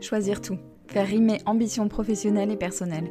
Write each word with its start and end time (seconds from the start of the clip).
Choisir 0.00 0.40
tout. 0.40 0.56
Faire 0.88 1.06
rimer 1.06 1.40
ambition 1.44 1.86
professionnelle 1.88 2.50
et 2.50 2.56
personnelle. 2.56 3.10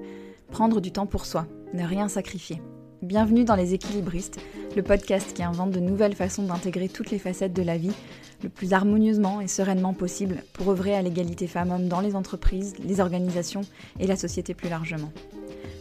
Prendre 0.52 0.82
du 0.82 0.92
temps 0.92 1.06
pour 1.06 1.26
soi. 1.26 1.46
Ne 1.74 1.86
rien 1.86 2.08
sacrifier. 2.08 2.62
Bienvenue 3.04 3.46
dans 3.46 3.56
Les 3.56 3.76
Équilibristes, 3.76 4.40
le 4.76 4.82
podcast 4.82 5.34
qui 5.34 5.44
invente 5.44 5.70
de 5.70 5.80
nouvelles 5.80 6.16
façons 6.16 6.44
d'intégrer 6.44 6.90
toutes 6.90 7.12
les 7.12 7.20
facettes 7.20 7.54
de 7.54 7.62
la 7.62 7.78
vie 7.78 7.94
le 8.42 8.50
plus 8.50 8.74
harmonieusement 8.74 9.40
et 9.40 9.48
sereinement 9.48 9.94
possible 9.94 10.44
pour 10.54 10.70
œuvrer 10.70 10.96
à 10.96 11.02
l'égalité 11.04 11.46
femmes-hommes 11.46 11.88
dans 11.88 12.02
les 12.02 12.16
entreprises, 12.16 12.74
les 12.84 13.00
organisations 13.00 13.62
et 14.00 14.08
la 14.08 14.16
société 14.16 14.56
plus 14.56 14.70
largement. 14.70 15.12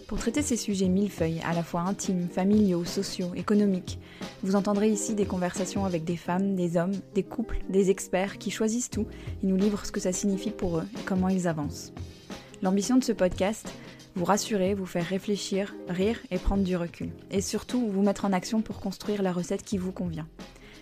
Pour 0.08 0.18
traiter 0.18 0.40
ces 0.40 0.56
sujets 0.56 0.88
millefeuilles, 0.88 1.42
à 1.44 1.52
la 1.52 1.62
fois 1.62 1.82
intimes, 1.82 2.28
familiaux, 2.30 2.86
sociaux, 2.86 3.32
économiques, 3.36 3.98
vous 4.42 4.56
entendrez 4.56 4.88
ici 4.88 5.14
des 5.14 5.26
conversations 5.26 5.84
avec 5.84 6.04
des 6.04 6.16
femmes, 6.16 6.56
des 6.56 6.78
hommes, 6.78 6.94
des 7.14 7.22
couples, 7.22 7.58
des 7.68 7.90
experts 7.90 8.38
qui 8.38 8.50
choisissent 8.50 8.88
tout 8.88 9.06
et 9.42 9.46
nous 9.46 9.56
livrent 9.56 9.84
ce 9.84 9.92
que 9.92 10.00
ça 10.00 10.14
signifie 10.14 10.50
pour 10.50 10.78
eux 10.78 10.86
et 10.98 11.02
comment 11.04 11.28
ils 11.28 11.46
avancent. 11.46 11.92
L'ambition 12.62 12.96
de 12.96 13.04
ce 13.04 13.12
podcast, 13.12 13.70
vous 14.14 14.24
rassurer, 14.24 14.72
vous 14.72 14.86
faire 14.86 15.04
réfléchir, 15.04 15.74
rire 15.90 16.18
et 16.30 16.38
prendre 16.38 16.64
du 16.64 16.74
recul. 16.74 17.10
Et 17.30 17.42
surtout, 17.42 17.86
vous 17.86 18.02
mettre 18.02 18.24
en 18.24 18.32
action 18.32 18.62
pour 18.62 18.80
construire 18.80 19.22
la 19.22 19.30
recette 19.30 19.62
qui 19.62 19.76
vous 19.76 19.92
convient. 19.92 20.26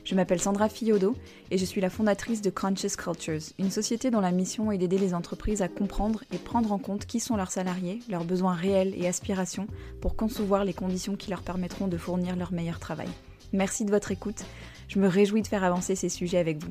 Je 0.06 0.14
m'appelle 0.14 0.40
Sandra 0.40 0.68
Fiodo 0.68 1.16
et 1.50 1.58
je 1.58 1.64
suis 1.64 1.80
la 1.80 1.90
fondatrice 1.90 2.40
de 2.40 2.48
Conscious 2.48 2.96
Cultures, 2.96 3.40
une 3.58 3.72
société 3.72 4.12
dont 4.12 4.20
la 4.20 4.30
mission 4.30 4.70
est 4.70 4.78
d'aider 4.78 4.98
les 4.98 5.14
entreprises 5.14 5.62
à 5.62 5.68
comprendre 5.68 6.22
et 6.32 6.38
prendre 6.38 6.70
en 6.70 6.78
compte 6.78 7.06
qui 7.06 7.18
sont 7.18 7.36
leurs 7.36 7.50
salariés, 7.50 7.98
leurs 8.08 8.22
besoins 8.22 8.54
réels 8.54 8.94
et 8.96 9.08
aspirations 9.08 9.66
pour 10.00 10.14
concevoir 10.14 10.64
les 10.64 10.74
conditions 10.74 11.16
qui 11.16 11.30
leur 11.30 11.42
permettront 11.42 11.88
de 11.88 11.96
fournir 11.96 12.36
leur 12.36 12.52
meilleur 12.52 12.78
travail. 12.78 13.08
Merci 13.52 13.84
de 13.84 13.90
votre 13.90 14.12
écoute. 14.12 14.44
Je 14.86 15.00
me 15.00 15.08
réjouis 15.08 15.42
de 15.42 15.48
faire 15.48 15.64
avancer 15.64 15.96
ces 15.96 16.08
sujets 16.08 16.38
avec 16.38 16.62
vous. 16.62 16.70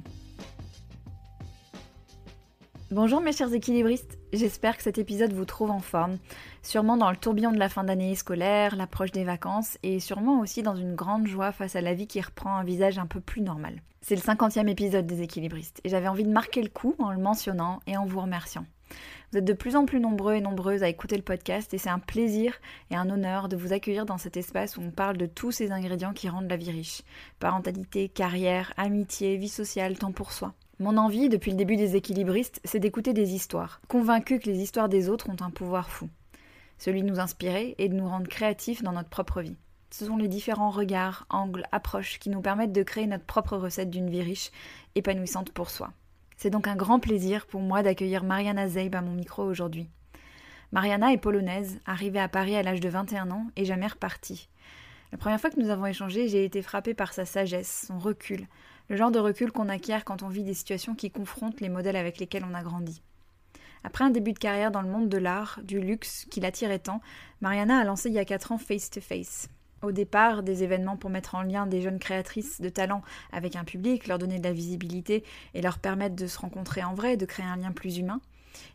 Bonjour 2.92 3.20
mes 3.20 3.32
chers 3.32 3.52
équilibristes, 3.52 4.20
j'espère 4.32 4.78
que 4.78 4.84
cet 4.84 5.00
épisode 5.00 5.34
vous 5.34 5.46
trouve 5.46 5.72
en 5.72 5.80
forme, 5.80 6.20
sûrement 6.62 6.98
dans 6.98 7.10
le 7.10 7.18
tourbillon 7.18 7.52
de 7.52 7.58
la 7.58 7.68
fin 7.68 7.84
d'année 7.84 8.14
scolaire, 8.14 8.76
l'approche 8.76 9.12
des 9.12 9.24
vacances 9.24 9.80
et 9.82 10.00
sûrement 10.00 10.40
aussi 10.40 10.62
dans 10.62 10.76
une 10.76 10.94
grande 10.94 11.26
joie 11.26 11.52
face 11.52 11.76
à 11.76 11.82
la 11.82 11.96
vie 11.96 12.06
qui 12.06 12.22
reprend 12.22 12.56
un 12.56 12.64
visage 12.64 13.00
un 13.00 13.08
peu 13.08 13.20
plus 13.20 13.42
normal. 13.42 13.82
C'est 14.02 14.16
le 14.16 14.22
cinquantième 14.22 14.70
épisode 14.70 15.08
des 15.08 15.24
équilibristes 15.24 15.82
et 15.84 15.90
j'avais 15.90 16.08
envie 16.08 16.26
de 16.26 16.32
marquer 16.32 16.62
le 16.62 16.70
coup 16.70 16.94
en 17.00 17.12
le 17.12 17.18
mentionnant 17.18 17.80
et 17.88 17.98
en 17.98 18.06
vous 18.06 18.22
remerciant. 18.22 18.68
Vous 19.32 19.40
êtes 19.40 19.46
de 19.46 19.54
plus 19.54 19.76
en 19.76 19.86
plus 19.86 20.00
nombreux 20.00 20.36
et 20.36 20.42
nombreuses 20.42 20.84
à 20.84 20.88
écouter 20.88 21.18
le 21.18 21.24
podcast 21.24 21.74
et 21.74 21.80
c'est 21.80 21.90
un 21.90 21.98
plaisir 21.98 22.54
et 22.92 22.96
un 22.96 23.10
honneur 23.10 23.50
de 23.50 23.58
vous 23.58 23.74
accueillir 23.74 24.06
dans 24.06 24.20
cet 24.20 24.38
espace 24.38 24.78
où 24.78 24.82
on 24.82 24.92
parle 24.92 25.18
de 25.18 25.26
tous 25.26 25.52
ces 25.52 25.72
ingrédients 25.72 26.14
qui 26.14 26.30
rendent 26.30 26.52
la 26.52 26.56
vie 26.56 26.70
riche. 26.70 27.02
Parentalité, 27.40 28.10
carrière, 28.10 28.74
amitié, 28.78 29.38
vie 29.38 29.50
sociale, 29.50 29.98
temps 29.98 30.12
pour 30.12 30.32
soi. 30.32 30.54
Mon 30.80 30.98
envie, 30.98 31.30
depuis 31.30 31.52
le 31.52 31.58
début 31.58 31.78
des 31.78 31.96
équilibristes, 31.96 32.60
c'est 32.66 32.80
d'écouter 32.80 33.14
des 33.14 33.34
histoires, 33.34 33.80
convaincu 33.88 34.40
que 34.40 34.50
les 34.50 34.62
histoires 34.62 34.90
des 34.90 35.08
autres 35.08 35.30
ont 35.30 35.42
un 35.42 35.50
pouvoir 35.50 35.90
fou. 35.90 36.10
Celui 36.78 37.02
de 37.02 37.08
nous 37.08 37.22
inspirer 37.22 37.76
et 37.78 37.88
de 37.88 37.96
nous 37.96 38.10
rendre 38.10 38.28
créatifs 38.28 38.84
dans 38.84 38.92
notre 38.92 39.08
propre 39.08 39.42
vie. 39.42 39.56
Ce 39.90 40.06
sont 40.06 40.18
les 40.18 40.28
différents 40.28 40.72
regards, 40.72 41.26
angles, 41.30 41.64
approches 41.72 42.20
qui 42.20 42.30
nous 42.30 42.42
permettent 42.42 42.74
de 42.74 42.84
créer 42.84 43.08
notre 43.08 43.24
propre 43.24 43.56
recette 43.56 43.90
d'une 43.90 44.10
vie 44.10 44.22
riche, 44.22 44.52
épanouissante 44.96 45.52
pour 45.52 45.70
soi. 45.70 45.94
C'est 46.36 46.50
donc 46.50 46.68
un 46.68 46.76
grand 46.76 47.00
plaisir 47.00 47.46
pour 47.46 47.62
moi 47.62 47.82
d'accueillir 47.82 48.26
Mariana 48.26 48.68
Zeib 48.68 48.96
à 48.96 49.02
mon 49.02 49.14
micro 49.14 49.44
aujourd'hui. 49.44 49.88
Mariana 50.74 51.14
est 51.14 51.18
polonaise, 51.18 51.80
arrivée 51.86 52.20
à 52.20 52.28
Paris 52.28 52.58
à 52.58 52.64
l'âge 52.64 52.82
de 52.82 52.90
21 52.90 53.32
ans 53.32 53.48
et 53.56 53.64
jamais 53.64 53.88
repartie. 53.88 54.50
La 55.14 55.18
première 55.18 55.40
fois 55.40 55.50
que 55.50 55.60
nous 55.62 55.70
avons 55.70 55.86
échangé, 55.86 56.28
j'ai 56.28 56.44
été 56.44 56.62
frappée 56.62 56.94
par 56.94 57.14
sa 57.14 57.24
sagesse, 57.24 57.86
son 57.88 57.98
recul, 57.98 58.48
le 58.90 58.96
genre 58.96 59.12
de 59.12 59.20
recul 59.20 59.52
qu'on 59.52 59.70
acquiert 59.70 60.06
quand 60.06 60.24
on 60.24 60.30
vit 60.30 60.44
des 60.44 60.54
situations 60.54 60.96
qui 60.96 61.12
confrontent 61.12 61.62
les 61.62 61.70
modèles 61.70 61.96
avec 61.96 62.20
lesquels 62.20 62.46
on 62.50 62.54
a 62.54 62.64
grandi. 62.64 63.02
Après 63.84 64.04
un 64.04 64.10
début 64.10 64.34
de 64.34 64.40
carrière 64.40 64.72
dans 64.72 64.82
le 64.82 64.90
monde 64.90 65.10
de 65.10 65.18
l'art, 65.18 65.60
du 65.64 65.80
luxe, 65.80 66.26
qui 66.32 66.40
l'attirait 66.40 66.80
tant, 66.80 67.02
Mariana 67.42 67.78
a 67.78 67.84
lancé 67.84 68.10
il 68.10 68.16
y 68.16 68.20
a 68.20 68.26
4 68.26 68.52
ans 68.52 68.58
Face 68.58 68.90
to 68.90 69.00
Face. 69.00 69.48
Au 69.84 69.92
départ, 69.92 70.42
des 70.42 70.64
événements 70.64 70.98
pour 70.98 71.12
mettre 71.12 71.36
en 71.36 71.44
lien 71.44 71.68
des 71.68 71.82
jeunes 71.82 72.00
créatrices 72.00 72.60
de 72.60 72.70
talent 72.70 73.04
avec 73.32 73.56
un 73.56 73.64
public, 73.64 74.08
leur 74.08 74.18
donner 74.18 74.40
de 74.40 74.44
la 74.44 74.54
visibilité 74.54 75.24
et 75.54 75.62
leur 75.62 75.78
permettre 75.78 76.16
de 76.16 76.26
se 76.26 76.40
rencontrer 76.40 76.84
en 76.84 76.96
vrai, 76.96 77.18
de 77.18 77.26
créer 77.26 77.46
un 77.46 77.58
lien 77.58 77.72
plus 77.72 77.98
humain. 77.98 78.22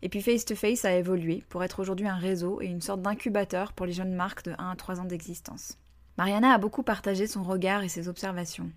Et 0.02 0.08
puis 0.08 0.22
Face 0.22 0.44
to 0.44 0.54
Face 0.54 0.84
a 0.84 0.94
évolué 0.94 1.42
pour 1.48 1.64
être 1.64 1.80
aujourd'hui 1.80 2.06
un 2.06 2.16
réseau 2.16 2.60
et 2.60 2.66
une 2.66 2.82
sorte 2.82 3.02
d'incubateur 3.02 3.72
pour 3.72 3.86
les 3.86 3.92
jeunes 3.92 4.14
marques 4.14 4.44
de 4.44 4.52
1 4.58 4.70
à 4.70 4.76
3 4.76 5.00
ans 5.00 5.04
d'existence. 5.04 5.78
Mariana 6.18 6.52
a 6.52 6.58
beaucoup 6.58 6.82
partagé 6.82 7.26
son 7.26 7.42
regard 7.42 7.82
et 7.82 7.88
ses 7.88 8.08
observations 8.08 8.70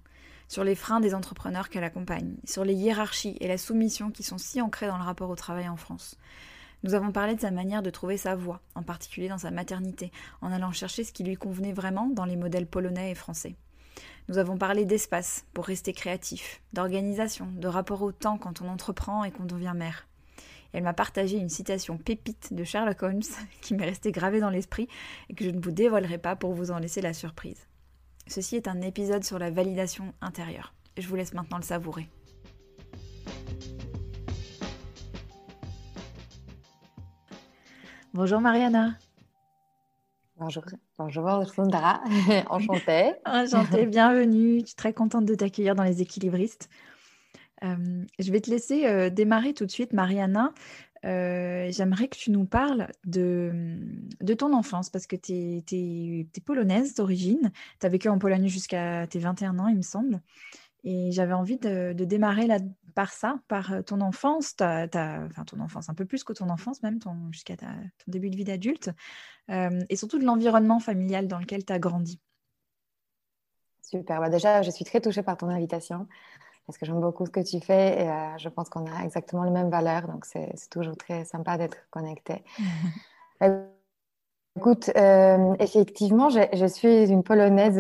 sur 0.53 0.64
les 0.64 0.75
freins 0.75 1.00
des 1.00 1.16
entrepreneurs 1.16 1.68
qu'elle 1.68 1.84
accompagne, 1.84 2.36
sur 2.46 2.64
les 2.64 2.75
hiérarchies 2.75 3.38
et 3.40 3.47
la 3.47 3.58
soumission 3.58 4.12
qui 4.12 4.22
sont 4.22 4.38
si 4.38 4.62
ancrées 4.62 4.86
dans 4.86 5.00
le 5.00 5.03
rapport 5.03 5.31
au 5.31 5.36
travail 5.36 5.68
en 5.68 5.78
France. 5.78 6.16
Nous 6.84 6.94
avons 6.94 7.12
parlé 7.12 7.34
de 7.34 7.41
sa 7.41 7.50
manière 7.50 7.81
de 7.81 7.90
trouver 7.90 8.18
sa 8.18 8.36
voie, 8.36 8.62
en 8.75 8.84
particulier 8.84 9.30
dans 9.30 9.40
sa 9.40 9.50
maternité, 9.50 10.12
en 10.41 10.52
allant 10.52 10.72
chercher 10.72 11.03
ce 11.03 11.12
qui 11.12 11.24
lui 11.24 11.38
convenait 11.38 11.74
vraiment 11.74 12.06
dans 12.06 12.25
les 12.25 12.36
modèles 12.36 12.68
polonais 12.68 13.09
et 13.09 13.16
français. 13.16 13.56
Nous 14.30 14.38
avons 14.38 14.56
parlé 14.56 14.86
d'espace 14.86 15.44
pour 15.56 15.66
rester 15.66 15.91
créatif, 15.91 16.62
d'organisation, 16.72 17.47
de 17.56 17.68
rapport 17.68 18.03
au 18.03 18.12
temps 18.12 18.38
quand 18.38 18.62
on 18.62 18.70
entreprend 18.70 19.24
et 19.24 19.31
qu'on 19.31 19.46
devient 19.46 19.74
mère. 19.75 20.08
Elle 20.72 20.84
m'a 20.84 20.94
partagé 20.94 21.38
une 21.38 21.50
citation 21.50 21.97
pépite 21.97 22.53
de 22.53 22.64
Sherlock 22.64 23.02
Holmes 23.02 23.22
qui 23.62 23.74
m'est 23.74 23.85
restée 23.85 24.12
gravée 24.12 24.40
dans 24.40 24.52
l'esprit 24.52 24.88
et 25.30 25.34
que 25.34 25.46
je 25.46 25.50
ne 25.50 25.59
vous 25.59 25.72
dévoilerai 25.72 26.20
pas 26.20 26.35
pour 26.35 26.53
vous 26.53 26.70
en 26.70 26.78
laisser 26.78 27.02
la 27.02 27.14
surprise. 27.14 27.66
Ceci 28.28 28.56
est 28.56 28.67
un 28.67 28.81
épisode 28.81 29.23
sur 29.23 29.38
la 29.38 29.51
validation 29.51 30.13
intérieure. 30.22 30.73
Je 30.97 31.07
vous 31.07 31.16
laisse 31.16 31.34
maintenant 31.34 31.57
le 31.57 31.63
savourer. 31.63 32.09
Bonjour 38.13 38.39
Mariana. 38.39 38.97
Bonjour, 40.38 40.63
bonjour 40.97 41.45
Sandra, 41.53 42.01
enchantée. 42.50 43.13
enchantée, 43.25 43.85
bienvenue. 43.85 44.59
Je 44.61 44.66
suis 44.67 44.75
très 44.75 44.94
contente 44.94 45.25
de 45.25 45.35
t'accueillir 45.35 45.75
dans 45.75 45.84
les 45.84 46.01
équilibristes. 46.01 46.69
Euh, 47.63 48.03
je 48.19 48.31
vais 48.31 48.41
te 48.41 48.50
laisser 48.50 48.85
euh, 48.85 49.09
démarrer 49.09 49.53
tout 49.53 49.66
de 49.66 49.72
suite, 49.72 49.94
Mariana. 49.94 50.53
Euh, 51.06 51.68
j'aimerais 51.72 52.08
que 52.08 52.18
tu 52.18 52.31
nous 52.31 52.46
parles 52.46 52.88
de, 53.06 53.78
de 54.22 54.34
ton 54.34 54.53
enfance 54.53 54.90
parce 54.90 55.06
que 55.06 55.16
tu 55.16 55.34
es, 55.34 56.41
polonaise 56.46 56.96
d'origine. 56.96 57.52
Tu 57.80 57.86
as 57.86 57.90
vécu 57.90 58.09
en 58.09 58.19
Pologne 58.19 58.47
jusqu'à 58.47 59.08
tes 59.08 59.19
21 59.19 59.59
ans, 59.59 59.68
il 59.68 59.78
me 59.78 59.81
semble. 59.81 60.22
Et 60.86 61.12
j'avais 61.12 61.34
envie 61.34 61.58
de, 61.58 61.94
démarrer 61.94 62.47
là, 62.47 62.59
par 62.96 63.12
ça, 63.14 63.40
par 63.47 63.84
ton 63.86 64.02
enfance, 64.02 64.56
enfin 64.62 65.46
ton 65.47 65.59
enfance, 65.62 65.90
un 65.90 65.94
peu 65.94 66.06
plus 66.06 66.24
que 66.24 66.34
ton 66.34 66.50
enfance 66.50 66.84
même, 66.84 67.00
jusqu'à 67.31 67.56
ton 67.56 67.68
début 68.08 68.30
de 68.30 68.35
vie 68.35 68.44
d'adulte, 68.44 68.91
et 69.50 69.96
surtout 69.96 70.20
de 70.20 70.25
l'environnement 70.25 70.80
familial 70.80 71.30
dans 71.30 71.40
lequel 71.40 71.64
tu 71.64 71.72
as 71.72 71.80
grandi. 71.80 72.20
Super, 73.81 74.20
bah, 74.20 74.30
déjà 74.30 74.62
je 74.62 74.72
suis 74.72 74.84
très 74.84 75.00
touchée 75.00 75.24
par 75.24 75.38
ton 75.38 75.47
invitation 75.47 76.08
parce 76.66 76.78
que 76.78 76.85
j'aime 76.85 77.01
beaucoup 77.01 77.25
ce 77.25 77.31
que 77.31 77.41
tu 77.41 77.59
fais 77.59 78.03
et 78.03 78.09
euh, 78.09 78.38
je 78.38 78.50
pense 78.50 78.69
qu'on 78.69 78.85
a 78.85 79.03
exactement 79.03 79.44
les 79.44 79.51
mêmes 79.51 79.69
valeurs, 79.69 80.07
donc 80.07 80.25
c'est 80.25 80.53
toujours 80.72 80.96
très 80.96 81.25
sympa 81.25 81.57
d'être 81.57 81.78
connecté. 81.90 82.44
Euh, 83.41 83.66
écoute, 84.57 84.90
euh, 84.96 85.56
effectivement, 85.59 86.29
je, 86.29 86.68
suis 86.68 87.09
une 87.09 87.23
Polonaise, 87.23 87.79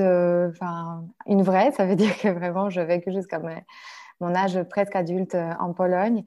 enfin 0.53 1.05
une 1.27 1.43
vraie, 1.43 1.71
ça 1.71 1.85
veut 1.85 1.95
dire 2.03 2.17
que 2.17 2.27
vraiment 2.27 2.69
je 2.69 2.81
vécu 2.81 3.13
jusqu'à 3.13 3.39
mon 4.19 4.35
âge 4.35 4.61
presque 4.63 4.95
adulte 4.95 5.37
en 5.59 5.71
Pologne. 5.71 6.25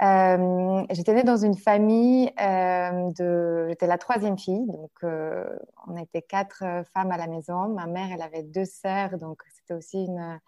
j'étais 0.00 1.14
née 1.14 1.24
dans 1.24 1.38
une 1.38 1.56
famille 1.56 2.30
de. 2.36 3.68
J'étais 3.70 3.86
la 3.86 3.96
troisième 3.96 4.38
fille, 4.38 4.66
donc 4.66 4.90
on 5.02 5.96
était 5.96 6.22
quatre 6.22 6.62
femmes 6.92 7.10
à 7.10 7.16
la 7.16 7.26
maison. 7.26 7.68
Ma 7.70 7.86
mère, 7.86 8.08
elle 8.12 8.22
avait 8.22 8.42
deux 8.42 8.66
sœurs, 8.66 9.16
donc 9.16 9.42
c'était 9.54 9.72
aussi 9.72 10.04
une, 10.04 10.38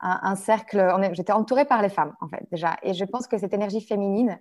un, 0.00 0.34
cercle. 0.34 0.82
J'étais 1.12 1.32
entourée 1.32 1.64
par 1.64 1.82
les 1.82 1.88
femmes, 1.88 2.14
en 2.20 2.28
fait, 2.28 2.46
déjà. 2.50 2.76
Et 2.82 2.94
je 2.94 3.04
pense 3.04 3.26
que 3.26 3.38
cette 3.38 3.52
énergie 3.52 3.80
féminine, 3.80 4.38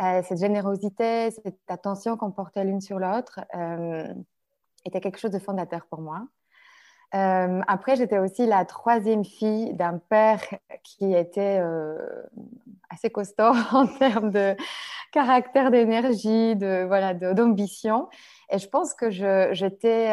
euh, 0.00 0.22
cette 0.24 0.38
générosité, 0.38 1.30
cette 1.30 1.56
attention 1.68 2.16
qu'on 2.16 2.30
portait 2.30 2.64
l'une 2.64 2.80
sur 2.80 2.98
l'autre, 2.98 3.40
euh, 3.54 4.06
était 4.84 5.00
quelque 5.00 5.18
chose 5.18 5.30
de 5.30 5.38
fondateur 5.38 5.86
pour 5.86 6.00
moi. 6.00 6.26
Euh, 7.14 7.60
après, 7.66 7.96
j'étais 7.96 8.18
aussi 8.18 8.46
la 8.46 8.64
troisième 8.64 9.24
fille 9.24 9.72
d'un 9.74 9.98
père 9.98 10.42
qui 10.82 11.14
était 11.14 11.62
assez 12.90 13.10
costaud 13.10 13.52
en 13.72 13.86
termes 13.86 14.30
de 14.30 14.56
caractère, 15.12 15.70
d'énergie, 15.70 16.56
de 16.56 16.84
voilà, 16.86 17.14
d'ambition. 17.14 18.08
Et 18.50 18.58
je 18.58 18.68
pense 18.68 18.92
que 18.92 19.10
j'étais, 19.10 20.12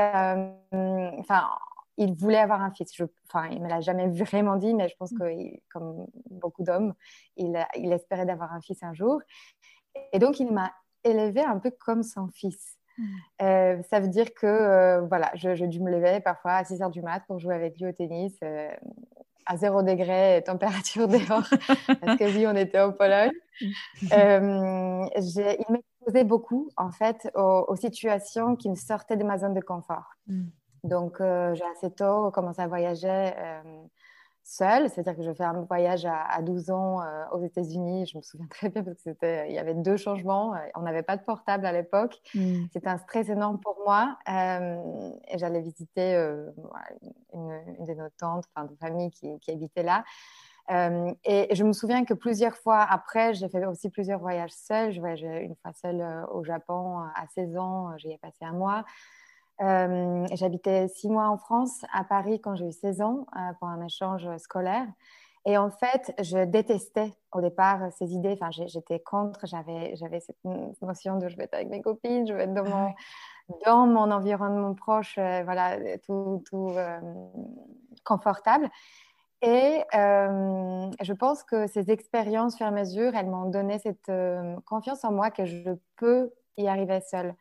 enfin, 0.71 1.49
il 1.97 2.13
voulait 2.13 2.39
avoir 2.39 2.61
un 2.61 2.71
fils. 2.71 2.91
Je, 2.95 3.05
enfin, 3.27 3.47
il 3.51 3.59
ne 3.59 3.63
me 3.63 3.69
l'a 3.69 3.81
jamais 3.81 4.07
vraiment 4.07 4.55
dit, 4.55 4.73
mais 4.73 4.89
je 4.89 4.95
pense 4.97 5.11
mm. 5.11 5.19
que, 5.19 5.59
comme 5.71 6.07
beaucoup 6.29 6.63
d'hommes, 6.63 6.93
il, 7.37 7.65
il, 7.75 7.91
espérait 7.91 8.25
d'avoir 8.25 8.53
un 8.53 8.61
fils 8.61 8.81
un 8.83 8.93
jour. 8.93 9.21
Et 10.11 10.19
donc, 10.19 10.39
il 10.39 10.51
m'a 10.51 10.71
élevée 11.03 11.43
un 11.43 11.59
peu 11.59 11.71
comme 11.71 12.03
son 12.03 12.27
fils. 12.29 12.77
Mm. 12.97 13.03
Euh, 13.41 13.83
ça 13.89 13.99
veut 13.99 14.07
dire 14.07 14.33
que, 14.33 14.47
euh, 14.47 15.01
voilà, 15.01 15.31
je, 15.35 15.55
je, 15.55 15.65
dû 15.65 15.81
me 15.81 15.91
lever 15.91 16.19
parfois 16.19 16.53
à 16.53 16.63
6 16.63 16.81
heures 16.81 16.89
du 16.89 17.01
mat 17.01 17.21
pour 17.27 17.39
jouer 17.39 17.55
avec 17.55 17.79
lui 17.79 17.87
au 17.87 17.91
tennis. 17.91 18.35
Euh, 18.43 18.69
à 19.45 19.57
zéro 19.57 19.83
degré, 19.83 20.41
température 20.45 21.05
dehors, 21.09 21.43
parce 21.99 22.17
que 22.17 22.33
oui, 22.33 22.47
on 22.47 22.55
était 22.55 22.79
en 22.79 22.93
Pologne. 22.93 23.29
Il 23.61 23.75
m'exposait 25.69 26.23
beaucoup, 26.23 26.69
en 26.77 26.91
fait, 26.91 27.29
aux, 27.35 27.75
situations 27.75 28.55
qui 28.55 28.69
me 28.69 28.75
sortaient 28.75 29.17
de 29.17 29.25
ma 29.25 29.37
zone 29.37 29.53
de 29.53 29.59
confort. 29.59 30.13
Mm. 30.27 30.45
Donc, 30.83 31.21
euh, 31.21 31.55
j'ai 31.55 31.63
assez 31.63 31.91
tôt 31.91 32.29
commencé 32.31 32.61
à 32.61 32.67
voyager 32.67 33.07
euh, 33.09 33.61
seule, 34.43 34.89
c'est-à-dire 34.89 35.15
que 35.15 35.23
je 35.23 35.33
fais 35.33 35.45
un 35.45 35.61
voyage 35.61 36.05
à, 36.05 36.41
12 36.41 36.71
ans 36.71 37.01
euh, 37.01 37.23
aux 37.31 37.41
États-Unis. 37.41 38.05
Je 38.05 38.17
me 38.17 38.21
souviens 38.21 38.47
très 38.49 38.69
bien 38.69 38.83
parce 38.83 39.01
qu'il 39.01 39.51
y 39.53 39.57
avait 39.57 39.75
deux 39.75 39.95
changements. 39.95 40.53
On 40.75 40.81
n'avait 40.81 41.03
pas 41.03 41.15
de 41.15 41.23
portable 41.23 41.65
à 41.65 41.71
l'époque. 41.71 42.19
Mm. 42.35 42.65
C'était 42.73 42.89
un 42.89 42.97
stress 42.97 43.29
énorme 43.29 43.59
pour 43.61 43.77
moi. 43.85 44.17
et 44.27 45.37
j'allais 45.37 45.61
visiter 45.61 46.15
une, 47.33 47.85
de 47.85 47.93
nos 47.93 48.09
tantes, 48.19 48.43
enfin, 48.53 48.67
de 48.67 48.75
famille 48.75 49.11
qui, 49.11 49.39
qui 49.39 49.51
habitait 49.51 49.83
là. 49.83 50.03
et 50.69 51.55
je 51.55 51.63
me 51.63 51.71
souviens 51.71 52.03
que 52.03 52.13
plusieurs 52.13 52.57
fois 52.57 52.81
après, 52.81 53.33
j'ai 53.35 53.47
fait 53.47 53.65
aussi 53.65 53.89
plusieurs 53.89 54.19
voyages 54.19 54.51
seuls. 54.51 54.91
Je 54.91 54.99
voyageais 54.99 55.45
une 55.45 55.55
fois 55.55 55.71
seule 55.71 56.25
au 56.33 56.43
Japon 56.43 56.97
à 57.15 57.25
16 57.33 57.55
ans, 57.55 57.97
j'y 57.97 58.11
ai 58.11 58.17
passé 58.17 58.43
un 58.43 58.51
mois. 58.51 58.83
Euh, 59.61 60.25
j'habitais 60.33 60.87
six 60.87 61.09
mois 61.09 61.27
en 61.27 61.37
France, 61.37 61.85
à 61.93 62.03
Paris, 62.03 62.41
quand 62.41 62.55
j'ai 62.55 62.67
eu 62.67 62.71
16 62.71 63.01
ans, 63.01 63.25
euh, 63.35 63.53
pour 63.59 63.67
un 63.67 63.83
échange 63.85 64.27
scolaire. 64.37 64.87
Et 65.45 65.57
en 65.57 65.69
fait, 65.69 66.13
je 66.21 66.45
détestais 66.45 67.13
au 67.33 67.41
départ 67.41 67.91
ces 67.91 68.13
idées. 68.13 68.37
Enfin, 68.39 68.49
j'étais 68.49 68.99
contre. 68.99 69.45
J'avais, 69.45 69.93
cette 70.21 70.37
notion 70.81 71.17
de 71.17 71.27
je 71.27 71.35
vais 71.35 71.43
être 71.43 71.53
avec 71.53 71.69
mes 71.69 71.81
copines, 71.81 72.25
je 72.25 72.33
vais 72.33 72.43
être 72.43 72.53
dans 72.53 72.63
mon, 72.63 72.93
dans 73.65 73.85
mon 73.85 74.09
environnement 74.09 74.73
proche, 74.73 75.17
euh, 75.17 75.43
voilà, 75.43 75.77
tout, 75.99 76.41
tout 76.49 76.71
confortable. 78.05 78.69
Et 79.41 79.83
je 79.91 81.11
pense 81.11 81.43
que 81.43 81.67
ces 81.67 81.91
expériences, 81.91 82.55
sur 82.55 82.71
mesure, 82.71 83.13
elles 83.13 83.29
m'ont 83.29 83.49
donné 83.49 83.77
cette 83.79 84.09
confiance 84.65 85.03
en 85.03 85.11
moi 85.11 85.29
que 85.31 85.43
je 85.43 85.71
peux 85.97 86.31
y 86.55 86.69
arriver 86.69 87.01
seule. 87.01 87.35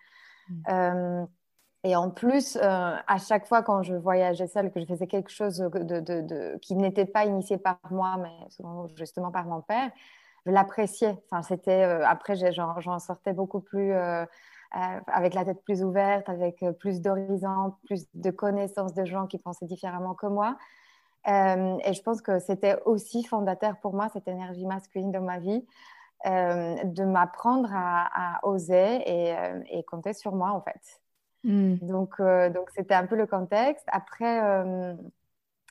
Mmh. 0.49 1.27
Et 1.85 1.97
en 1.97 2.11
plus, 2.11 2.57
euh, 2.57 2.61
à 2.63 3.19
chaque 3.19 3.47
fois 3.47 3.63
quand 3.63 3.83
je 3.83 3.95
voyageais 3.95 4.47
seule, 4.47 4.71
que 4.71 4.81
je 4.81 4.87
faisais 4.87 5.09
quelque 5.09 5.31
chose 5.31 5.69
qui 6.61 6.77
n'était 6.77 7.07
pas 7.07 7.25
initié 7.25 7.59
par 7.59 7.79
moi, 7.91 8.17
mais 8.19 8.49
justement 8.97 9.33
par 9.33 9.47
mon 9.47 9.63
père, 9.63 9.91
je 10.47 10.53
l'appréciais. 10.53 11.21
Enfin, 11.31 11.57
euh, 11.69 12.03
après, 12.07 12.37
j'en 12.53 12.99
sortais 13.01 13.33
beaucoup 13.33 13.61
plus 13.61 13.93
euh, 13.95 14.25
avec 14.71 15.35
la 15.35 15.45
tête 15.45 15.63
plus 15.65 15.83
ouverte, 15.83 16.29
avec 16.29 16.65
plus 16.79 17.01
d'horizons, 17.01 17.75
plus 17.85 18.07
de 18.15 18.31
connaissances 18.31 18.95
de 18.95 19.05
gens 19.05 19.27
qui 19.27 19.39
pensaient 19.39 19.67
différemment 19.67 20.15
que 20.15 20.27
moi. 20.27 20.57
et 21.27 21.93
je 21.93 22.03
pense 22.03 22.23
que 22.23 22.39
c'était 22.39 22.81
aussi 22.85 23.25
fondateur 23.25 23.77
pour 23.81 23.95
moi 23.95 24.09
cette 24.13 24.29
énergie 24.29 24.67
masculine 24.67 25.11
dans 25.13 25.21
ma 25.21 25.39
vie. 25.41 25.67
de 26.25 27.05
m'apprendre 27.05 27.71
à, 27.73 28.41
oser 28.45 29.03
et 29.07 29.85
compter 29.85 30.13
sur 30.15 30.35
moi 30.35 30.53
en 30.53 30.61
fait. 30.61 31.02
Mm. 31.45 31.77
Donc, 31.83 32.15
euh, 32.21 32.51
donc 32.51 32.71
c'était 32.71 32.95
un 32.95 33.07
peu 33.07 33.17
le 33.17 33.27
contexte. 33.27 33.85
Après, 33.89 34.43
euh, 34.43 34.95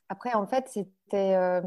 après 0.10 0.34
en 0.34 0.46
fait, 0.46 0.68
c'était, 0.70 1.36
euh, 1.36 1.62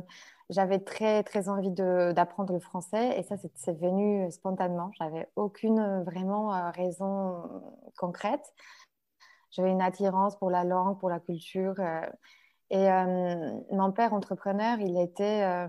j'avais 0.51 0.81
très, 0.81 1.23
très 1.23 1.49
envie 1.49 1.71
d'apprendre 1.71 2.53
le 2.53 2.61
français 2.61 3.19
et 3.19 3.23
ça, 3.23 3.37
c'est 3.55 3.79
venu 3.79 4.31
spontanément. 4.31 4.91
J'avais 4.99 5.29
aucune 5.37 6.03
vraiment 6.05 6.71
raison 6.73 7.63
concrète. 7.97 8.53
J'avais 9.51 9.71
une 9.71 9.83
attirance 9.83 10.37
pour 10.37 10.51
la 10.51 10.65
langue, 10.65 10.99
pour 10.99 11.09
la 11.09 11.21
culture. 11.21 11.77
et 12.71 12.89
mon 13.73 13.93
père, 13.93 14.13
entrepreneur, 14.13 14.79
il 14.81 15.01
était 15.01 15.43
à 15.43 15.67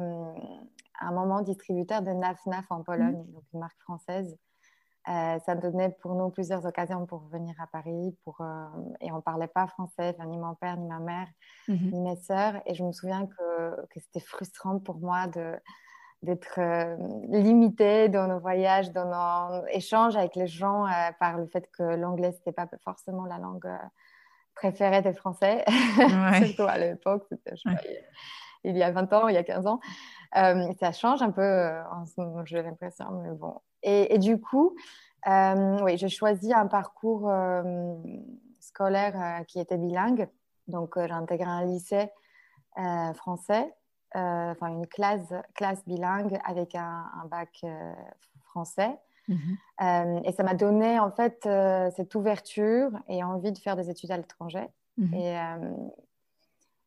un 1.00 1.12
moment 1.12 1.42
distributeur 1.42 2.02
de 2.02 2.12
NAF-NAF 2.12 2.66
en 2.70 2.84
Pologne, 2.84 3.24
mm. 3.28 3.32
donc 3.32 3.44
une 3.54 3.60
marque 3.62 3.80
française. 3.82 4.38
Euh, 5.08 5.38
ça 5.46 5.54
donnait 5.54 5.90
pour 6.02 6.16
nous 6.16 6.30
plusieurs 6.30 6.66
occasions 6.66 7.06
pour 7.06 7.28
venir 7.28 7.54
à 7.60 7.68
Paris. 7.68 8.16
Pour, 8.24 8.42
euh, 8.42 8.66
et 9.02 9.12
on 9.12 9.18
ne 9.18 9.22
parlait 9.22 9.48
pas 9.48 9.68
français, 9.68 10.16
ni 10.26 10.38
mon 10.38 10.56
père, 10.56 10.78
ni 10.78 10.88
ma 10.88 11.00
mère, 11.00 11.28
mhm. 11.68 11.92
ni 11.92 12.02
mes 12.02 12.16
sœurs. 12.16 12.56
Et 12.66 12.74
je 12.74 12.84
me 12.84 12.92
souviens 12.92 13.28
que, 13.28 13.86
que 13.88 14.00
c'était 14.00 14.20
frustrant 14.20 14.80
pour 14.80 14.98
moi 14.98 15.28
d'être 16.24 16.60
euh, 16.60 16.98
limitée 17.28 18.10
dans 18.10 18.28
nos 18.28 18.40
voyages, 18.40 18.92
dans 18.92 19.06
nos 19.06 19.68
échanges 19.68 20.16
avec 20.16 20.36
les 20.36 20.48
gens 20.48 20.88
par 21.20 21.38
le 21.38 21.46
fait 21.48 21.70
que 21.78 21.84
l'anglais, 21.84 22.32
ce 22.32 22.38
n'était 22.38 22.52
pas 22.52 22.68
forcément 22.84 23.26
la 23.26 23.38
langue 23.38 23.70
préférée 24.56 25.04
des 25.04 25.14
Français. 25.14 25.64
Surtout 26.48 26.64
à 26.64 26.80
l'époque, 26.80 27.28
il 28.64 28.76
y 28.76 28.82
a 28.82 28.90
20 28.90 29.14
ans, 29.14 29.28
il 29.28 29.36
y 29.36 29.38
a 29.38 29.44
15 29.44 29.68
ans. 29.68 29.80
ça 30.34 30.92
change 30.94 31.22
un 31.22 31.32
peu 31.32 31.70
en 31.92 32.08
ce 32.08 32.20
moment, 32.20 32.44
j'ai 32.44 32.64
l'impression, 32.64 33.06
mais 33.22 33.32
bon, 33.34 33.62
et, 33.86 34.18
du 34.18 34.42
coup, 34.42 34.76
euh, 35.28 35.78
oui, 35.84 35.98
j'ai 35.98 36.10
choisi 36.10 36.52
un 36.54 36.66
parcours 36.66 37.30
euh, 37.30 37.96
scolaire 38.60 39.16
euh, 39.16 39.44
qui 39.44 39.60
était 39.60 39.78
bilingue. 39.78 40.28
Donc, 40.68 40.96
j'ai 40.98 41.12
intégré 41.12 41.48
un 41.48 41.66
lycée 41.66 42.10
français, 43.14 43.74
enfin 44.14 44.68
une 44.68 44.88
classe, 44.88 45.34
classe 45.54 45.86
bilingue 45.86 46.38
avec 46.44 46.76
un, 46.76 47.06
bac 47.30 47.64
français. 48.44 48.98
Mhm. 49.28 50.22
et 50.24 50.32
ça 50.34 50.44
m'a 50.44 50.54
donné 50.54 51.00
en 51.00 51.10
fait 51.10 51.50
cette 51.96 52.14
ouverture 52.14 52.92
et 53.08 53.24
envie 53.24 53.52
de 53.52 53.58
faire 53.58 53.76
des 53.76 53.90
études 53.90 54.12
à 54.12 54.18
l'étranger. 54.18 54.68
Mhm. 54.98 55.14
Et 55.14 55.38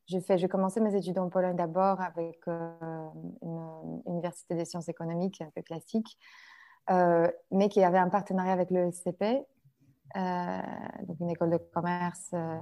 j'ai 0.08 0.48
commencé 0.48 0.80
mes 0.80 0.94
études 0.94 1.18
en 1.18 1.28
Pologne 1.30 1.56
d'abord 1.56 2.00
avec 2.00 2.46
une 2.48 4.02
université 4.06 4.54
des 4.54 4.64
sciences 4.64 4.88
économiques 4.88 5.40
un 5.40 5.50
peu 5.54 5.62
classique. 5.62 6.18
Euh, 6.90 7.28
mais 7.50 7.68
qui 7.68 7.82
avait 7.84 7.98
un 7.98 8.08
partenariat 8.08 8.52
avec 8.52 8.70
le 8.70 8.90
SCP, 8.90 9.22
euh, 10.16 10.60
donc 11.06 11.20
une 11.20 11.30
école 11.30 11.50
de 11.50 11.58
commerce 11.58 12.30
euh, 12.32 12.58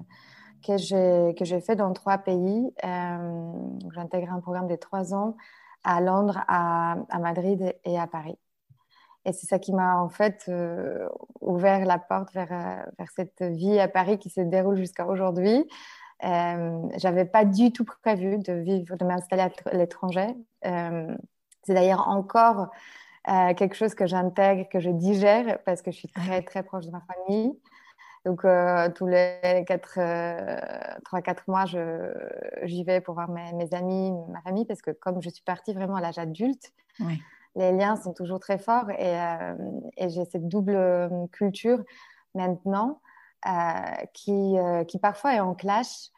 que 0.66 0.76
j'ai 1.44 1.60
fait 1.60 1.76
dans 1.76 1.92
trois 1.92 2.18
pays. 2.18 2.72
j'ai 2.82 2.88
un 2.88 4.40
programme 4.40 4.66
de 4.66 4.74
trois 4.74 5.14
ans 5.14 5.36
à 5.84 6.00
Londres, 6.00 6.42
à, 6.48 6.96
à 7.08 7.18
Madrid 7.20 7.72
et 7.84 7.98
à 7.98 8.08
Paris. 8.08 8.36
Et 9.24 9.32
c'est 9.32 9.46
ça 9.46 9.60
qui 9.60 9.72
m'a 9.72 10.00
en 10.00 10.08
fait 10.08 10.50
ouvert 11.40 11.84
la 11.84 11.98
porte 11.98 12.32
vers, 12.32 12.48
vers, 12.48 13.10
cette 13.14 13.42
vie 13.42 13.78
à 13.78 13.86
Paris 13.86 14.18
qui 14.18 14.30
se 14.30 14.40
déroule 14.40 14.76
jusqu'à 14.76 15.06
aujourd'hui. 15.06 15.68
Euh, 16.24 16.82
J'avais 16.96 17.26
pas 17.26 17.44
du 17.44 17.72
tout 17.72 17.84
prévu 17.84 18.38
de 18.38 18.52
vivre, 18.54 18.96
de 18.96 19.04
m'installer 19.04 19.42
à 19.42 19.76
l'étranger. 19.76 20.34
c'est 20.62 21.74
d'ailleurs 21.74 22.08
encore 22.08 22.70
euh, 23.28 23.54
quelque 23.54 23.74
chose 23.74 23.94
que 23.94 24.06
j'intègre, 24.06 24.68
que 24.68 24.78
je 24.78 24.90
digère 24.90 25.58
parce 25.64 25.82
que 25.82 25.90
je 25.90 25.96
suis 25.96 26.08
très 26.08 26.42
très 26.42 26.62
proche 26.62 26.86
de 26.86 26.92
ma 26.92 27.00
famille. 27.00 27.58
Donc 28.24 28.44
euh, 28.44 28.88
tous 28.90 29.06
les 29.06 29.40
3-4 29.42 29.80
euh, 29.98 31.34
mois, 31.48 31.64
j'y 32.62 32.84
vais 32.84 33.00
pour 33.00 33.14
voir 33.14 33.28
mes, 33.28 33.52
mes, 33.52 33.72
amis, 33.74 34.12
ma 34.28 34.40
famille, 34.42 34.64
parce 34.64 34.82
que 34.82 34.90
comme 34.90 35.22
je 35.22 35.30
suis 35.30 35.42
partie 35.42 35.72
vraiment 35.74 35.96
à 35.96 36.00
l'âge 36.00 36.18
adulte, 36.18 36.72
les 37.56 37.72
liens 37.72 37.96
sont 37.96 38.12
toujours 38.12 38.40
très 38.40 38.58
forts 38.58 38.90
et, 38.90 39.16
et 39.96 40.08
j'ai 40.08 40.24
cette 40.24 40.48
double 40.48 41.08
culture 41.32 41.82
maintenant 42.34 43.00
qui, 44.12 44.56
qui 44.88 44.98
parfois 44.98 45.34
est 45.34 45.40
en 45.40 45.54
clash 45.54 46.10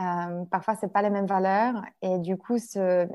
euh, 0.00 0.44
parfois, 0.50 0.76
ce 0.76 0.86
pas 0.86 1.02
les 1.02 1.10
mêmes 1.10 1.26
valeurs. 1.26 1.82
Et 2.00 2.18
du 2.18 2.36
coup, 2.38 2.58
ça, 2.58 3.06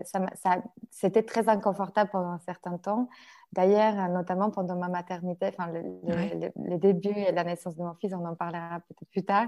c'était 0.91 1.23
très 1.23 1.49
inconfortable 1.49 2.11
pendant 2.11 2.29
un 2.29 2.39
certain 2.39 2.77
temps. 2.77 3.09
D'ailleurs, 3.53 4.09
notamment 4.09 4.51
pendant 4.51 4.75
ma 4.75 4.89
maternité, 4.89 5.47
enfin, 5.47 5.71
le, 5.71 6.77
début 6.77 7.09
et 7.09 7.31
la 7.31 7.43
naissance 7.43 7.75
de 7.75 7.83
mon 7.83 7.93
fils, 7.95 8.13
on 8.13 8.25
en 8.25 8.35
parlera 8.35 8.81
peut-être 8.81 9.09
plus 9.09 9.23
tard. 9.23 9.47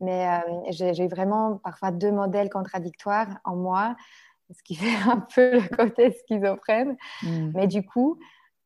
Mais 0.00 0.28
euh, 0.28 0.70
j'ai, 0.70 1.08
vraiment 1.08 1.58
parfois 1.58 1.90
deux 1.90 2.12
modèles 2.12 2.48
contradictoires 2.48 3.28
en 3.44 3.56
moi, 3.56 3.96
ce 4.50 4.62
qui 4.62 4.74
fait 4.76 5.10
un 5.10 5.18
peu 5.34 5.54
le 5.54 5.76
côté 5.76 6.12
schizophrène. 6.12 6.96
Hmm. 7.22 7.50
Mais 7.54 7.66
du 7.66 7.84
coup, 7.84 8.18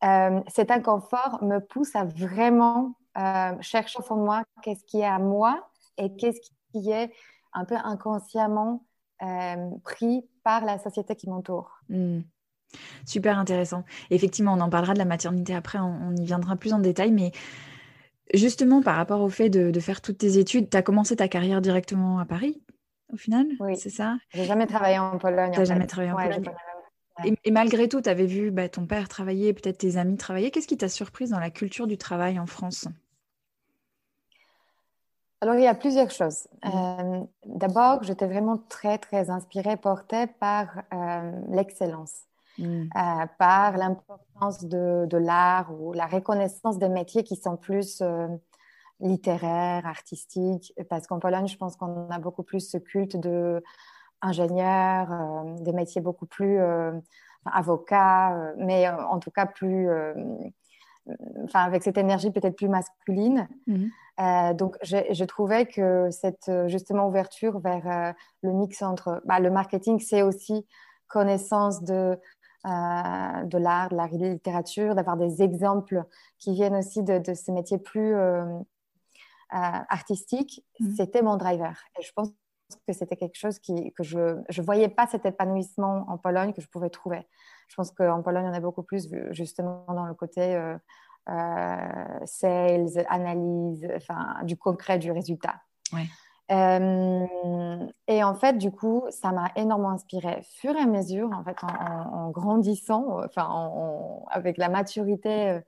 euh, 0.04 0.40
cet 0.48 0.70
inconfort 0.70 1.42
me 1.42 1.58
pousse 1.58 1.96
à 1.96 2.04
vraiment 2.04 2.94
chercher 3.62 3.98
au 3.98 4.02
fond 4.02 4.16
de 4.16 4.20
moi 4.20 4.42
qu'est-ce 4.60 4.84
qui 4.84 5.00
est 5.00 5.06
à 5.06 5.18
moi 5.18 5.66
et 5.96 6.14
qu'est-ce 6.16 6.38
qui 6.70 6.90
est 6.90 7.10
un 7.56 7.64
peu 7.64 7.74
inconsciemment 7.82 8.86
euh, 9.22 9.70
pris 9.82 10.24
par 10.44 10.64
la 10.64 10.78
société 10.78 11.16
qui 11.16 11.28
m'entoure. 11.28 11.80
Hmm. 11.88 12.20
Super 13.06 13.38
intéressant. 13.38 13.84
Effectivement, 14.10 14.52
on 14.52 14.60
en 14.60 14.68
parlera 14.68 14.92
de 14.92 14.98
la 14.98 15.04
maternité 15.04 15.54
après, 15.54 15.78
on, 15.78 16.14
y 16.14 16.24
viendra 16.24 16.56
plus 16.56 16.72
en 16.72 16.78
détail, 16.78 17.10
mais 17.10 17.32
justement 18.34 18.82
par 18.82 18.96
rapport 18.96 19.22
au 19.22 19.30
fait 19.30 19.48
de, 19.48 19.80
faire 19.80 20.00
toutes 20.00 20.18
tes 20.18 20.38
études, 20.38 20.68
tu 20.68 20.76
as 20.76 20.82
commencé 20.82 21.16
ta 21.16 21.28
carrière 21.28 21.60
directement 21.60 22.18
à 22.18 22.26
Paris 22.26 22.62
au 23.12 23.16
final 23.16 23.46
Oui. 23.60 23.76
C'est 23.76 23.90
ça? 23.90 24.16
J'ai 24.30 24.44
jamais 24.44 24.66
travaillé 24.66 24.98
en 24.98 25.16
Pologne. 25.16 25.52
Tu 25.54 25.64
jamais 25.64 25.86
travaillé 25.86 26.12
en 26.12 26.16
Pologne 26.16 26.52
et, 27.24 27.50
malgré 27.50 27.88
tout, 27.88 28.02
tu 28.02 28.10
avais 28.10 28.26
vu 28.26 28.50
bah, 28.50 28.68
ton 28.68 28.86
père 28.86 29.08
travailler, 29.08 29.54
peut-être 29.54 29.78
tes 29.78 29.96
amis 29.96 30.18
travailler. 30.18 30.50
Qu'est-ce 30.50 30.66
qui 30.68 30.76
t'a 30.76 30.88
surprise 30.88 31.30
dans 31.30 31.38
la 31.38 31.50
culture 31.50 31.86
du 31.86 31.96
travail 31.96 32.38
en 32.38 32.44
France? 32.46 32.88
Alors, 35.42 35.56
il 35.56 35.62
y 35.62 35.66
a 35.66 35.74
plusieurs 35.74 36.10
choses. 36.10 36.48
Euh, 36.64 37.20
d'abord, 37.44 38.02
j'étais 38.02 38.26
vraiment 38.26 38.58
très, 38.68 38.96
très 38.96 39.28
inspirée, 39.28 39.76
portée 39.76 40.26
par 40.26 40.82
euh, 40.94 41.30
l'excellence, 41.50 42.22
mm. 42.58 42.64
euh, 42.64 43.26
par 43.38 43.76
l'importance 43.76 44.64
de, 44.64 45.06
de 45.06 45.18
l'art 45.18 45.70
ou 45.78 45.92
la 45.92 46.06
reconnaissance 46.06 46.78
des 46.78 46.88
métiers 46.88 47.22
qui 47.22 47.36
sont 47.36 47.56
plus 47.56 48.02
littéraires, 49.00 49.86
artistiques. 49.86 50.72
Parce 50.88 51.06
qu'en 51.06 51.18
Pologne, 51.18 51.48
je 51.48 51.58
pense 51.58 51.76
qu'on 51.76 52.08
a 52.08 52.18
beaucoup 52.18 52.42
plus 52.42 52.70
ce 52.70 52.78
culte 52.78 53.16
de 53.16 53.62
ingénieurs, 54.22 55.44
des 55.60 55.72
métiers 55.72 56.00
beaucoup 56.00 56.24
plus 56.24 56.58
avocats, 57.44 58.54
mais 58.56 58.88
en 58.88 59.18
tout 59.18 59.30
cas 59.30 59.44
plus 59.44 59.90
enfin, 61.44 61.60
avec 61.60 61.82
cette 61.82 61.98
énergie 61.98 62.30
peut-être 62.30 62.56
plus 62.56 62.68
masculine. 62.68 63.48
Mhm. 63.66 63.90
Euh, 64.18 64.54
donc, 64.54 64.76
je 64.82 65.24
trouvais 65.24 65.66
que 65.66 66.10
cette 66.10 66.50
justement 66.66 67.06
ouverture 67.06 67.58
vers 67.58 67.86
euh, 67.86 68.12
le 68.42 68.52
mix 68.52 68.82
entre 68.82 69.20
bah, 69.24 69.40
le 69.40 69.50
marketing, 69.50 70.00
c'est 70.00 70.22
aussi 70.22 70.66
connaissance 71.06 71.82
de, 71.82 72.18
euh, 72.66 73.42
de 73.44 73.58
l'art, 73.58 73.90
de 73.90 73.96
la 73.96 74.06
littérature, 74.06 74.94
d'avoir 74.94 75.16
des 75.16 75.42
exemples 75.42 76.02
qui 76.38 76.54
viennent 76.54 76.76
aussi 76.76 77.02
de, 77.02 77.34
ces 77.34 77.52
métiers 77.52 77.78
plus 77.78 78.14
artistiques. 79.50 80.64
Mhm. 80.80 80.94
C'était 80.96 81.22
mon 81.22 81.36
driver. 81.36 81.78
Et 81.98 82.02
je 82.02 82.12
pense 82.12 82.30
que 82.86 82.92
c'était 82.92 83.16
quelque 83.16 83.36
chose 83.36 83.58
qui, 83.58 83.92
que 83.92 84.02
je 84.02 84.18
ne 84.18 84.64
voyais 84.64 84.88
pas 84.88 85.06
cet 85.06 85.26
épanouissement 85.26 86.04
en 86.08 86.18
Pologne 86.18 86.52
que 86.52 86.60
je 86.60 86.68
pouvais 86.68 86.90
trouver. 86.90 87.26
Je 87.68 87.74
pense 87.74 87.90
qu'en 87.90 88.22
Pologne, 88.22 88.46
on 88.46 88.54
est 88.54 88.60
beaucoup 88.60 88.82
plus 88.82 89.08
justement 89.30 89.84
dans 89.88 90.06
le 90.06 90.14
côté 90.14 90.54
euh, 90.54 90.74
euh, 90.74 90.78
sales, 91.26 93.04
analyse, 93.08 93.88
enfin, 93.96 94.36
du 94.44 94.56
concret, 94.56 94.98
du 94.98 95.10
résultat. 95.12 95.56
Euh, 96.52 97.26
et 98.06 98.22
en 98.22 98.34
fait, 98.34 98.56
du 98.56 98.70
coup, 98.70 99.04
ça 99.10 99.32
m'a 99.32 99.50
énormément 99.56 99.90
inspiré. 99.90 100.42
Fur 100.60 100.76
et 100.76 100.80
à 100.80 100.86
mesure, 100.86 101.30
en 101.32 101.42
fait, 101.42 101.56
en, 101.62 102.30
grandissant, 102.30 103.20
enfin, 103.24 103.48
avec 104.30 104.56
la 104.56 104.68
maturité 104.68 105.60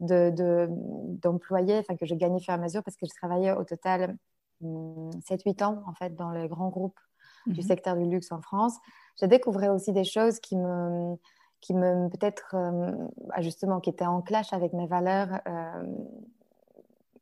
d'employés 0.00 1.74
de, 1.74 1.80
enfin, 1.80 1.96
que 1.96 2.06
je 2.06 2.14
gagnais 2.14 2.40
fur 2.40 2.52
et 2.52 2.56
à 2.56 2.58
mesure, 2.58 2.82
parce 2.82 2.96
que 2.96 3.06
je 3.06 3.14
travaillais 3.14 3.52
au 3.52 3.64
total 3.64 4.16
7-8 4.62 5.64
ans, 5.64 5.82
en 5.86 5.94
fait, 5.94 6.14
dans 6.14 6.30
les 6.30 6.48
grands 6.48 6.68
groupes 6.68 6.98
du 7.46 7.60
mhm. 7.60 7.66
secteur 7.66 7.96
du 7.96 8.04
luxe 8.04 8.32
en 8.32 8.40
France. 8.40 8.74
J'ai 9.18 9.26
découvert 9.26 9.72
aussi 9.72 9.92
des 9.92 10.04
choses 10.04 10.40
qui 10.40 10.56
me 10.56 11.16
qui 11.60 11.74
me 11.74 12.08
peut-être 12.08 12.54
euh, 12.54 12.92
bah, 13.28 13.40
justement 13.40 13.80
qui 13.80 13.90
était 13.90 14.06
en 14.06 14.22
clash 14.22 14.52
avec 14.52 14.72
mes 14.72 14.86
valeurs 14.86 15.40
euh, 15.46 15.84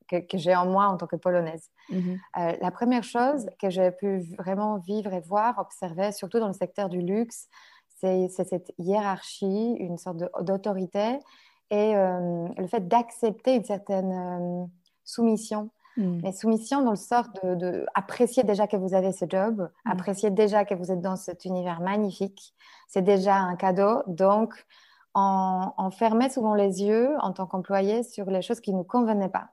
que, 0.09 0.39
j'ai 0.39 0.55
en 0.55 0.67
moi 0.67 0.87
en 0.87 0.97
tant 0.97 1.07
que 1.07 1.17
polonaise. 1.17 1.71
Mhm. 1.91 2.19
Euh, 2.39 2.57
la 2.61 2.71
première 2.71 3.05
chose 3.05 3.51
que 3.61 3.69
j'ai 3.69 3.91
pu 3.91 4.21
vraiment 4.39 4.79
vivre 4.79 5.13
et 5.13 5.21
voir, 5.21 5.59
observer, 5.59 6.13
surtout 6.13 6.39
dans 6.39 6.47
le 6.47 6.55
secteur 6.55 6.89
du 6.89 7.01
luxe, 7.01 7.49
c'est 8.01 8.29
cette 8.29 8.73
hiérarchie, 8.79 9.75
une 9.81 9.99
sorte 9.99 10.19
d'autorité 10.43 11.19
et 11.71 11.95
le 11.95 12.67
fait 12.69 12.87
d'accepter 12.87 13.57
une 13.57 13.65
certaine 13.65 14.71
soumission 15.03 15.71
Mm. 15.99 16.21
Mais 16.23 16.33
soumission 16.33 16.83
dans 16.83 16.91
le 16.91 16.97
sort 16.97 17.29
de, 17.43 17.85
apprécier 17.95 18.45
déjà 18.45 18.67
que 18.67 18.77
vous 18.77 18.95
avez 18.95 19.13
ce 19.13 19.27
job, 19.29 19.69
mm. 19.85 19.91
apprécier 19.91 20.31
déjà 20.31 20.65
que 20.65 20.75
vous 20.75 20.91
êtes 20.91 21.03
dans 21.03 21.17
cet 21.17 21.45
univers 21.45 21.81
magnifique. 21.81 22.55
C'est 22.87 23.03
déjà 23.03 23.37
un 23.37 23.57
cadeau. 23.57 24.03
Donc, 24.07 24.55
on, 25.15 25.91
fermait 25.91 26.31
souvent 26.31 26.55
les 26.55 26.83
yeux 26.85 27.11
en 27.21 27.33
tant 27.33 27.47
qu'employé 27.47 28.05
sur 28.05 28.31
les 28.31 28.41
choses 28.41 28.61
qui 28.61 28.73
ne 28.73 28.79
nous 28.79 28.85
convenaient 28.85 29.29
pas. 29.29 29.49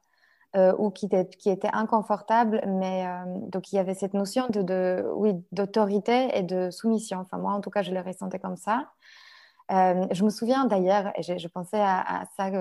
Euh, 0.56 0.74
ou 0.78 0.90
qui, 0.90 1.10
qui 1.38 1.50
étaient 1.50 1.74
inconfortables, 1.74 2.62
mais 2.66 3.06
euh, 3.06 3.26
donc 3.50 3.74
il 3.74 3.76
y 3.76 3.80
avait 3.80 3.94
cette 3.94 4.14
notion 4.14 4.48
de, 4.48 5.06
oui, 5.14 5.34
d'autorité 5.52 6.30
et 6.34 6.44
de 6.44 6.70
soumission. 6.70 7.20
Enfin, 7.20 7.40
moi, 7.40 7.52
en 7.52 7.60
tout 7.60 7.70
cas, 7.70 7.82
je 7.82 7.92
le 7.92 8.00
ressentais 8.00 8.40
comme 8.40 8.56
ça. 8.56 8.90
Euh, 9.74 10.08
je 10.12 10.24
me 10.24 10.30
souviens 10.30 10.64
d'ailleurs, 10.64 11.12
et 11.18 11.24
je, 11.24 11.48
pensais 11.50 11.82
à, 11.82 12.22
à 12.22 12.26
ça 12.38 12.52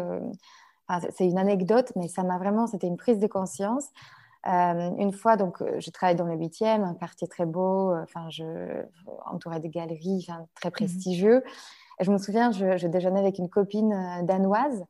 c'est 1.16 1.26
une 1.26 1.38
anecdote, 1.38 1.92
mais 1.96 2.08
ça 2.08 2.22
m'a 2.22 2.38
vraiment, 2.38 2.66
c'était 2.66 2.86
une 2.86 2.96
prise 2.96 3.18
de 3.18 3.26
conscience. 3.26 3.88
Euh, 4.46 4.90
une 4.98 5.12
fois, 5.12 5.36
donc, 5.36 5.62
euh, 5.62 5.80
je 5.80 5.90
travaille 5.90 6.16
dans 6.16 6.26
le 6.26 6.36
8e, 6.36 6.82
un 6.84 6.94
quartier 6.94 7.26
très 7.28 7.46
beau, 7.46 7.92
euh, 7.92 8.02
enfin, 8.02 8.28
je, 8.28 8.82
entouré 9.24 9.58
de 9.58 9.68
galeries, 9.68 10.26
très 10.54 10.68
mhm. 10.68 10.72
prestigieux. 10.72 11.42
Et 11.98 12.04
je 12.04 12.10
me 12.10 12.18
souviens, 12.18 12.50
je, 12.50 12.86
déjeunais 12.86 13.20
avec 13.20 13.38
une 13.38 13.48
copine 13.48 14.24
danoise 14.24 14.84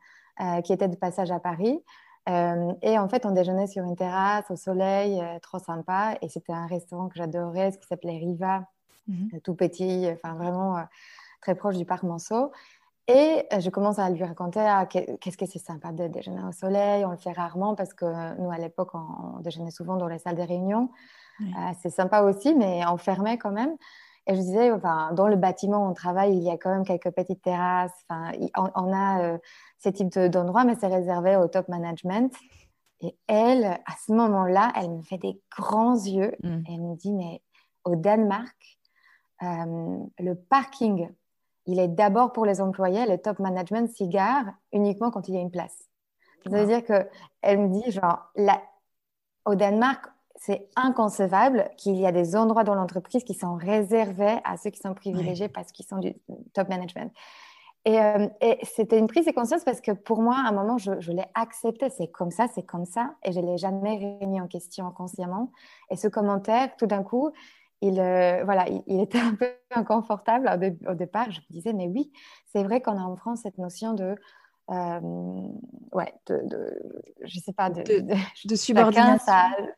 qui 0.64 0.72
était 0.72 0.88
de 0.88 0.96
passage 0.96 1.30
à 1.30 1.38
Paris. 1.38 1.78
et 2.26 2.98
en 2.98 3.08
fait, 3.08 3.26
on 3.26 3.30
déjeunait 3.30 3.66
sur 3.66 3.84
une 3.84 3.94
terrasse 3.94 4.50
au 4.50 4.56
soleil, 4.56 5.22
trop 5.42 5.58
sympa. 5.58 6.16
Et 6.22 6.30
c'était 6.30 6.54
un 6.54 6.66
restaurant 6.66 7.08
que 7.08 7.16
j'adorais, 7.16 7.72
ce 7.72 7.78
qui 7.78 7.86
s'appelait 7.86 8.16
Riva, 8.16 8.64
mhm. 9.06 9.38
tout 9.44 9.54
petit, 9.54 10.08
enfin, 10.12 10.34
vraiment 10.34 10.82
très 11.42 11.54
proche 11.54 11.76
du 11.76 11.84
parc 11.84 12.04
Monceau. 12.04 12.50
Et 13.06 13.46
euh, 13.52 13.60
je 13.60 13.68
commence 13.68 13.98
à 13.98 14.08
lui 14.08 14.24
raconter 14.24 14.60
ah, 14.60 14.86
qu'est-ce 14.86 15.36
que 15.36 15.46
c'est 15.46 15.58
sympa 15.58 15.92
de 15.92 16.08
déjeuner 16.08 16.42
au 16.42 16.52
soleil. 16.52 17.04
On 17.04 17.10
le 17.10 17.16
fait 17.18 17.32
rarement 17.32 17.74
parce 17.74 17.92
que 17.92 18.40
nous, 18.40 18.50
à 18.50 18.58
l'époque, 18.58 18.94
on, 18.94 19.40
déjeunait 19.40 19.70
souvent 19.70 19.96
dans 19.96 20.08
les 20.08 20.18
salles 20.18 20.36
des 20.36 20.44
réunions. 20.44 20.88
Euh, 21.40 21.44
c'est 21.82 21.90
sympa 21.90 22.22
aussi, 22.22 22.54
mais 22.54 22.84
enfermé 22.86 23.36
quand 23.36 23.50
même. 23.50 23.76
Et 24.26 24.34
je 24.34 24.40
disais, 24.40 24.72
enfin, 24.72 25.12
dans 25.12 25.28
le 25.28 25.36
bâtiment 25.36 25.84
où 25.84 25.90
on 25.90 25.92
travaille, 25.92 26.34
il 26.34 26.42
y 26.42 26.50
a 26.50 26.56
quand 26.56 26.70
même 26.70 26.84
quelques 26.84 27.10
petites 27.10 27.42
terrasses. 27.42 27.92
Enfin, 28.08 28.32
on, 28.74 28.90
a 28.90 29.22
euh, 29.22 29.38
ce 29.82 29.90
type 29.90 30.18
d'endroit, 30.18 30.64
mais 30.64 30.76
c'est 30.80 30.86
réservé 30.86 31.36
au 31.36 31.46
top 31.46 31.68
management. 31.68 32.32
Et 33.02 33.14
elle, 33.26 33.64
à 33.64 33.94
ce 34.06 34.12
moment-là, 34.12 34.72
elle 34.76 34.90
me 34.90 35.02
fait 35.02 35.18
des 35.18 35.38
grands 35.54 35.96
yeux. 35.96 36.34
Mm. 36.42 36.62
Et 36.68 36.74
elle 36.74 36.80
me 36.80 36.96
dit, 36.96 37.12
mais 37.12 37.42
au 37.84 37.96
Danemark, 37.96 38.56
le 39.42 40.34
parking 40.34 41.10
il 41.66 41.78
est 41.78 41.88
d'abord 41.88 42.32
pour 42.32 42.44
les 42.44 42.60
employés, 42.60 43.06
le 43.06 43.18
top 43.18 43.38
management 43.38 43.88
s'y 43.90 44.10
uniquement 44.72 45.10
quand 45.10 45.28
il 45.28 45.34
y 45.34 45.38
a 45.38 45.40
une 45.40 45.50
place. 45.50 45.88
Ça 46.44 46.58
veut 46.58 46.66
dire 46.66 46.84
qu'elle 46.84 47.58
me 47.58 47.68
dit, 47.68 47.90
genre, 47.90 48.30
au 49.46 49.54
Danemark, 49.54 50.06
c'est 50.36 50.68
inconcevable 50.76 51.70
qu'il 51.78 51.96
y 51.96 52.06
a 52.06 52.12
des 52.12 52.36
endroits 52.36 52.64
dans 52.64 52.74
l'entreprise 52.74 53.24
qui 53.24 53.34
sont 53.34 53.54
réservés 53.54 54.38
à 54.44 54.56
ceux 54.56 54.70
qui 54.70 54.80
sont 54.80 54.92
privilégiés 54.92 55.48
parce 55.48 55.72
qu'ils 55.72 55.86
sont 55.86 55.98
du 55.98 56.14
top 56.52 56.68
management. 56.68 57.10
Euh, 57.86 58.28
et, 58.40 58.58
c'était 58.62 58.98
une 58.98 59.06
prise 59.06 59.26
de 59.26 59.32
conscience 59.32 59.62
parce 59.62 59.80
que 59.80 59.92
pour 59.92 60.22
moi, 60.22 60.36
à 60.36 60.48
un 60.48 60.52
moment, 60.52 60.78
je, 60.78 61.00
je 61.00 61.12
l'ai 61.12 61.24
accepté. 61.34 61.90
C'est 61.90 62.08
comme 62.08 62.30
ça, 62.30 62.46
c'est 62.54 62.62
comme 62.62 62.86
ça. 62.86 63.14
Et 63.22 63.32
je 63.32 63.40
ne 63.40 63.46
l'ai 63.46 63.58
jamais 63.58 64.18
remis 64.20 64.40
en 64.40 64.48
question 64.48 64.90
consciemment. 64.90 65.52
Et 65.90 65.96
ce 65.96 66.08
commentaire, 66.08 66.74
tout 66.76 66.86
d'un 66.86 67.02
coup, 67.02 67.30
il, 67.84 68.00
euh, 68.00 68.44
il, 68.86 69.00
était 69.00 69.20
un 69.20 69.34
peu 69.34 69.48
inconfortable 69.74 70.50
au, 70.88 70.94
départ. 70.94 71.30
Je 71.30 71.40
me 71.40 71.52
disais, 71.52 71.72
mais 71.72 71.86
oui, 71.86 72.10
c'est 72.46 72.64
vrai 72.64 72.80
qu'on 72.80 72.98
a 72.98 73.02
en 73.02 73.16
France 73.16 73.40
cette 73.42 73.58
notion 73.58 73.92
de 73.92 74.16
euh, 74.70 75.00
ouais, 75.92 76.14
de, 76.26 76.40
de, 76.48 76.72
je 77.22 77.38
sais 77.38 77.52
pas, 77.52 77.68
de, 77.68 77.82
de, 77.82 78.56
subordination. 78.56 79.32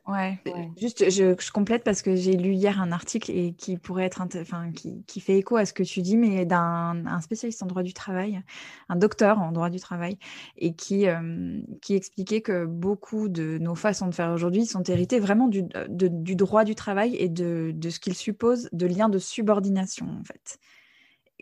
Ouais. 0.07 0.39
Juste, 0.77 1.11
je, 1.11 1.35
je, 1.37 1.51
complète 1.51 1.83
parce 1.83 2.03
que 2.03 2.15
j'ai 2.15 2.37
lu 2.37 2.53
hier 2.53 2.81
un 2.81 2.93
article 2.93 3.33
et 3.33 3.53
qui 3.53 3.79
pourrait 3.79 4.05
être, 4.05 4.23
enfin, 4.41 4.71
qui, 4.71 5.03
qui, 5.07 5.21
fait 5.21 5.39
écho 5.39 5.57
à 5.57 5.65
ce 5.65 5.73
que 5.73 5.83
tu 5.83 6.03
dis, 6.03 6.17
mais 6.17 6.45
d'un 6.45 7.05
un 7.07 7.21
spécialiste 7.21 7.65
en 7.65 7.67
droit 7.67 7.83
du 7.83 7.95
travail, 7.95 8.41
un 8.89 8.95
docteur 8.95 9.41
en 9.41 9.51
droit 9.51 9.71
du 9.71 9.81
travail, 9.81 10.19
et 10.57 10.75
qui, 10.75 11.09
euh, 11.09 11.61
qui 11.83 11.97
expliquait 11.97 12.41
que 12.41 12.65
beaucoup 12.65 13.29
de 13.29 13.59
nos 13.59 13.75
façons 13.75 14.07
de 14.07 14.15
faire 14.15 14.31
aujourd'hui 14.31 14.67
sont 14.67 14.85
héritées 14.85 15.19
vraiment 15.19 15.49
du, 15.49 15.65
du 15.89 16.37
droit 16.37 16.63
du 16.63 16.77
travail 16.77 17.17
et 17.17 17.29
de, 17.29 17.73
de 17.75 17.91
ce 17.91 17.99
qu'il 17.99 18.15
suppose 18.15 18.69
de 18.73 18.87
liens 18.87 19.09
de 19.09 19.19
subordination, 19.19 20.07
en 20.21 20.23
fait 20.23 20.61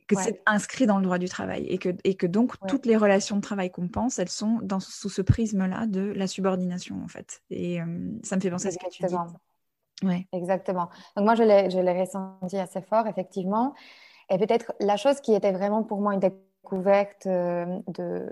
que 0.07 0.17
c'est 0.17 0.43
inscrit 0.47 0.87
dans 0.87 0.99
le 0.99 1.05
droit 1.05 1.19
du 1.19 1.29
travail 1.29 1.65
et 1.65 1.79
que, 1.79 1.91
et 2.05 2.15
que 2.15 2.27
donc 2.27 2.55
toutes 2.69 2.87
les 2.87 2.97
relations 2.97 3.37
de 3.37 3.41
travail 3.41 3.71
qu'on 3.71 3.89
pense, 3.89 4.19
elles 4.19 4.29
sont 4.29 4.59
dans, 4.63 4.81
sous 4.81 5.09
ce 5.09 5.23
prisme-là 5.23 5.87
de 5.87 6.13
la 6.13 6.27
subordination 6.27 7.03
en 7.03 7.09
fait. 7.09 7.43
Et 7.51 7.81
euh, 7.81 7.87
ça 8.23 8.37
me 8.37 8.41
fait 8.41 8.51
penser 8.51 8.69
à 8.69 8.71
ce 8.73 8.79
que 8.79 8.91
tu 8.91 9.05
dis. 9.05 9.15
Ouais. 10.03 10.27
Exactement. 10.33 10.91
Donc 11.17 11.25
moi, 11.25 11.35
je 11.35 11.43
l'ai 11.43 12.01
ressenti 12.01 12.59
assez 12.59 12.83
fort, 12.83 13.07
effectivement. 13.07 13.75
Et 14.29 14.39
peut-être 14.39 14.73
la 14.81 14.97
chose 14.97 15.21
qui 15.21 15.35
était 15.35 15.53
vraiment 15.53 15.83
pour 15.83 16.01
moi 16.01 16.15
une 16.15 16.21
découverte 16.21 17.27
euh, 17.27 17.79
de, 17.89 18.27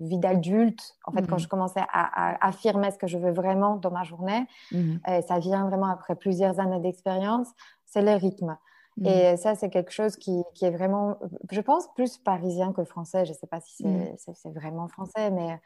vie 0.00 0.18
d'adulte, 0.18 0.96
en 1.04 1.12
fait, 1.12 1.26
quand 1.26 1.36
mmh 1.36 1.40
je 1.40 1.48
commençais 1.48 1.82
à, 1.92 2.46
affirmer 2.46 2.90
ce 2.90 2.98
que 2.98 3.08
je 3.08 3.18
veux 3.18 3.32
vraiment 3.32 3.76
dans 3.76 3.90
ma 3.90 4.04
journée, 4.04 4.46
mmh 4.72 4.96
et 5.08 5.22
ça 5.22 5.38
vient 5.38 5.68
vraiment 5.68 5.90
après 5.90 6.14
plusieurs 6.14 6.60
années 6.60 6.80
d'expérience, 6.80 7.48
c'est 7.84 8.02
le 8.02 8.14
rythme. 8.14 8.56
Et 9.04 9.34
mm. 9.34 9.36
ça, 9.36 9.54
c'est 9.54 9.70
quelque 9.70 9.92
chose 9.92 10.16
qui, 10.16 10.42
qui, 10.54 10.64
est 10.64 10.70
vraiment, 10.70 11.18
je 11.50 11.60
pense, 11.60 11.92
plus 11.94 12.18
parisien 12.18 12.72
que 12.72 12.84
français. 12.84 13.24
Je 13.24 13.32
ne 13.32 13.36
sais 13.36 13.46
pas 13.46 13.60
si 13.60 13.84
c'est 14.16 14.48
mm. 14.48 14.52
vraiment 14.52 14.88
français, 14.88 15.30
mais 15.30 15.60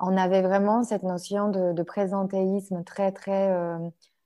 on 0.00 0.16
avait 0.16 0.42
vraiment 0.42 0.82
cette 0.82 1.02
notion 1.02 1.50
de, 1.50 1.82
présentéisme 1.82 2.82
très, 2.84 3.12
très 3.12 3.50
euh, 3.50 3.78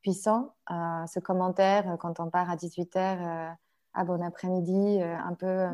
puissant. 0.03 0.55
Euh, 0.71 1.07
ce 1.07 1.19
commentaire, 1.19 1.97
quand 1.99 2.21
on 2.21 2.31
part 2.31 2.51
à 2.51 2.57
18h, 2.57 2.97
euh, 2.97 3.51
à 3.93 4.05
bon 4.05 4.23
après-midi, 4.23 5.01
un 5.03 5.35
peu 5.35 5.67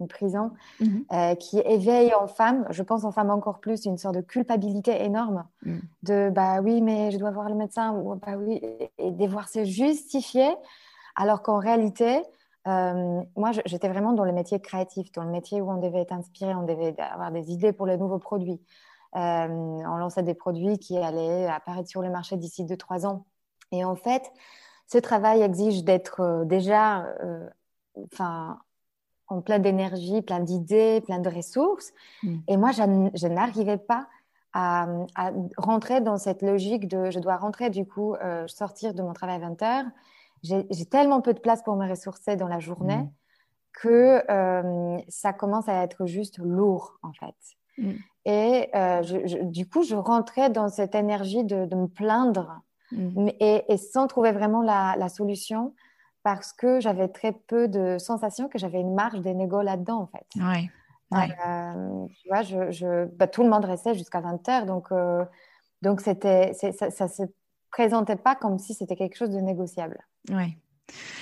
une 0.00 0.08
prison, 0.08 0.52
mhm. 0.80 1.36
qui 1.38 1.58
éveille 1.58 2.14
en 2.14 2.26
femmes, 2.26 2.66
je 2.70 2.82
pense 2.82 3.04
en 3.04 3.12
femmes 3.12 3.30
encore 3.30 3.60
plus, 3.60 3.84
une 3.84 3.98
sorte 3.98 4.14
de 4.14 4.20
culpabilité 4.20 5.02
énorme 5.02 5.44
mm. 5.62 5.78
de 6.04 6.30
bah 6.30 6.60
oui, 6.62 6.80
mais 6.80 7.10
je 7.10 7.18
dois 7.18 7.30
voir 7.30 7.50
le 7.50 7.54
médecin, 7.54 7.92
ou 7.92 8.14
bah 8.14 8.36
oui, 8.38 8.60
et 8.98 9.10
devoir 9.10 9.48
se 9.48 9.64
justifier, 9.64 10.48
alors 11.16 11.42
qu'en 11.42 11.58
réalité, 11.58 12.22
moi, 12.66 13.52
j'étais 13.64 13.88
vraiment 13.88 14.12
dans 14.12 14.24
le 14.24 14.32
métier 14.32 14.60
créatif, 14.60 15.12
dans 15.12 15.22
le 15.22 15.30
métier 15.30 15.60
où 15.60 15.70
on 15.70 15.76
devait 15.76 16.00
être 16.00 16.12
inspiré, 16.12 16.52
on 16.52 16.64
devait 16.64 16.96
avoir 16.98 17.30
des 17.30 17.52
idées 17.52 17.72
pour 17.72 17.86
les 17.86 17.96
nouveaux 17.96 18.18
produits. 18.18 18.60
on 19.12 19.96
lançait 19.98 20.24
des 20.24 20.34
produits 20.34 20.78
qui 20.78 20.98
allaient 20.98 21.46
apparaître 21.46 21.88
sur 21.88 22.02
le 22.02 22.10
marché 22.10 22.36
d'ici 22.36 22.64
2-3 22.64 23.06
ans. 23.06 23.24
Et 23.72 23.84
en 23.84 23.94
fait, 23.94 24.32
ce 24.86 24.98
travail 24.98 25.42
exige 25.42 25.84
d'être 25.84 26.20
euh, 26.20 26.44
déjà 26.44 27.04
euh, 27.22 27.48
enfin, 28.12 28.58
en 29.28 29.40
plein 29.40 29.58
d'énergie, 29.58 30.22
plein 30.22 30.40
d'idées, 30.40 31.00
plein 31.00 31.18
de 31.18 31.28
ressources. 31.28 31.92
Mm. 32.22 32.36
Et 32.48 32.56
moi, 32.56 32.70
je, 32.72 33.26
n'arrivais 33.26 33.78
pas 33.78 34.06
à, 34.52 34.86
rentrer 35.56 36.00
dans 36.00 36.16
cette 36.16 36.42
logique 36.42 36.88
de 36.88 37.10
je 37.10 37.18
dois 37.18 37.36
rentrer, 37.36 37.70
du 37.70 37.84
coup, 37.84 38.14
euh, 38.14 38.46
sortir 38.46 38.94
de 38.94 39.02
mon 39.02 39.12
travail 39.12 39.36
à 39.36 39.40
20 39.40 39.62
heures. 39.62 39.84
J'ai 40.42 40.86
tellement 40.86 41.20
peu 41.20 41.34
de 41.34 41.40
place 41.40 41.62
pour 41.62 41.76
me 41.76 41.88
ressourcer 41.88 42.36
dans 42.36 42.48
la 42.48 42.60
journée 42.60 42.98
mm. 42.98 43.10
que 43.72 44.22
ça 45.08 45.32
commence 45.32 45.68
à 45.68 45.82
être 45.82 46.06
juste 46.06 46.38
lourd, 46.38 46.98
en 47.02 47.12
fait. 47.12 47.34
Mm. 47.78 47.92
Et 48.26 48.70
du 49.44 49.68
coup, 49.68 49.82
je 49.82 49.96
rentrais 49.96 50.50
dans 50.50 50.68
cette 50.68 50.94
énergie 50.94 51.44
de, 51.44 51.66
de 51.66 51.76
me 51.76 51.88
plaindre 51.88 52.62
Mm. 52.92 53.30
Et, 53.40 53.76
sans 53.76 54.06
trouver 54.06 54.32
vraiment 54.32 54.62
la, 54.62 55.08
solution 55.08 55.74
parce 56.22 56.52
que 56.52 56.80
j'avais 56.80 57.08
très 57.08 57.32
peu 57.32 57.68
de 57.68 57.98
sensations 57.98 58.48
que 58.48 58.58
j'avais 58.58 58.80
une 58.80 58.94
marge 58.94 59.20
des 59.20 59.34
négo 59.34 59.62
là-dedans, 59.62 60.00
en 60.00 60.06
fait. 60.06 60.26
Ouais. 60.36 60.70
Euh, 61.12 62.06
tu 62.20 62.28
vois, 62.28 62.42
je, 62.42 63.04
bah, 63.04 63.28
tout 63.28 63.44
le 63.44 63.48
monde 63.48 63.64
restait 63.64 63.94
jusqu'à 63.94 64.20
20 64.20 64.48
heures, 64.48 64.66
donc, 64.66 64.90
euh, 64.90 65.24
donc 65.82 66.00
c'était, 66.00 66.52
ça 66.52 66.68
ne 67.04 67.10
se 67.10 67.22
présentait 67.76 68.16
pas 68.16 68.34
comme 68.34 68.58
si 68.58 68.72
c'était 68.72 68.96
quelque 68.96 69.16
chose 69.16 69.28
de 69.28 69.38
négociable. 69.38 69.98
Ouais. 70.30 70.56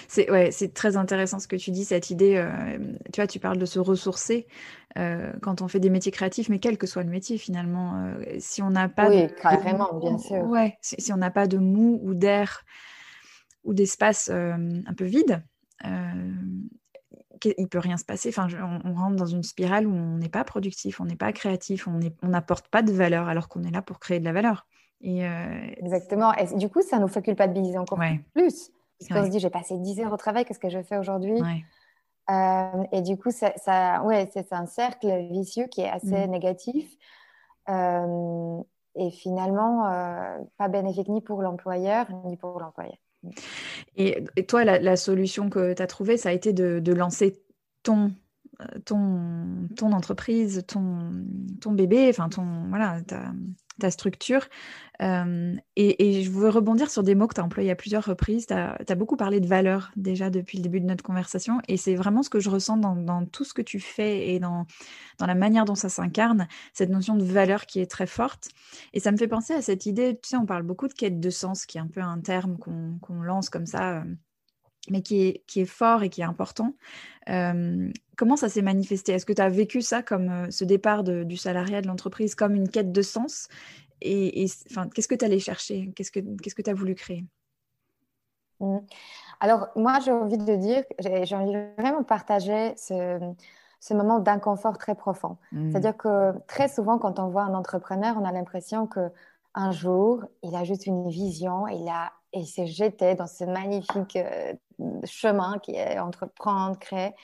C'est 0.06 0.30
ouais, 0.30 0.50
très 0.72 0.96
intéressant 0.96 1.40
ce 1.40 1.48
que 1.48 1.56
tu 1.56 1.72
dis, 1.72 1.84
cette 1.84 2.10
idée. 2.10 2.36
Euh, 2.36 2.78
tu 3.12 3.20
vois, 3.20 3.26
tu 3.26 3.40
parles 3.40 3.58
de 3.58 3.66
se 3.66 3.80
ressourcer 3.80 4.46
euh, 4.96 5.32
quand 5.42 5.62
on 5.62 5.68
fait 5.68 5.80
des 5.80 5.90
métiers 5.90 6.12
créatifs, 6.12 6.48
mais 6.48 6.60
quel 6.60 6.78
que 6.78 6.86
soit 6.86 7.02
le 7.02 7.10
métier 7.10 7.38
finalement, 7.38 7.96
euh, 7.96 8.36
si 8.38 8.62
on 8.62 8.70
n'a 8.70 8.88
pas 8.88 9.08
oui, 9.08 9.26
carrément, 9.42 9.98
bien 9.98 10.16
sûr. 10.18 10.44
Ouais, 10.44 10.78
si, 10.80 11.12
on 11.12 11.16
n'a 11.16 11.32
pas 11.32 11.48
de 11.48 11.58
mou 11.58 11.98
ou 12.04 12.14
d'air 12.14 12.62
ou 13.64 13.74
d'espace 13.74 14.28
un 14.30 14.94
peu 14.96 15.06
vide, 15.06 15.42
il 15.82 17.68
peut 17.68 17.80
rien 17.80 17.96
se 17.96 18.04
passer. 18.04 18.28
Enfin, 18.28 18.46
on, 18.84 18.94
rentre 18.94 19.16
dans 19.16 19.26
une 19.26 19.42
spirale 19.42 19.88
où 19.88 19.92
on 19.92 20.18
n'est 20.18 20.28
pas 20.28 20.44
productif, 20.44 21.00
on 21.00 21.06
n'est 21.06 21.16
pas 21.16 21.32
créatif, 21.32 21.88
on 21.88 22.28
n'apporte 22.28 22.68
pas 22.68 22.82
de 22.82 22.92
valeur 22.92 23.26
alors 23.26 23.48
qu'on 23.48 23.64
est 23.64 23.72
là 23.72 23.82
pour 23.82 23.98
créer 23.98 24.20
de 24.20 24.24
la 24.24 24.32
valeur. 24.32 24.66
Et 25.00 25.22
Exactement. 25.78 26.32
Et 26.34 26.46
du 26.56 26.68
coup, 26.68 26.82
ça 26.82 26.98
nous 26.98 27.08
fait 27.08 27.22
culpabiliser 27.22 27.78
encore 27.78 27.98
plus. 28.34 28.70
Parce 28.98 29.20
qu'on 29.20 29.26
se 29.26 29.30
dit, 29.30 29.40
j'ai 29.40 29.50
passé 29.50 29.76
10 29.76 30.00
heures 30.00 30.12
au 30.12 30.16
travail, 30.16 30.44
qu'est-ce 30.44 30.58
que 30.58 30.70
je 30.70 30.82
fais 30.82 30.96
aujourd'hui 30.96 31.40
euh, 32.30 32.84
Et 32.92 33.02
du 33.02 33.16
coup, 33.16 33.30
ça, 33.30 33.52
ça 33.56 34.02
ouais, 34.04 34.28
c'est 34.32 34.52
un 34.52 34.66
cercle 34.66 35.08
vicieux 35.30 35.66
qui 35.66 35.82
est 35.82 35.90
assez 35.90 36.26
mm. 36.26 36.30
négatif. 36.30 36.96
Euh, 37.68 38.60
et 38.96 39.10
finalement, 39.10 39.88
euh, 39.88 40.38
pas 40.56 40.68
bénéfique 40.68 41.08
ni 41.08 41.20
pour 41.20 41.42
l'employeur, 41.42 42.06
ni 42.24 42.36
pour 42.36 42.60
l'employé. 42.60 42.98
Et, 43.96 44.22
toi, 44.46 44.64
la, 44.64 44.96
solution 44.96 45.48
que 45.48 45.72
tu 45.72 45.82
as 45.82 45.86
trouvée, 45.86 46.16
ça 46.16 46.28
a 46.28 46.32
été 46.32 46.52
de, 46.52 46.78
de 46.78 46.92
lancer 46.92 47.42
ton 47.82 48.12
ton, 48.84 49.68
ton 49.76 49.90
entreprise, 49.90 50.64
ton, 50.68 51.10
ton 51.60 51.72
bébé, 51.72 52.08
enfin 52.08 52.28
ton 52.28 52.68
voilà, 52.68 53.00
ta, 53.02 53.32
ta 53.80 53.90
structure. 53.90 54.46
Euh, 55.02 55.56
et, 55.76 56.22
je 56.22 56.30
veux 56.30 56.48
rebondir 56.48 56.90
sur 56.90 57.02
des 57.02 57.14
mots 57.14 57.26
que 57.26 57.34
tu 57.34 57.40
as 57.40 57.44
employés 57.44 57.70
à 57.70 57.74
plusieurs 57.74 58.04
reprises. 58.04 58.46
Tu 58.46 58.54
as, 58.54 58.94
beaucoup 58.94 59.16
parlé 59.16 59.40
de 59.40 59.46
valeur 59.46 59.90
déjà 59.96 60.30
depuis 60.30 60.58
le 60.58 60.62
début 60.62 60.80
de 60.80 60.86
notre 60.86 61.02
conversation. 61.02 61.60
Et 61.68 61.76
c'est 61.76 61.94
vraiment 61.94 62.22
ce 62.22 62.30
que 62.30 62.40
je 62.40 62.50
ressens 62.50 62.76
dans, 62.76 63.26
tout 63.26 63.44
ce 63.44 63.54
que 63.54 63.62
tu 63.62 63.80
fais 63.80 64.28
et 64.28 64.38
dans, 64.38 64.66
dans 65.18 65.26
la 65.26 65.34
manière 65.34 65.64
dont 65.64 65.74
ça 65.74 65.88
s'incarne, 65.88 66.46
cette 66.72 66.90
notion 66.90 67.16
de 67.16 67.24
valeur 67.24 67.66
qui 67.66 67.80
est 67.80 67.90
très 67.90 68.06
forte. 68.06 68.48
Et 68.92 69.00
ça 69.00 69.10
me 69.10 69.16
fait 69.16 69.28
penser 69.28 69.54
à 69.54 69.62
cette 69.62 69.86
idée, 69.86 70.18
tu 70.22 70.30
sais, 70.30 70.36
on 70.36 70.46
parle 70.46 70.62
beaucoup 70.62 70.88
de 70.88 70.94
quête 70.94 71.20
de 71.20 71.30
sens, 71.30 71.66
qui 71.66 71.78
est 71.78 71.80
un 71.80 71.88
peu 71.88 72.00
un 72.00 72.20
terme 72.20 72.56
qu'on 72.58 73.22
lance 73.22 73.50
comme 73.50 73.66
ça. 73.66 73.98
Euh, 73.98 74.04
mais 74.90 75.02
qui 75.02 75.22
est, 75.22 75.42
qui 75.46 75.60
est 75.60 75.66
fort 75.66 76.02
et 76.02 76.08
qui 76.08 76.20
est 76.20 76.24
important. 76.24 76.74
Euh, 77.28 77.90
comment 78.16 78.36
ça 78.36 78.48
s'est 78.48 78.62
manifesté? 78.62 79.12
Est-ce 79.12 79.26
que 79.26 79.32
tu 79.32 79.42
as 79.42 79.48
vécu 79.48 79.82
ça 79.82 80.02
comme 80.02 80.28
euh, 80.28 80.50
ce 80.50 80.64
départ 80.64 81.04
du 81.04 81.36
salariat 81.36 81.80
de 81.80 81.86
l'entreprise 81.86 82.34
comme 82.34 82.54
une 82.54 82.68
quête 82.68 82.92
de 82.92 83.02
sens? 83.02 83.48
Et, 84.00 84.46
enfin, 84.70 84.88
qu'est-ce 84.88 85.08
que 85.08 85.14
tu 85.14 85.24
allais 85.24 85.38
chercher? 85.38 85.90
Qu'est-ce 85.96 86.10
que 86.10 86.20
tu 86.20 86.62
que 86.62 86.70
as 86.70 86.74
voulu 86.74 86.94
créer? 86.94 87.24
Mmh. 88.60 88.78
Alors, 89.40 89.68
moi, 89.76 89.98
j'ai 90.04 90.12
envie 90.12 90.38
de 90.38 90.56
dire, 90.56 90.84
j'ai 90.98 91.34
envie 91.34 91.56
vraiment 91.78 92.00
de 92.00 92.06
partager 92.06 92.74
ce, 92.76 93.18
ce 93.80 93.94
moment 93.94 94.18
d'inconfort 94.18 94.76
très 94.76 94.94
profond. 94.94 95.38
Mmh. 95.52 95.70
C'est-à-dire 95.70 95.96
que 95.96 96.32
très 96.46 96.68
souvent, 96.68 96.98
quand 96.98 97.18
on 97.18 97.28
voit 97.28 97.42
un 97.42 97.54
entrepreneur, 97.54 98.16
on 98.20 98.24
a 98.24 98.32
l'impression 98.32 98.86
que 98.86 99.10
un 99.54 99.70
jour, 99.70 100.24
il 100.42 100.54
a 100.56 100.64
juste 100.64 100.86
une 100.86 101.08
vision, 101.08 101.68
il 101.68 101.88
a 101.88 102.12
et 102.34 102.40
il 102.40 102.46
s'est 102.46 102.66
jeté 102.66 103.14
dans 103.14 103.28
ce 103.28 103.44
magnifique 103.44 104.16
euh, 104.16 104.52
chemin 105.04 105.58
qui 105.60 105.76
est 105.76 106.00
entreprendre, 106.00 106.76
créer. 106.80 107.14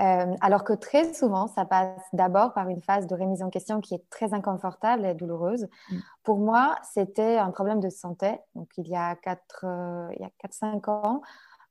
Euh, 0.00 0.34
alors 0.40 0.64
que 0.64 0.72
très 0.72 1.14
souvent, 1.14 1.46
ça 1.46 1.64
passe 1.64 2.02
d'abord 2.12 2.52
par 2.54 2.68
une 2.68 2.82
phase 2.82 3.06
de 3.06 3.14
remise 3.14 3.40
en 3.42 3.50
question 3.50 3.80
qui 3.80 3.94
est 3.94 4.02
très 4.10 4.34
inconfortable 4.34 5.06
et 5.06 5.14
douloureuse. 5.14 5.68
Mm. 5.90 5.96
Pour 6.24 6.38
moi, 6.38 6.74
c'était 6.92 7.38
un 7.38 7.52
problème 7.52 7.78
de 7.78 7.88
santé. 7.88 8.36
Donc, 8.56 8.68
il 8.78 8.88
y 8.88 8.96
a 8.96 9.14
4-5 9.14 9.44
euh, 9.64 10.90
ans, 10.90 11.22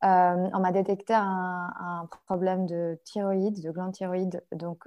on 0.02 0.60
m'a 0.60 0.71
détecté 0.71 1.13
un, 1.13 2.08
problème 2.26 2.65
de 2.67 2.97
thyroïde, 3.04 3.62
de 3.62 3.71
glande 3.71 3.91
thyroïde, 3.91 4.41
donc 4.54 4.86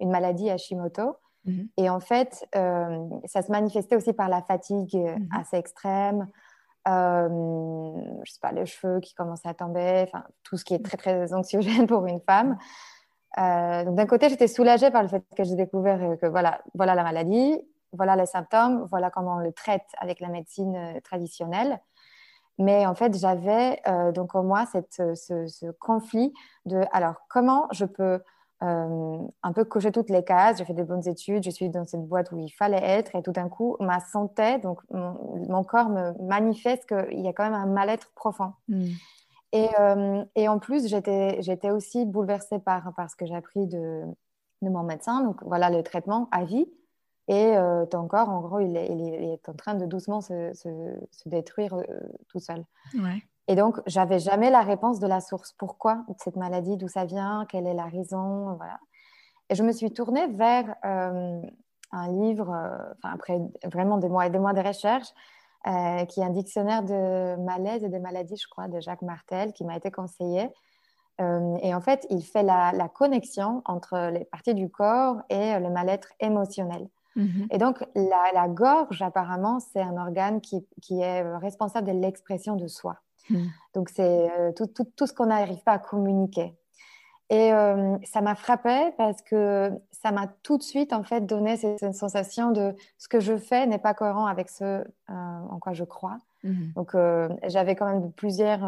une 0.00 0.10
maladie 0.10 0.50
Hashimoto. 0.50 1.16
Mm-hmm. 1.46 1.68
Et 1.76 1.90
en 1.90 2.00
fait, 2.00 2.44
ça 2.54 3.42
se 3.42 3.52
manifestait 3.52 3.94
aussi 3.94 4.14
par 4.14 4.28
la 4.28 4.42
fatigue 4.42 4.96
mm-hmm. 4.96 5.40
assez 5.40 5.58
extrême, 5.58 6.26
euh, 6.88 7.28
je 8.24 8.32
sais 8.32 8.40
pas, 8.40 8.52
les 8.52 8.66
cheveux 8.66 9.00
qui 9.00 9.14
commencent 9.14 9.46
à 9.46 9.54
tomber, 9.54 10.04
enfin 10.06 10.24
tout 10.44 10.56
ce 10.56 10.64
qui 10.64 10.74
est 10.74 10.84
très 10.84 10.96
très 10.96 11.34
anxiogène 11.34 11.86
pour 11.86 12.06
une 12.06 12.20
femme. 12.20 12.56
Euh, 13.38 13.84
donc 13.84 13.94
d'un 13.94 14.06
côté, 14.06 14.28
j'étais 14.28 14.48
soulagée 14.48 14.90
par 14.90 15.02
le 15.02 15.08
fait 15.08 15.22
que 15.36 15.44
j'ai 15.44 15.56
découvert 15.56 16.18
que 16.20 16.26
voilà, 16.26 16.60
voilà 16.74 16.94
la 16.94 17.02
maladie, 17.02 17.60
voilà 17.92 18.16
les 18.16 18.26
symptômes, 18.26 18.86
voilà 18.90 19.10
comment 19.10 19.36
on 19.36 19.40
le 19.40 19.52
traite 19.52 19.86
avec 19.98 20.20
la 20.20 20.28
médecine 20.28 20.76
euh, 20.76 21.00
traditionnelle. 21.00 21.80
Mais 22.58 22.86
en 22.86 22.94
fait, 22.94 23.16
j'avais 23.16 23.80
donc 24.12 24.34
en 24.34 24.42
moi 24.42 24.66
cette, 24.70 25.00
ce, 25.16 25.70
conflit 25.78 26.30
de 26.66 26.82
alors 26.92 27.14
comment 27.30 27.66
je 27.72 27.86
peux 27.86 28.02
euh, 28.12 28.18
un 28.60 29.52
peu 29.54 29.64
cocher 29.64 29.92
toutes 29.92 30.10
les 30.10 30.24
cases. 30.24 30.58
J'ai 30.58 30.64
fait 30.64 30.74
des 30.74 30.84
bonnes 30.84 31.06
études, 31.08 31.44
je 31.44 31.50
suis 31.50 31.70
dans 31.70 31.84
cette 31.84 32.06
boîte 32.06 32.30
où 32.32 32.38
il 32.38 32.50
fallait 32.50 32.82
être, 32.82 33.14
et 33.16 33.22
tout 33.22 33.32
d'un 33.32 33.48
coup, 33.48 33.76
ma 33.80 34.00
santé, 34.00 34.58
donc 34.58 34.80
mon, 34.90 35.64
corps 35.64 35.88
me 35.88 36.12
manifeste 36.22 36.86
qu'il 36.86 37.20
y 37.20 37.28
a 37.28 37.32
quand 37.32 37.44
même 37.44 37.54
un 37.54 37.66
mal-être 37.66 38.12
profond. 38.14 38.52
Et, 39.52 39.68
euh, 39.80 40.24
et, 40.36 40.48
en 40.48 40.58
plus, 40.58 40.86
j'étais 40.86 41.70
aussi 41.70 42.04
bouleversée 42.04 42.58
par, 42.60 42.94
par 42.94 43.10
ce 43.10 43.16
que 43.16 43.26
j'ai 43.26 43.34
appris 43.34 43.66
de, 43.66 44.04
de, 44.62 44.68
mon 44.68 44.84
médecin. 44.84 45.22
Donc 45.24 45.42
voilà, 45.42 45.70
le 45.70 45.82
traitement 45.82 46.28
à 46.30 46.44
vie. 46.44 46.66
Et 47.28 47.56
euh, 47.56 47.84
ton 47.86 48.06
corps, 48.06 48.28
en 48.28 48.40
gros, 48.40 48.60
il 48.60 48.76
est, 48.76 48.86
il 48.86 49.00
est, 49.02 49.48
en 49.48 49.54
train 49.54 49.74
de 49.74 49.86
doucement 49.86 50.20
se, 50.20 50.52
se, 50.54 50.68
se 51.10 51.28
détruire 51.28 51.76
tout 52.28 52.38
seul. 52.38 52.64
Ouais. 52.94 53.22
Et 53.50 53.56
donc, 53.56 53.80
j'avais 53.84 54.20
jamais 54.20 54.48
la 54.48 54.62
réponse 54.62 55.00
de 55.00 55.08
la 55.08 55.20
source. 55.20 55.52
Pourquoi 55.58 56.04
cette 56.18 56.36
maladie? 56.36 56.76
D'où 56.76 56.86
ça 56.86 57.04
vient? 57.04 57.46
Quelle 57.48 57.66
est 57.66 57.74
la 57.74 57.86
raison? 57.86 58.54
Voilà. 58.54 58.78
Et 59.48 59.56
je 59.56 59.64
me 59.64 59.72
suis 59.72 59.90
tournée 59.90 60.28
vers 60.28 60.72
euh, 60.84 61.42
un 61.90 62.08
livre, 62.12 62.48
euh, 62.48 62.94
après 63.02 63.40
vraiment 63.64 63.96
des 63.96 64.08
mois 64.08 64.26
et 64.26 64.30
des 64.30 64.38
mois 64.38 64.52
de 64.52 64.60
recherche, 64.60 65.08
euh, 65.66 66.04
qui 66.04 66.20
est 66.20 66.22
un 66.22 66.30
dictionnaire 66.30 66.84
de 66.84 67.34
malaise 67.42 67.82
et 67.82 67.88
des 67.88 67.98
maladies, 67.98 68.36
je 68.36 68.46
crois, 68.48 68.68
de 68.68 68.78
Jacques 68.78 69.02
Martel, 69.02 69.52
qui 69.52 69.64
m'a 69.64 69.76
été 69.76 69.90
conseillé. 69.90 70.48
et 71.18 71.74
en 71.74 71.80
fait, 71.80 72.06
il 72.08 72.22
fait 72.22 72.44
la, 72.44 72.88
connexion 72.88 73.62
entre 73.64 74.10
les 74.12 74.26
parties 74.26 74.54
du 74.54 74.70
corps 74.70 75.16
et 75.28 75.58
le 75.58 75.70
mal-être 75.70 76.10
émotionnel. 76.20 76.86
Mm-hmm. 77.16 77.46
Et 77.50 77.58
donc, 77.58 77.84
la, 77.94 78.48
gorge, 78.48 79.02
apparemment, 79.02 79.60
c'est 79.60 79.80
un 79.80 79.96
organe 79.96 80.40
qui, 80.40 80.66
qui 80.80 81.00
est 81.00 81.22
responsable 81.36 81.88
de 81.88 81.92
l'expression 81.92 82.56
de 82.56 82.66
soi. 82.66 82.98
Mm. 83.30 83.46
Donc, 83.74 83.88
c'est 83.88 84.30
euh, 84.30 84.52
tout, 84.52 84.66
tout, 84.66 84.86
tout, 84.96 85.06
ce 85.06 85.12
qu'on 85.12 85.26
n'arrive 85.26 85.62
pas 85.62 85.72
à 85.72 85.78
communiquer. 85.78 86.56
Et 87.28 87.52
euh, 87.52 87.96
ça 88.02 88.22
m'a 88.22 88.34
frappé 88.34 88.90
parce 88.98 89.22
que 89.22 89.70
ça 89.92 90.10
m'a 90.10 90.26
tout 90.42 90.58
de 90.58 90.64
suite 90.64 90.92
en 90.92 91.04
fait 91.04 91.26
donné 91.26 91.56
cette 91.56 91.94
sensation 91.94 92.50
de 92.50 92.74
ce 92.98 93.06
que 93.06 93.20
je 93.20 93.36
fais 93.36 93.68
n'est 93.68 93.78
pas 93.78 93.94
cohérent 93.94 94.26
avec 94.26 94.48
ce 94.48 94.64
euh, 94.64 94.82
en 95.08 95.60
quoi 95.60 95.72
je 95.72 95.84
crois. 95.84 96.18
Mm-hmm. 96.42 96.74
Donc 96.74 96.96
j'avais 97.46 97.76
quand 97.76 97.86
même 97.86 98.10
plusieurs 98.10 98.64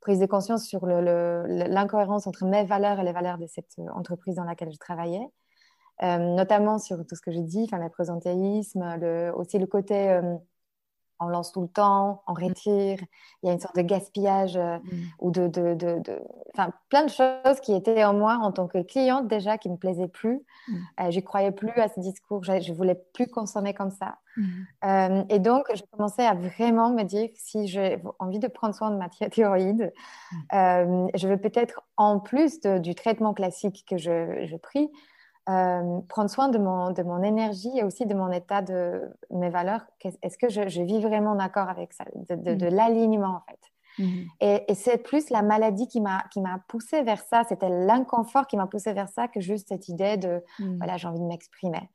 prise 0.00 0.18
de 0.18 0.26
conscience 0.26 0.64
sur 0.64 0.86
l'incohérence 0.86 2.26
entre 2.26 2.46
mes 2.46 2.64
valeurs 2.64 3.00
et 3.00 3.04
les 3.04 3.12
valeurs 3.12 3.36
de 3.36 3.46
cette 3.46 3.76
entreprise 3.94 4.36
dans 4.36 4.44
laquelle 4.44 4.72
je 4.72 4.78
travaillais. 4.78 5.28
Notamment 6.02 6.78
sur 6.78 7.04
tout 7.06 7.16
ce 7.16 7.20
que 7.20 7.32
j'ai 7.32 7.42
dit, 7.42 7.64
enfin, 7.64 7.78
le 7.78 7.88
présentéisme, 7.88 8.82
aussi 9.34 9.58
le 9.58 9.66
côté 9.66 10.20
on 11.20 11.28
lance 11.28 11.52
tout 11.52 11.62
le 11.62 11.68
temps, 11.68 12.22
on 12.26 12.32
mm. 12.32 12.44
retire, 12.44 12.98
il 13.42 13.46
y 13.46 13.50
a 13.50 13.52
une 13.52 13.60
sorte 13.60 13.76
de 13.76 13.82
gaspillage 13.82 14.56
euh, 14.56 14.78
mm. 14.78 15.02
ou 15.20 15.30
de, 15.30 15.48
de, 15.48 15.74
de, 15.74 16.20
Enfin, 16.54 16.72
plein 16.88 17.04
de 17.04 17.10
choses 17.10 17.60
qui 17.62 17.72
étaient 17.72 18.04
en 18.04 18.14
moi 18.14 18.38
en 18.42 18.50
tant 18.50 18.66
que 18.66 18.82
cliente 18.82 19.28
déjà 19.28 19.58
qui 19.58 19.68
ne 19.68 19.74
me 19.74 19.78
plaisaient 19.78 20.08
plus. 20.08 20.40
Mm. 20.68 20.74
Euh, 21.00 21.10
je 21.10 21.16
ne 21.16 21.24
croyais 21.24 21.52
plus 21.52 21.80
à 21.80 21.88
ce 21.88 22.00
discours, 22.00 22.42
je 22.44 22.52
ne 22.52 22.74
voulais 22.74 23.00
plus 23.12 23.26
consommer 23.26 23.74
comme 23.74 23.90
ça. 23.90 24.18
Euh, 24.84 25.24
et 25.28 25.40
donc, 25.40 25.66
je 25.74 25.82
commençais 25.90 26.24
à 26.24 26.34
vraiment 26.34 26.90
me 26.90 27.02
dire 27.02 27.28
si 27.34 27.66
j'ai 27.66 28.00
envie 28.20 28.38
de 28.38 28.46
prendre 28.46 28.72
soin 28.72 28.92
de 28.92 28.96
ma 28.96 29.08
thyroïde, 29.30 29.92
je 30.52 31.28
vais 31.28 31.36
peut-être, 31.36 31.82
en 31.96 32.20
plus 32.20 32.60
du 32.60 32.94
traitement 32.94 33.34
classique 33.34 33.84
que 33.88 33.96
je, 33.96 34.46
je 34.46 34.56
pris, 34.56 34.90
euh, 35.48 36.00
prendre 36.08 36.28
soin 36.28 36.48
de 36.48 36.58
mon, 36.58 36.90
de 36.90 37.02
mon 37.02 37.22
énergie 37.22 37.70
et 37.74 37.82
aussi 37.82 38.04
de 38.04 38.14
mon 38.14 38.30
état 38.30 38.60
de 38.60 39.10
mes 39.30 39.48
valeurs. 39.48 39.86
Est-ce 40.22 40.36
que 40.36 40.48
je, 40.50 40.68
je, 40.68 40.82
vis 40.82 41.00
vraiment 41.00 41.30
en 41.30 41.38
accord 41.38 41.68
avec 41.70 41.92
ça, 41.94 42.04
de, 42.14 42.54
de, 42.54 42.66
mm. 42.66 42.74
l'alignement 42.74 43.36
en 43.36 43.42
fait. 43.48 44.02
Mm-hmm. 44.02 44.26
Et, 44.40 44.64
et 44.68 44.74
c'est 44.74 44.98
plus 44.98 45.30
la 45.30 45.42
maladie 45.42 45.88
qui 45.88 46.00
m'a 46.00 46.24
qui 46.30 46.40
m'a 46.40 46.60
poussée 46.68 47.02
vers 47.02 47.22
ça. 47.22 47.44
C'était 47.48 47.70
l'inconfort 47.70 48.46
qui 48.46 48.56
m'a 48.56 48.66
poussée 48.66 48.92
vers 48.92 49.08
ça 49.08 49.26
que 49.26 49.40
juste 49.40 49.68
cette 49.68 49.88
idée 49.88 50.18
de 50.18 50.44
mm. 50.58 50.76
voilà 50.76 50.98
j'ai 50.98 51.08
envie 51.08 51.20
de 51.20 51.24
m'exprimer. 51.24 51.88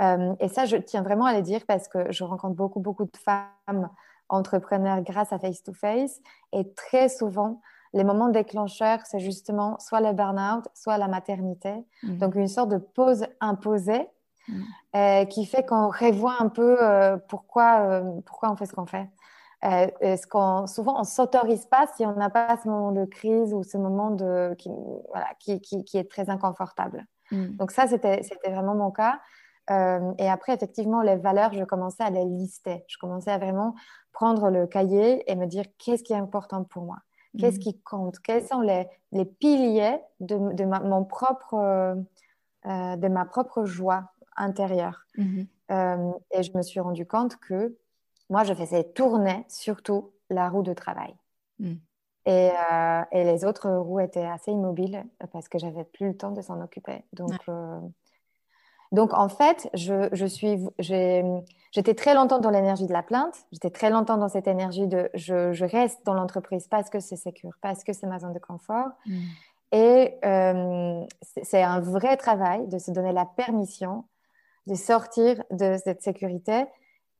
Euh, 0.00 0.34
et 0.40 0.48
ça, 0.48 0.64
je 0.64 0.76
tiens 0.76 1.02
vraiment 1.02 1.24
à 1.24 1.34
le 1.34 1.42
dire 1.42 1.62
parce 1.66 1.88
que 1.88 2.10
je 2.10 2.24
rencontre 2.24 2.54
beaucoup 2.54 2.80
beaucoup 2.80 3.04
de 3.04 3.16
femmes 3.16 3.90
entrepreneurs 4.28 5.02
grâce 5.02 5.32
à 5.32 5.38
Face 5.38 5.62
to 5.62 5.72
Face 5.72 6.20
et 6.52 6.72
très 6.74 7.08
souvent 7.08 7.60
les 7.94 8.04
moments 8.04 8.28
déclencheurs, 8.28 8.98
c'est 9.04 9.20
justement 9.20 9.78
soit 9.78 10.00
le 10.00 10.12
burn-out, 10.12 10.66
soit 10.74 10.98
la 10.98 11.08
maternité. 11.08 11.72
Mhm. 12.02 12.18
Donc, 12.18 12.34
une 12.34 12.48
sorte 12.48 12.68
de 12.68 12.78
pause 12.78 13.24
imposée 13.40 14.06
mhm. 14.48 14.64
euh, 14.96 15.24
qui 15.26 15.46
fait 15.46 15.64
qu'on 15.64 15.88
revoit 15.88 16.36
un 16.40 16.48
peu 16.48 16.76
euh, 16.82 17.16
pourquoi, 17.28 17.80
euh, 17.82 18.20
pourquoi 18.26 18.50
on 18.50 18.56
fait 18.56 18.66
ce 18.66 18.72
qu'on 18.74 18.86
fait. 18.86 19.08
ce 19.62 20.26
qu'on, 20.26 20.66
souvent, 20.66 20.96
on 20.96 21.00
ne 21.00 21.06
s'autorise 21.06 21.66
pas 21.66 21.86
si 21.96 22.04
on 22.04 22.14
n'a 22.14 22.30
pas 22.30 22.58
ce 22.62 22.68
moment 22.68 22.90
de 22.90 23.04
crise 23.04 23.54
ou 23.54 23.62
ce 23.62 23.78
moment 23.78 24.10
de, 24.10 24.54
qui, 24.58 24.70
voilà, 25.08 25.28
qui, 25.38 25.60
qui, 25.60 25.96
est 25.96 26.10
très 26.10 26.28
inconfortable. 26.28 27.06
Mhm. 27.30 27.56
Donc, 27.56 27.70
ça, 27.70 27.86
c'était, 27.86 28.24
c'était 28.24 28.50
vraiment 28.50 28.74
mon 28.74 28.90
cas. 28.90 29.20
et 30.18 30.28
après, 30.28 30.52
effectivement, 30.52 31.00
les 31.00 31.16
valeurs, 31.16 31.52
je 31.52 31.62
commençais 31.62 32.02
à 32.02 32.10
les 32.10 32.24
lister. 32.24 32.84
Je 32.88 32.98
commençais 32.98 33.30
à 33.30 33.38
vraiment 33.38 33.76
prendre 34.12 34.50
le 34.50 34.66
cahier 34.66 35.30
et 35.30 35.36
me 35.36 35.46
dire 35.46 35.64
qu'est-ce 35.78 36.02
qui 36.02 36.12
est 36.12 36.16
important 36.16 36.64
pour 36.64 36.82
moi? 36.82 36.98
Qu'est-ce 37.38 37.56
mm. 37.56 37.60
qui 37.60 37.80
compte? 37.80 38.18
Quels 38.20 38.44
sont 38.44 38.60
les, 38.60 38.86
les 39.12 39.24
piliers 39.24 39.98
de, 40.20 40.52
de, 40.52 40.64
ma, 40.64 40.80
mon 40.80 41.04
propre, 41.04 41.54
euh, 41.54 41.94
euh, 42.66 42.96
de 42.96 43.08
ma 43.08 43.24
propre 43.24 43.64
joie 43.64 44.10
intérieure? 44.36 45.06
Mm-hmm. 45.18 45.46
euh, 45.72 46.12
Et 46.32 46.42
je 46.42 46.56
me 46.56 46.62
suis 46.62 46.80
rendu 46.80 47.06
compte 47.06 47.36
que 47.36 47.76
moi, 48.30 48.44
je 48.44 48.54
faisais 48.54 48.84
tourner 48.84 49.44
surtout 49.48 50.12
la 50.30 50.48
roue 50.48 50.62
de 50.62 50.72
travail. 50.72 51.14
Mm. 51.58 51.74
Et, 52.26 52.50
et, 53.12 53.24
les 53.24 53.44
autres 53.44 53.68
roues 53.68 54.00
étaient 54.00 54.24
assez 54.24 54.50
immobiles 54.50 55.04
parce 55.30 55.46
que 55.46 55.58
j'avais 55.58 55.84
plus 55.84 56.08
le 56.08 56.16
temps 56.16 56.30
de 56.30 56.40
s'en 56.40 56.58
occuper. 56.62 57.04
Donc, 57.12 57.34
donc, 58.92 59.12
en 59.12 59.28
fait, 59.28 59.68
je, 59.74 60.08
je 60.12 60.26
suis, 60.26 60.58
j'étais 60.78 61.94
très 61.94 62.14
longtemps 62.14 62.38
dans 62.38 62.50
l'énergie 62.50 62.86
de 62.86 62.92
la 62.92 63.02
plainte. 63.02 63.34
J'étais 63.52 63.70
très 63.70 63.90
longtemps 63.90 64.16
dans 64.16 64.28
cette 64.28 64.46
énergie 64.46 64.86
de 64.86 65.10
je, 65.14 65.52
je 65.52 65.64
reste 65.64 66.04
dans 66.04 66.14
l'entreprise 66.14 66.68
parce 66.68 66.90
que 66.90 67.00
c'est 67.00 67.16
sécure, 67.16 67.52
parce 67.60 67.82
que 67.82 67.92
c'est 67.92 68.06
ma 68.06 68.18
zone 68.18 68.32
de 68.32 68.38
confort. 68.38 68.90
Mm. 69.06 69.20
Et 69.72 70.14
euh, 70.24 71.04
c'est 71.42 71.62
un 71.62 71.80
vrai 71.80 72.16
travail 72.16 72.68
de 72.68 72.78
se 72.78 72.92
donner 72.92 73.12
la 73.12 73.24
permission 73.24 74.04
de 74.66 74.74
sortir 74.74 75.42
de 75.50 75.76
cette 75.82 76.02
sécurité 76.02 76.64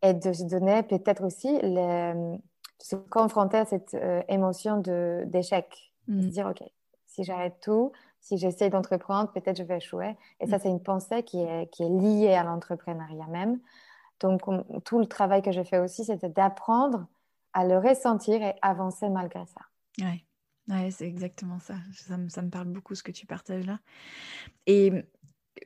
et 0.02 0.14
de 0.14 0.32
se 0.32 0.44
donner 0.44 0.82
peut-être 0.82 1.24
aussi 1.24 1.58
les, 1.60 2.14
de 2.14 2.38
se 2.78 2.96
confronter 2.96 3.58
à 3.58 3.64
cette 3.64 3.94
euh, 3.94 4.22
émotion 4.28 4.78
d'échec. 4.78 5.92
De, 6.08 6.20
se 6.20 6.26
mm. 6.26 6.30
dire, 6.30 6.46
OK, 6.46 6.62
si 7.06 7.24
j'arrête 7.24 7.58
tout, 7.60 7.92
si 8.24 8.38
j'essaie 8.38 8.70
d'entreprendre, 8.70 9.30
peut-être 9.32 9.58
je 9.58 9.62
vais 9.62 9.76
échouer. 9.76 10.16
Et 10.40 10.46
ça, 10.46 10.56
mm. 10.56 10.60
c'est 10.62 10.70
une 10.70 10.82
pensée 10.82 11.22
qui 11.22 11.40
est, 11.40 11.70
qui 11.70 11.82
est 11.82 11.90
liée 11.90 12.34
à 12.34 12.42
l'entrepreneuriat 12.42 13.26
même. 13.26 13.60
Donc, 14.20 14.40
tout 14.84 14.98
le 14.98 15.04
travail 15.04 15.42
que 15.42 15.52
j'ai 15.52 15.64
fait 15.64 15.78
aussi, 15.78 16.06
c'était 16.06 16.30
d'apprendre 16.30 17.06
à 17.52 17.66
le 17.66 17.76
ressentir 17.76 18.42
et 18.42 18.54
avancer 18.62 19.10
malgré 19.10 19.44
ça. 19.44 19.60
Oui, 19.98 20.24
ouais, 20.68 20.90
c'est 20.90 21.06
exactement 21.06 21.58
ça. 21.60 21.74
ça. 21.92 22.16
ça. 22.28 22.42
me 22.42 22.48
parle 22.48 22.68
beaucoup 22.68 22.94
ce 22.94 23.02
que 23.02 23.12
tu 23.12 23.26
partages 23.26 23.66
là. 23.66 23.78
Et 24.66 24.90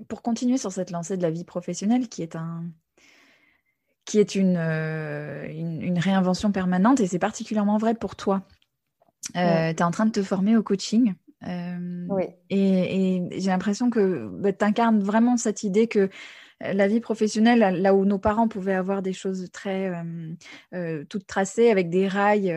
pour 0.08 0.22
continuer 0.22 0.58
sur 0.58 0.72
cette 0.72 0.90
lancée 0.90 1.16
de 1.16 1.22
la 1.22 1.30
vie 1.30 1.44
professionnelle, 1.44 2.08
qui 2.08 2.22
est 2.22 2.34
un, 2.34 2.64
qui 4.04 4.18
est 4.18 4.34
une, 4.34 4.56
euh, 4.56 5.46
une, 5.48 5.98
réinvention 5.98 6.50
permanente, 6.50 6.98
et 6.98 7.06
c'est 7.06 7.20
particulièrement 7.20 7.78
vrai 7.78 7.94
pour 7.94 8.16
toi. 8.16 8.42
Euh, 9.36 9.72
tu 9.72 9.76
es 9.76 9.82
en 9.82 9.92
train 9.92 10.06
de 10.06 10.10
te 10.10 10.22
former 10.24 10.56
au 10.56 10.64
coaching. 10.64 11.14
Euh, 11.46 12.06
oui. 12.08 12.24
Et, 12.50 13.22
j'ai 13.38 13.50
l'impression 13.50 13.90
que 13.90 14.28
bah, 14.28 14.52
tu 14.52 14.64
incarnes 14.64 15.00
vraiment 15.00 15.36
cette 15.36 15.62
idée 15.62 15.86
que 15.86 16.08
euh, 16.64 16.72
la 16.72 16.88
vie 16.88 17.00
professionnelle, 17.00 17.80
là 17.80 17.94
où 17.94 18.04
nos 18.04 18.18
parents 18.18 18.48
pouvaient 18.48 18.74
avoir 18.74 19.02
des 19.02 19.12
choses 19.12 19.48
très 19.52 19.92
euh, 20.74 21.04
toutes 21.08 21.26
tracées 21.26 21.70
avec 21.70 21.90
des 21.90 22.08
rails, 22.08 22.52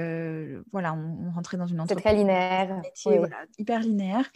voilà, 0.72 0.94
on, 0.94 1.30
rentrait 1.32 1.58
dans 1.58 1.68
une 1.68 1.80
entreprise. 1.80 2.04
C'est 2.04 2.10
très 2.10 2.18
linéaire. 2.18 2.82
hyper 3.60 3.80
linéaire. 3.82 4.32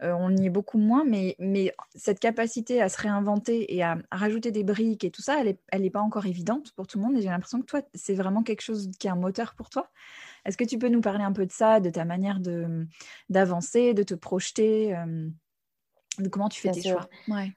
on 0.00 0.36
y 0.36 0.46
est 0.46 0.50
beaucoup 0.50 0.78
moins, 0.78 1.04
mais, 1.04 1.34
mais 1.40 1.74
cette 1.96 2.20
capacité 2.20 2.80
à 2.80 2.88
se 2.88 3.00
réinventer 3.00 3.74
et 3.74 3.82
à, 3.82 3.98
rajouter 4.12 4.52
des 4.52 4.62
briques 4.62 5.02
et 5.02 5.10
tout 5.10 5.22
ça, 5.22 5.40
elle 5.40 5.46
n'est 5.46 5.58
elle 5.72 5.84
est 5.84 5.90
pas 5.90 6.00
encore 6.00 6.26
évidente 6.26 6.72
pour 6.76 6.86
tout 6.86 6.98
le 6.98 7.04
monde. 7.04 7.16
Et 7.16 7.22
j'ai 7.22 7.28
l'impression 7.28 7.60
que 7.60 7.66
toi, 7.66 7.80
c'est 7.94 8.14
vraiment 8.14 8.44
quelque 8.44 8.62
chose 8.62 8.90
qui 9.00 9.08
est 9.08 9.10
un 9.10 9.16
moteur 9.16 9.54
pour 9.54 9.70
toi. 9.70 9.90
Est-ce 10.44 10.56
que 10.56 10.64
tu 10.64 10.78
peux 10.78 10.88
nous 10.88 11.00
parler 11.00 11.24
un 11.24 11.32
peu 11.32 11.46
de 11.46 11.52
ça, 11.52 11.80
de 11.80 11.90
ta 11.90 12.04
manière 12.04 12.40
d'avancer, 13.28 13.94
de, 13.94 14.02
te 14.02 14.14
projeter, 14.14 14.96
euh, 14.96 15.28
de 16.18 16.28
comment 16.28 16.48
tu 16.48 16.60
fais 16.60 16.70
tes 16.70 16.82
choix? 16.82 17.08
Ouais. 17.28 17.52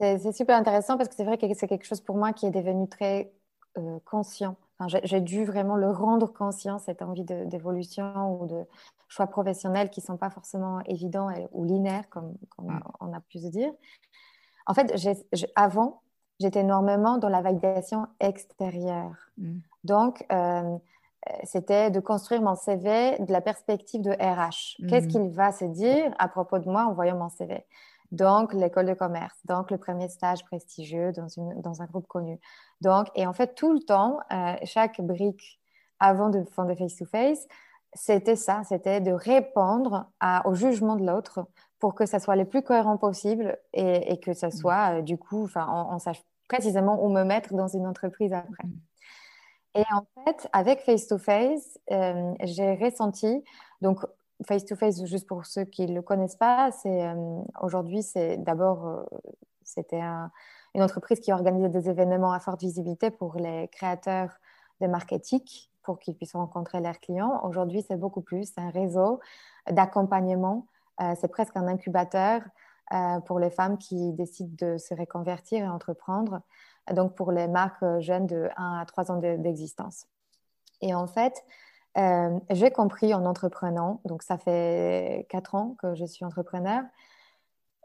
C'est 0.00 0.32
super 0.32 0.56
intéressant 0.56 0.96
parce 0.96 1.08
que 1.08 1.16
c'est 1.16 1.24
vrai 1.24 1.38
que 1.38 1.46
c'est 1.54 1.66
quelque 1.66 1.84
chose 1.84 2.00
pour 2.00 2.16
moi 2.16 2.32
qui 2.32 2.46
est 2.46 2.52
devenu 2.52 2.88
très 2.88 3.32
euh, 3.78 3.98
conscient. 4.04 4.56
J'ai 5.02 5.20
dû 5.20 5.44
vraiment 5.44 5.74
le 5.74 5.90
rendre 5.90 6.32
conscient, 6.32 6.78
cette 6.78 7.02
envie 7.02 7.24
d'évolution 7.24 8.40
ou 8.40 8.46
de 8.46 8.64
choix 9.08 9.26
professionnels 9.26 9.90
qui 9.90 10.00
ne 10.00 10.04
sont 10.04 10.16
pas 10.16 10.30
forcément 10.30 10.80
évidents 10.86 11.30
ou 11.50 11.64
linéaires, 11.64 12.08
comme, 12.10 12.36
mm. 12.60 12.80
on 13.00 13.12
a 13.12 13.20
pu 13.20 13.40
se 13.40 13.48
dire. 13.48 13.72
En 14.66 14.74
fait, 14.74 14.94
avant, 15.56 16.02
j'étais 16.38 16.60
énormément 16.60 17.18
dans 17.18 17.28
la 17.28 17.42
validation 17.42 18.06
extérieure. 18.20 19.16
Mm. 19.36 19.58
Donc, 19.82 20.24
euh, 20.30 20.78
c'était 21.44 21.90
de 21.90 22.00
construire 22.00 22.42
mon 22.42 22.54
CV 22.54 23.18
de 23.18 23.32
la 23.32 23.40
perspective 23.40 24.02
de 24.02 24.10
RH. 24.10 24.76
Qu'est-ce 24.88 25.06
mhm. 25.06 25.12
qu'il 25.12 25.30
va 25.30 25.52
se 25.52 25.64
dire 25.64 26.14
à 26.18 26.28
propos 26.28 26.58
de 26.58 26.68
moi 26.68 26.86
en 26.86 26.92
voyant 26.92 27.16
mon 27.16 27.28
CV 27.28 27.64
donc, 28.10 28.54
l'école 28.54 28.86
de 28.86 28.94
commerce, 28.94 29.38
donc 29.44 29.70
le 29.70 29.76
premier 29.76 30.08
stage 30.08 30.44
prestigieux 30.44 31.12
dans, 31.12 31.28
une, 31.28 31.60
dans 31.60 31.82
un 31.82 31.86
groupe 31.86 32.06
connu. 32.06 32.40
Donc, 32.80 33.08
et 33.14 33.26
en 33.26 33.32
fait, 33.32 33.54
tout 33.54 33.72
le 33.72 33.80
temps, 33.80 34.18
euh, 34.32 34.54
chaque 34.64 35.00
brique 35.00 35.60
avant 36.00 36.30
de 36.30 36.44
fonder 36.44 36.74
face-to-face, 36.74 37.46
c'était 37.92 38.36
ça, 38.36 38.62
c'était 38.64 39.00
de 39.00 39.12
répondre 39.12 40.10
à, 40.20 40.46
au 40.48 40.54
jugement 40.54 40.96
de 40.96 41.04
l'autre 41.04 41.46
pour 41.78 41.94
que 41.94 42.06
ça 42.06 42.18
soit 42.18 42.36
le 42.36 42.44
plus 42.44 42.62
cohérent 42.62 42.96
possible 42.96 43.58
et, 43.72 44.18
que 44.20 44.32
ça 44.32 44.46
mhm. 44.46 44.52
soit, 44.52 44.98
euh, 44.98 45.02
du 45.02 45.18
coup, 45.18 45.44
enfin, 45.44 45.88
on, 45.90 45.98
sache 45.98 46.22
précisément 46.48 47.04
où 47.04 47.10
me 47.10 47.24
mettre 47.24 47.54
dans 47.54 47.68
une 47.68 47.86
entreprise 47.86 48.32
après. 48.32 48.64
Mhm. 48.64 48.80
Et 49.74 49.84
en 49.92 50.04
fait, 50.24 50.48
avec 50.52 50.80
Face 50.80 51.06
to 51.06 51.18
Face, 51.18 51.78
euh, 51.90 52.34
j'ai 52.42 52.74
ressenti, 52.74 53.44
donc 53.80 54.00
Face 54.46 54.64
to 54.64 54.76
Face, 54.76 55.04
juste 55.04 55.26
pour 55.26 55.46
ceux 55.46 55.64
qui 55.64 55.86
ne 55.86 55.94
le 55.94 56.02
connaissent 56.02 56.36
pas, 56.36 56.70
c'est 56.72 57.06
euh, 57.06 57.40
aujourd'hui, 57.60 58.02
c'est 58.02 58.38
d'abord, 58.38 58.86
euh, 58.86 59.02
c'était 59.62 60.00
une 60.74 60.82
entreprise 60.82 61.20
qui 61.20 61.32
organisait 61.32 61.68
des 61.68 61.88
événements 61.88 62.32
à 62.32 62.40
forte 62.40 62.60
visibilité 62.60 63.10
pour 63.10 63.36
les 63.36 63.68
créateurs 63.68 64.30
de 64.80 64.86
marketing 64.86 65.42
pour 65.82 65.98
qu'ils 65.98 66.14
puissent 66.14 66.34
rencontrer 66.34 66.80
leurs 66.80 67.00
clients. 67.00 67.40
Aujourd'hui, 67.44 67.84
c'est 67.86 67.96
beaucoup 67.96 68.20
plus, 68.20 68.52
c'est 68.52 68.60
un 68.60 68.70
réseau 68.70 69.20
d'accompagnement, 69.70 70.66
c'est 71.16 71.28
presque 71.28 71.56
un 71.56 71.66
incubateur 71.66 72.42
pour 73.24 73.38
les 73.38 73.50
femmes 73.50 73.78
qui 73.78 74.12
décident 74.12 74.54
de 74.66 74.76
se 74.76 74.94
reconvertir 74.94 75.64
et 75.64 75.68
entreprendre 75.68 76.42
donc 76.92 77.14
pour 77.14 77.32
les 77.32 77.48
marques 77.48 77.82
euh, 77.82 78.00
jeunes 78.00 78.26
de 78.26 78.48
1 78.56 78.80
à 78.80 78.84
3 78.86 79.10
ans 79.10 79.16
d'existence. 79.16 80.06
Et 80.80 80.94
en 80.94 81.06
fait, 81.06 81.44
euh, 81.96 82.38
j'ai 82.50 82.70
compris 82.70 83.14
en 83.14 83.24
entreprenant, 83.24 84.00
donc 84.04 84.22
ça 84.22 84.38
fait 84.38 85.26
4 85.30 85.54
ans 85.54 85.76
que 85.80 85.94
je 85.94 86.04
suis 86.04 86.24
entrepreneur, 86.24 86.82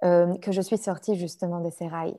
euh, 0.04 0.38
que 0.38 0.52
je 0.52 0.62
suis 0.62 0.78
sortie 0.78 1.16
justement 1.16 1.62
de 1.62 1.70
ces 1.70 1.88
rails. 1.88 2.18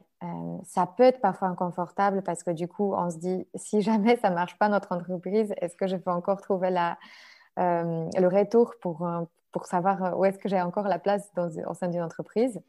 ça 0.65 0.87
peut 0.87 1.03
être 1.03 1.21
parfois 1.21 1.49
inconfortable 1.49 2.23
parce 2.23 2.43
que 2.43 2.51
du 2.51 2.67
coup, 2.67 2.95
on 2.95 3.11
se 3.11 3.19
dit, 3.19 3.47
si 3.55 3.83
jamais 3.83 4.17
ça 4.17 4.31
ne 4.31 4.35
marche 4.35 4.59
pas 4.59 4.69
notre 4.69 4.93
entreprise, 4.93 5.53
est-ce 5.59 5.77
que 5.77 5.87
je 5.87 5.97
peux 5.97 6.11
encore 6.11 6.41
trouver 6.41 6.71
le 6.71 8.27
retour 8.27 8.75
pour, 8.81 9.07
pour 9.53 9.67
savoir 9.67 10.19
où 10.19 10.25
est-ce 10.25 10.39
que 10.39 10.49
j'ai 10.49 10.63
encore 10.63 10.89
la 10.89 10.99
place 10.99 11.31
dans, 11.35 11.51
au 11.69 11.75
sein 11.75 11.89
d'une 11.89 12.03
entreprise? 12.03 12.61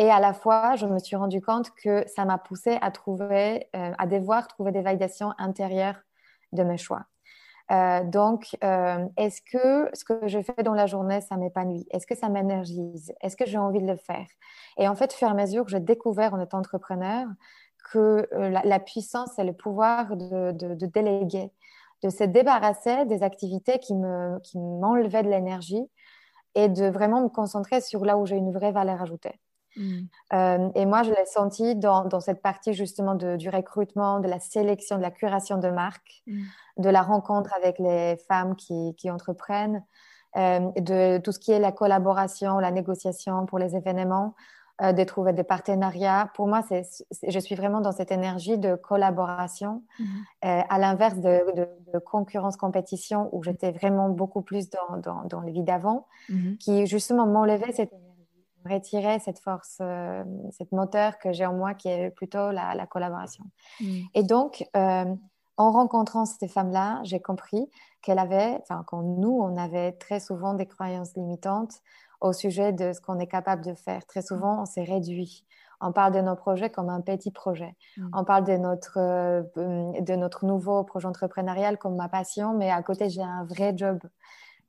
Et 0.00 0.10
à 0.10 0.18
la 0.18 0.32
fois, 0.32 0.76
je 0.76 0.86
me 0.86 0.98
suis 0.98 1.14
rendu 1.14 1.42
compte 1.42 1.70
que 1.72 2.02
ça 2.08 2.24
m'a 2.24 2.38
poussé 2.38 2.78
à 2.80 2.90
trouver, 2.90 3.68
à 3.74 4.06
devoir 4.06 4.48
trouver 4.48 4.72
des 4.72 4.80
validations 4.80 5.34
intérieures 5.36 6.00
de 6.52 6.62
mes 6.62 6.78
choix. 6.78 7.04
Euh, 7.70 8.02
donc, 8.02 8.56
euh, 8.64 9.06
est-ce 9.16 9.40
que 9.42 9.88
ce 9.94 10.04
que 10.04 10.26
je 10.26 10.40
fais 10.42 10.62
dans 10.64 10.74
la 10.74 10.86
journée, 10.86 11.20
ça 11.20 11.36
m'épanouit? 11.36 11.86
Est-ce 11.90 12.06
que 12.06 12.16
ça 12.16 12.28
m'énergise? 12.28 13.12
Est-ce 13.20 13.36
que 13.36 13.46
j'ai 13.46 13.58
envie 13.58 13.80
de 13.80 13.86
le 13.86 13.96
faire? 13.96 14.26
Et 14.76 14.88
en 14.88 14.96
fait, 14.96 15.12
au 15.12 15.16
fur 15.16 15.28
et 15.28 15.30
à 15.30 15.34
mesure, 15.34 15.68
j'ai 15.68 15.80
découvert 15.80 16.34
en 16.34 16.40
étant 16.40 16.58
entrepreneur 16.58 17.28
que 17.92 18.26
euh, 18.32 18.48
la, 18.48 18.80
puissance 18.80 19.38
et 19.38 19.44
le 19.44 19.52
pouvoir 19.52 20.16
de, 20.16 20.52
déléguer, 20.86 21.52
de 22.02 22.10
se 22.10 22.24
débarrasser 22.24 23.04
des 23.06 23.22
activités 23.22 23.78
qui 23.78 23.94
m'enlevaient 23.94 25.20
qui 25.20 25.26
de 25.26 25.30
l'énergie 25.30 25.90
et 26.56 26.68
de 26.68 26.86
vraiment 26.86 27.22
me 27.22 27.28
concentrer 27.28 27.80
sur 27.80 28.04
là 28.04 28.16
où 28.16 28.26
j'ai 28.26 28.36
une 28.36 28.52
vraie 28.52 28.72
valeur 28.72 29.02
ajoutée. 29.02 29.38
Mm. 29.76 30.00
Euh, 30.32 30.68
et 30.74 30.86
moi, 30.86 31.02
je 31.02 31.10
l'ai 31.10 31.26
senti 31.26 31.76
dans, 31.76 32.04
dans, 32.04 32.20
cette 32.20 32.42
partie 32.42 32.72
justement 32.72 33.14
de, 33.14 33.36
du 33.36 33.48
recrutement, 33.48 34.20
de 34.20 34.28
la 34.28 34.40
sélection, 34.40 34.96
de 34.96 35.02
la 35.02 35.10
curation 35.10 35.58
de 35.58 35.68
marques, 35.68 36.22
mm. 36.26 36.42
de 36.78 36.88
la 36.88 37.02
rencontre 37.02 37.52
avec 37.54 37.78
les 37.78 38.16
femmes 38.28 38.56
qui, 38.56 38.94
qui 38.96 39.10
entreprennent, 39.10 39.84
euh, 40.36 40.60
de 40.76 41.18
tout 41.18 41.32
ce 41.32 41.38
qui 41.38 41.52
est 41.52 41.58
la 41.58 41.72
collaboration, 41.72 42.58
la 42.58 42.70
négociation 42.70 43.46
pour 43.46 43.58
les 43.58 43.76
événements, 43.76 44.34
euh, 44.82 44.92
de 44.92 45.04
trouver 45.04 45.32
des 45.32 45.44
partenariats. 45.44 46.30
Pour 46.34 46.46
moi, 46.46 46.62
c'est, 46.68 46.82
je 47.26 47.38
suis 47.38 47.54
vraiment 47.54 47.80
dans 47.80 47.92
cette 47.92 48.12
énergie 48.12 48.58
de 48.58 48.76
collaboration, 48.76 49.82
mm. 49.98 50.04
à 50.42 50.78
l'inverse 50.78 51.18
de, 51.18 51.66
de, 51.92 51.98
concurrence, 51.98 52.56
compétition, 52.56 53.28
où 53.32 53.42
j'étais 53.42 53.72
vraiment 53.72 54.08
beaucoup 54.08 54.42
plus 54.42 54.70
dans, 54.70 54.96
dans, 54.98 55.24
dans 55.24 55.40
les 55.40 55.52
vies 55.52 55.64
d'avant, 55.64 56.06
qui 56.60 56.86
justement 56.86 57.26
m'enlevait 57.26 57.72
cette 57.72 57.92
énergie 57.92 58.09
retirer 58.64 59.18
cette 59.18 59.38
force, 59.38 59.78
euh, 59.80 60.24
cette 60.50 60.72
moteur 60.72 61.18
que 61.18 61.32
j'ai 61.32 61.46
en 61.46 61.54
moi 61.54 61.74
qui 61.74 61.88
est 61.88 62.10
plutôt 62.10 62.50
la, 62.50 62.86
collaboration. 62.86 63.44
Mm. 63.80 64.00
Et 64.14 64.22
donc, 64.22 64.64
euh, 64.76 65.04
en 65.56 65.72
rencontrant 65.72 66.24
ces 66.24 66.48
femmes-là, 66.48 67.00
j'ai 67.04 67.20
compris 67.20 67.68
qu'elle 68.02 68.18
avait, 68.18 68.58
enfin, 68.62 68.82
qu'on 68.86 69.02
nous, 69.02 69.38
on 69.40 69.56
avait 69.56 69.92
très 69.92 70.20
souvent 70.20 70.54
des 70.54 70.66
croyances 70.66 71.14
limitantes 71.16 71.74
au 72.20 72.32
sujet 72.32 72.72
de 72.72 72.92
ce 72.92 73.00
qu'on 73.00 73.18
est 73.18 73.26
capable 73.26 73.64
de 73.64 73.74
faire. 73.74 74.04
Très 74.06 74.22
souvent, 74.22 74.62
on 74.62 74.66
s'est 74.66 74.84
réduit. 74.84 75.44
On 75.82 75.92
parle 75.92 76.12
de 76.12 76.20
nos 76.20 76.36
projets 76.36 76.68
comme 76.68 76.90
un 76.90 77.00
petit 77.00 77.30
projet. 77.30 77.74
Mm. 77.96 78.08
On 78.12 78.24
parle 78.24 78.44
de 78.44 78.56
notre, 78.56 78.98
euh, 78.98 79.42
de 79.56 80.14
notre 80.14 80.44
nouveau 80.44 80.84
projet 80.84 81.06
entrepreneurial 81.06 81.78
comme 81.78 81.96
ma 81.96 82.08
passion, 82.08 82.54
mais 82.54 82.70
à 82.70 82.82
côté, 82.82 83.08
j'ai 83.08 83.22
un 83.22 83.44
vrai 83.44 83.72
job 83.76 83.98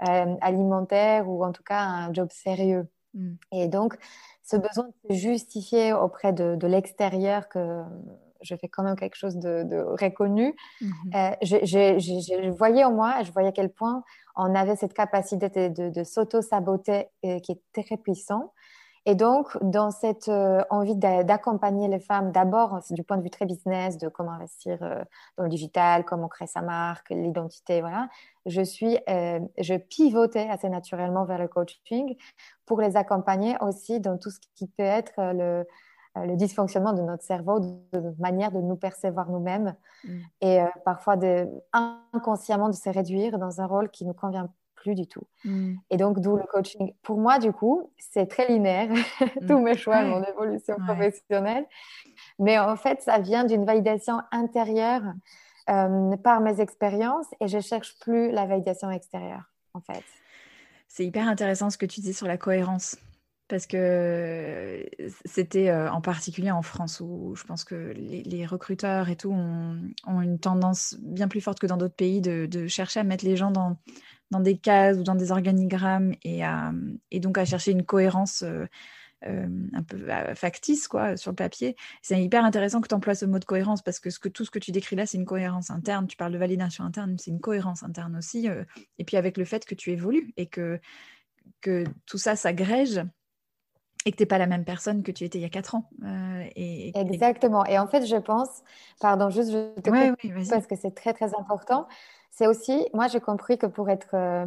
alimentaire 0.04 1.30
ou 1.30 1.46
en 1.46 1.52
tout 1.52 1.62
cas 1.62 1.80
un 1.80 2.12
job 2.12 2.28
sérieux. 2.32 2.90
Mm. 3.14 3.34
Et 3.52 3.68
donc, 3.68 3.98
ce 4.44 4.58
besoin 4.58 4.88
de 4.88 5.14
se 5.14 5.20
justifier 5.20 5.94
auprès 5.94 6.34
de, 6.34 6.58
l'extérieur 6.68 7.48
que 7.50 7.82
je 8.42 8.56
fais 8.56 8.68
quand 8.68 8.84
même 8.84 8.96
quelque 8.96 9.16
chose 9.16 9.38
de, 9.38 9.84
reconnu, 10.02 10.56
mm-hmm. 10.82 11.16
euh, 11.16 11.36
je, 11.42 12.50
voyais 12.50 12.84
en 12.84 12.92
moi, 12.92 13.22
je 13.24 13.32
voyais 13.32 13.50
à 13.50 13.52
quel 13.52 13.72
point 13.72 14.04
on 14.36 14.56
avait 14.56 14.76
cette 14.76 14.94
capacité 14.94 15.70
de, 15.70 15.90
de 15.90 16.04
s'auto-saboter 16.04 17.08
euh, 17.26 17.40
qui 17.40 17.52
est 17.52 17.84
très 17.84 17.98
puissant. 17.98 18.54
Et 19.08 19.16
donc, 19.16 19.58
dans 19.64 19.90
cette 19.90 20.28
euh, 20.28 20.62
envie 20.70 20.96
d'accompagner 20.96 21.88
les 21.88 22.00
femmes, 22.00 22.32
d'abord 22.32 22.82
du 22.92 23.04
point 23.04 23.18
de 23.18 23.24
vue 23.24 23.32
très 23.32 23.46
business, 23.46 23.98
de 23.98 24.08
comment 24.08 24.32
investir 24.32 24.78
euh, 24.84 25.04
dans 25.38 25.44
le 25.44 25.50
digital, 25.50 26.06
comment 26.06 26.28
créer 26.28 26.48
sa 26.48 26.62
marque, 26.62 27.10
l'identité, 27.10 27.82
voilà, 27.82 28.10
je 28.46 28.62
suis, 28.62 29.00
euh, 29.10 29.40
je 29.58 29.74
pivotais 29.74 30.48
assez 30.50 30.70
naturellement 30.70 31.26
vers 31.26 31.40
le 31.40 31.48
coaching 31.48 32.16
pour 32.68 32.80
les 32.80 32.96
accompagner 32.96 33.56
aussi 33.62 34.00
dans 34.00 34.20
tout 34.20 34.30
ce 34.30 34.40
qui 34.56 34.68
peut 34.68 34.84
être 34.84 35.14
le, 35.18 35.66
le 36.16 36.36
dysfonctionnement 36.36 36.94
de 36.94 37.02
notre 37.02 37.24
cerveau, 37.24 37.60
de 37.60 38.00
notre 38.00 38.22
manière 38.22 38.52
de 38.52 38.62
nous 38.62 38.76
percevoir 38.76 39.30
nous-mêmes 39.32 39.76
mmh. 40.04 40.18
et 40.42 40.60
parfois 40.86 41.18
de, 41.18 41.48
inconsciemment 41.74 42.70
de 42.70 42.76
se 42.76 42.90
réduire 42.90 43.40
dans 43.40 43.62
un 43.62 43.66
rôle 43.66 43.90
qui 43.90 44.06
nous 44.06 44.14
convient 44.14 44.50
plus 44.82 44.96
du 44.96 45.08
tout. 45.08 45.24
Mm. 45.46 45.76
Et 45.92 45.98
donc, 45.98 46.20
d'où 46.20 46.36
le 46.36 46.44
coaching. 46.44 46.94
Pour 47.04 47.18
moi, 47.18 47.40
du 47.40 47.54
coup, 47.54 47.92
c'est 47.98 48.26
très 48.26 48.48
linéaire, 48.48 48.90
tous 49.48 49.60
mm. 49.60 49.64
mes 49.64 49.78
choix, 49.78 50.02
mon 50.04 50.24
évolution 50.24 50.76
professionnelle. 50.86 51.66
Mais 52.40 52.58
en 52.58 52.76
fait, 52.76 53.02
ça 53.02 53.20
vient 53.20 53.44
d'une 53.46 53.66
validation 53.66 54.22
intérieure 54.32 55.04
euh, 55.70 56.18
par 56.18 56.42
mes 56.42 56.60
expériences 56.60 57.28
et 57.40 57.48
je 57.48 57.60
cherche 57.60 57.98
plus 58.00 58.32
la 58.32 58.46
validation 58.46 58.90
extérieure, 58.90 59.44
en 59.74 59.82
fait. 59.82 60.04
C'est 60.88 61.06
hyper 61.06 61.28
intéressant 61.28 61.70
ce 61.70 61.78
que 61.78 61.86
tu 61.86 62.02
dis 62.02 62.14
sur 62.14 62.28
la 62.28 62.38
cohérence. 62.38 62.98
Parce 63.48 63.68
que 63.68 64.90
c'était 65.26 65.68
euh, 65.68 65.92
en 65.92 66.00
particulier 66.00 66.52
en 66.52 66.62
France 66.62 67.02
où 67.02 67.36
je 67.36 67.44
pense 67.44 67.66
que 67.66 67.94
les, 67.98 68.46
recruteurs 68.46 69.10
et 69.10 69.18
tout 69.18 69.30
ont, 69.30 69.78
ont, 70.08 70.22
une 70.22 70.40
tendance 70.40 70.96
bien 71.02 71.28
plus 71.28 71.42
forte 71.42 71.60
que 71.60 71.68
dans 71.68 71.76
d'autres 71.76 71.96
pays 71.96 72.22
de, 72.22 72.46
de, 72.46 72.68
chercher 72.68 73.02
à 73.02 73.04
mettre 73.04 73.26
les 73.26 73.36
gens 73.36 73.52
dans, 73.52 73.76
dans 74.32 74.40
des 74.40 74.58
cases 74.58 74.98
ou 74.98 75.04
dans 75.04 75.16
des 75.16 75.32
organigrammes 75.32 76.14
et, 76.24 76.42
et 77.12 77.20
donc 77.20 77.38
à 77.38 77.46
chercher 77.46 77.72
une 77.72 77.84
cohérence 77.84 78.44
euh, 78.44 78.66
euh, 79.28 79.48
un 79.74 79.84
peu 79.84 79.98
euh, 80.10 80.34
factice 80.34 80.88
quoi, 80.88 81.16
sur 81.18 81.32
le 81.32 81.36
papier. 81.36 81.76
C'est 82.02 82.22
hyper 82.22 82.44
intéressant 82.44 82.82
que 82.82 82.88
tu 82.88 82.96
emploies 82.96 83.14
ce 83.14 83.26
mot 83.26 83.38
de 83.38 83.46
cohérence 83.46 83.84
parce 83.84 84.00
que, 84.00 84.10
ce 84.10 84.18
que 84.18 84.30
tout 84.30 84.46
ce 84.46 84.52
que 84.52 84.58
tu 84.58 84.72
décris 84.72 84.96
là, 84.96 85.06
c'est 85.06 85.18
une 85.18 85.26
cohérence 85.26 85.70
interne. 85.70 86.08
Tu 86.08 86.18
parles 86.18 86.32
de 86.32 86.40
validation 86.40 86.84
interne, 86.86 87.18
c'est 87.20 87.30
une 87.30 87.42
cohérence 87.42 87.84
interne 87.84 88.16
aussi. 88.16 88.48
et 88.98 89.04
puis 89.04 89.18
avec 89.18 89.38
le 89.38 89.46
fait 89.46 89.66
que 89.66 89.76
tu 89.76 89.92
évolues 89.92 90.34
et 90.38 90.48
que, 90.48 90.80
que 91.60 91.84
tout 92.08 92.18
ça 92.18 92.36
s'agrège 92.36 93.04
et 94.04 94.12
que 94.12 94.18
tu 94.18 94.24
n'es 94.24 94.28
pas 94.28 94.40
la 94.40 94.48
même 94.48 94.66
personne 94.66 95.04
que 95.04 95.12
tu 95.12 95.26
étais 95.26 95.38
il 95.38 95.42
y 95.42 95.46
a 95.46 95.50
quatre 95.50 95.76
ans. 95.76 95.88
et, 96.56 96.98
Exactement. 96.98 97.64
Et 97.66 97.78
en 97.78 97.86
fait, 97.86 98.08
je 98.08 98.16
pense, 98.16 98.64
pardon, 99.00 99.30
juste 99.30 99.52
je 99.52 99.82
te 99.82 99.90
ouais, 99.92 100.14
oui, 100.24 100.48
parce 100.50 100.66
que 100.66 100.76
c'est 100.76 100.96
très 100.96 101.14
très 101.14 101.36
important 101.36 101.88
c'est 102.32 102.48
aussi, 102.48 102.88
moi 102.94 103.08
j'ai 103.08 103.20
compris 103.20 103.58
que 103.58 103.68
pour 103.68 103.90
être 103.90 104.16
euh, 104.16 104.46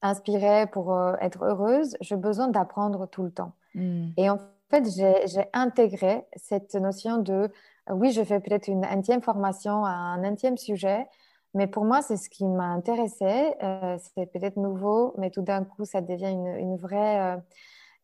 inspirée, 0.00 0.66
pour 0.66 0.92
euh, 0.92 1.14
être 1.20 1.44
heureuse, 1.44 1.96
j'ai 2.00 2.16
besoin 2.16 2.48
d'apprendre 2.48 3.06
tout 3.06 3.22
le 3.22 3.30
temps. 3.30 3.52
Hmm. 3.74 4.08
Et 4.16 4.28
en 4.30 4.38
fait, 4.70 4.88
j'ai 4.90 5.44
intégré 5.52 6.24
cette 6.34 6.74
notion 6.74 7.18
de, 7.18 7.50
oui, 7.90 8.10
je 8.12 8.24
fais 8.24 8.40
peut-être 8.40 8.68
une 8.68 8.84
intième 8.84 9.20
formation 9.22 9.84
à 9.84 9.90
un 9.90 10.24
intième 10.24 10.56
sujet, 10.56 11.06
mais 11.54 11.66
pour 11.66 11.84
moi, 11.84 12.00
c'est 12.00 12.16
ce 12.16 12.30
qui 12.30 12.46
m'a 12.46 12.68
intéressé. 12.68 13.54
Euh, 13.62 13.98
c'est 13.98 14.26
peut-être 14.32 14.56
nouveau, 14.56 15.14
mais 15.18 15.30
tout 15.30 15.42
d'un 15.42 15.64
coup, 15.64 15.84
ça 15.84 16.00
devient 16.00 16.30
une, 16.30 16.76
vraie, 16.78 17.38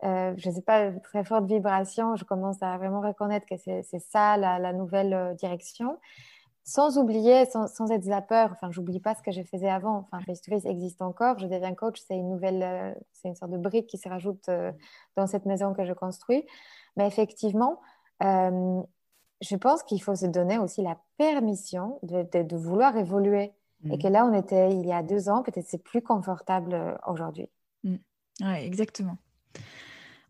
je 0.03 0.49
ne 0.49 0.55
sais 0.55 0.61
pas, 0.61 0.93
très 0.93 1.25
forte 1.25 1.47
vibration. 1.47 2.15
Je 2.15 2.25
commence 2.25 2.63
à 2.63 2.77
vraiment 2.77 3.01
reconnaître 3.01 3.47
que 3.47 3.57
c'est 3.57 3.99
ça 4.01 4.37
la, 4.37 4.73
nouvelle 4.75 5.35
direction 5.39 5.97
sans 6.69 6.99
oublier, 6.99 7.47
sans, 7.47 7.91
être 7.91 8.03
zapper, 8.03 8.49
enfin, 8.51 8.71
j'oublie 8.71 9.01
pas 9.01 9.15
ce 9.15 9.23
que 9.23 9.33
je 9.33 9.43
faisais 9.43 9.71
avant. 9.71 10.07
Enfin, 10.13 10.23
face 10.27 10.43
to 10.43 10.51
face 10.51 10.67
existe 10.67 11.01
encore. 11.01 11.39
Je 11.39 11.47
deviens 11.47 11.75
coach, 11.75 11.99
c'est 12.07 12.15
une 12.15 12.29
nouvelle, 12.29 12.63
euh, 12.63 12.93
c'est 13.11 13.29
une 13.29 13.35
sorte 13.35 13.53
de 13.53 13.57
brique 13.57 13.87
qui 13.87 13.97
se 13.97 14.07
rajoute 14.07 14.51
euh, 14.51 14.71
dans 15.17 15.27
cette 15.27 15.47
maison 15.47 15.73
que 15.73 15.87
je 15.87 15.95
construis. 15.95 16.45
Mais 16.99 17.07
effectivement, 17.07 17.81
euh, 18.23 18.83
je 19.41 19.57
pense 19.57 19.83
qu'il 19.83 20.03
faut 20.03 20.15
se 20.15 20.27
donner 20.27 20.59
aussi 20.59 20.83
la 20.83 20.99
permission 21.17 22.01
de, 22.03 22.55
vouloir 22.55 22.99
évoluer. 22.99 23.53
Et 23.87 23.97
mmh. 23.97 24.03
que 24.03 24.09
là, 24.09 24.27
on 24.27 24.35
était 24.35 24.71
il 24.71 24.87
y 24.87 24.93
a 24.93 25.03
deux 25.03 25.31
ans, 25.31 25.43
peut-être 25.43 25.67
c'est 25.67 25.83
plus 25.83 26.03
confortable 26.03 26.99
aujourd'hui. 27.07 27.49
Mmh. 27.85 27.97
Oui, 28.43 28.57
exactement. 28.67 29.17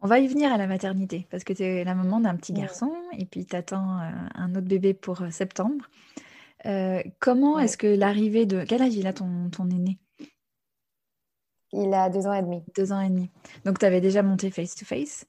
On 0.03 0.07
va 0.07 0.21
y 0.21 0.29
venir 0.29 0.53
à 0.53 0.57
la 0.57 0.69
maternité 0.69 1.27
parce 1.33 1.43
que 1.43 1.53
tu 1.53 1.65
es 1.65 1.83
la 1.83 1.97
maman 1.97 2.21
d'un 2.21 2.37
petit 2.37 2.53
garçon 2.53 2.93
et 3.19 3.25
puis 3.25 3.45
tu 3.45 3.57
attends 3.57 3.99
un 4.35 4.55
autre 4.55 4.69
bébé 4.69 4.95
pour 4.95 5.21
septembre. 5.33 5.89
Euh, 6.67 7.03
comment 7.21 7.59
est-ce 7.59 7.77
que 7.77 7.87
l'arrivée 7.87 8.47
de... 8.47 8.65
Quel 8.65 8.83
âge 8.83 8.95
il 8.95 9.07
a 9.07 9.13
ton, 9.13 9.51
ton 9.51 9.69
aîné? 9.71 9.99
Il 11.73 11.93
a 11.93 12.09
deux 12.09 12.27
ans 12.27 12.33
et 12.33 12.43
demi. 12.43 12.65
Deux 12.77 12.93
ans 12.93 13.01
et 13.01 13.09
demi. 13.09 13.31
Donc, 13.65 13.79
tu 13.79 13.87
avais 13.87 14.01
déjà 14.01 14.23
monté 14.23 14.51
face-to-face. 14.51 15.27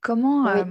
Comment, 0.00 0.48
euh, 0.48 0.64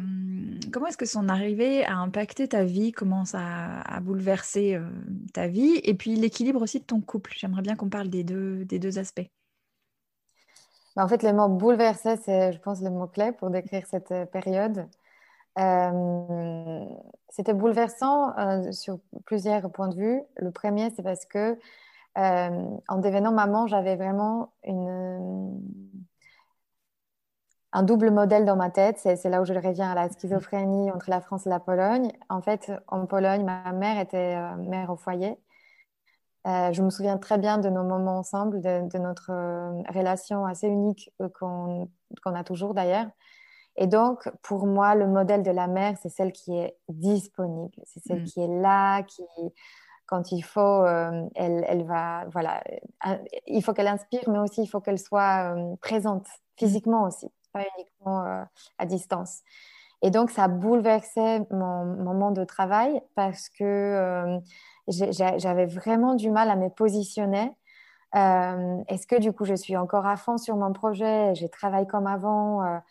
comment 0.72 0.88
est-ce 0.88 0.98
que 0.98 1.06
son 1.06 1.30
arrivée 1.30 1.86
a 1.86 1.96
impacté 1.96 2.50
ta 2.50 2.64
vie? 2.66 2.92
Comment 2.92 3.24
ça 3.24 3.82
a, 3.82 4.00
bouleversé 4.02 4.76
euh, 4.76 4.86
ta 5.34 5.48
vie? 5.48 5.80
Et 5.84 5.94
puis 5.94 6.16
l'équilibre 6.16 6.62
aussi 6.62 6.80
de 6.80 6.86
ton 6.86 7.00
couple. 7.00 7.32
J'aimerais 7.36 7.62
bien 7.62 7.76
qu'on 7.76 7.90
parle 7.90 8.10
des 8.10 8.24
deux, 8.24 8.66
des 8.66 8.78
deux 8.78 9.00
aspects. 9.00 9.30
Bah, 10.96 11.06
en 11.06 11.08
fait, 11.08 11.24
le 11.24 11.32
mot 11.32 11.48
bouleversé, 11.48 12.18
c'est, 12.18 12.52
je 12.52 12.60
pense, 12.60 12.82
le 12.82 12.90
mot 12.90 13.08
clé 13.08 13.32
pour 13.32 13.50
décrire 13.50 13.88
cette 13.88 14.14
période. 14.32 14.86
Euh, 15.60 16.86
c'était 17.30 17.54
bouleversant 17.54 18.38
euh, 18.38 18.72
sur 18.72 19.00
plusieurs 19.26 19.70
points 19.72 19.90
de 19.90 19.96
vue. 19.96 20.22
Le 20.38 20.52
premier, 20.52 20.92
c'est 20.96 21.04
parce 21.04 21.26
que 21.26 21.58
euh, 22.18 22.80
en 22.88 22.98
devenant 22.98 23.32
maman, 23.32 23.68
j'avais 23.68 23.96
vraiment 23.96 24.54
un 27.74 27.84
double 27.84 28.12
modèle 28.12 28.46
dans 28.46 28.56
ma 28.56 28.70
tête. 28.70 28.98
C'est 28.98 29.30
là 29.30 29.42
où 29.42 29.46
je 29.46 29.54
reviens 29.54 29.92
à 29.92 29.96
la 29.96 30.10
schizophrénie 30.10 30.92
entre 30.92 31.10
la 31.10 31.22
France 31.22 31.48
et 31.48 31.50
la 31.50 31.60
Pologne. 31.60 32.12
En 32.30 32.42
fait, 32.42 32.72
en 32.88 33.06
Pologne, 33.06 33.44
ma 33.46 33.72
mère 33.74 34.00
était 34.00 34.38
mère 34.58 34.90
au 34.90 34.98
foyer. 34.98 35.38
je 36.46 36.82
me 36.82 36.90
souviens 36.90 37.18
très 37.18 37.38
bien 37.38 37.58
de 37.60 37.70
nos 37.70 37.84
moments 37.84 38.18
ensemble, 38.18 38.62
de, 38.62 38.98
notre 38.98 39.32
relation 39.94 40.46
assez 40.46 40.68
unique 40.68 41.12
qu'on 41.40 41.90
a 42.26 42.44
toujours 42.44 42.74
d'ailleurs. 42.74 43.08
Et 43.78 43.88
donc, 43.88 44.30
pour 44.42 44.68
moi, 44.68 44.96
le 44.96 45.08
modèle 45.08 45.44
de 45.44 45.52
la 45.52 45.68
mère, 45.68 45.96
c'est 46.02 46.10
celle 46.10 46.32
qui 46.32 46.58
est 46.58 46.76
disponible, 46.90 47.74
c'est 47.86 48.02
celle 48.04 48.22
mm. 48.22 48.26
qui 48.26 48.42
est 48.42 48.62
là, 48.62 49.02
qui, 49.04 49.24
quand 50.12 50.34
il 50.34 50.42
faut, 50.42 50.60
euh, 50.60 51.26
elle, 51.36 51.64
elle, 51.70 51.86
va, 51.86 52.26
voilà, 52.34 52.62
euh, 53.08 53.16
il 53.48 53.64
faut 53.64 53.72
qu'elle 53.72 53.88
inspire, 53.88 54.24
mais 54.28 54.40
aussi 54.40 54.62
il 54.62 54.68
faut 54.68 54.82
qu'elle 54.82 55.00
soit 55.00 55.56
euh, 55.56 55.76
présente 55.82 56.28
physiquement 56.58 57.04
aussi, 57.04 57.30
pas 57.54 57.64
uniquement 57.78 58.46
à 58.78 58.86
distance. 58.86 59.40
Et 60.02 60.12
donc, 60.12 60.30
ça 60.30 60.44
a 60.44 60.48
bouleversé 60.50 61.40
mon 61.50 61.86
moment 61.86 62.32
de 62.32 62.44
travail 62.44 63.02
parce 63.16 63.48
que 63.50 64.40
j'avais 64.88 65.66
vraiment 65.66 66.16
du 66.16 66.30
mal 66.30 66.50
à 66.50 66.56
me 66.56 66.70
positionner. 66.70 67.52
Est-ce 68.14 69.08
que 69.08 69.20
du 69.20 69.32
coup, 69.32 69.46
je 69.46 69.56
suis 69.56 69.78
encore 69.78 70.06
à 70.06 70.18
fond 70.18 70.38
sur 70.38 70.56
mon 70.56 70.74
projet, 70.74 71.34
j'ai 71.36 71.50
travaillé 71.50 71.88
comme 71.88 72.08
avant 72.08 72.82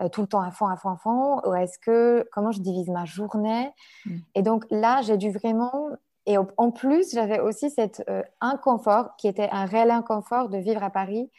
euh, 0.00 0.08
tout 0.08 0.20
le 0.20 0.26
temps 0.26 0.40
à 0.40 0.50
fond, 0.50 0.66
à 0.66 0.76
fond, 0.76 0.90
à 0.90 0.96
fond 0.96 1.40
Ou 1.46 1.54
est-ce 1.54 1.78
que, 1.78 2.28
comment 2.32 2.52
je 2.52 2.60
divise 2.60 2.88
ma 2.88 3.04
journée? 3.04 3.70
Mm. 4.06 4.16
Et 4.34 4.42
donc 4.42 4.64
là, 4.70 5.02
j'ai 5.02 5.16
dû 5.16 5.30
vraiment. 5.30 5.90
Et 6.26 6.36
en 6.36 6.70
plus, 6.70 7.14
j'avais 7.14 7.40
aussi 7.40 7.70
cet 7.70 8.04
euh, 8.08 8.22
inconfort 8.40 9.16
qui 9.16 9.28
était 9.28 9.48
un 9.50 9.64
réel 9.64 9.90
inconfort 9.90 10.50
de 10.50 10.58
vivre 10.58 10.82
à 10.82 10.90
Paris. 10.90 11.30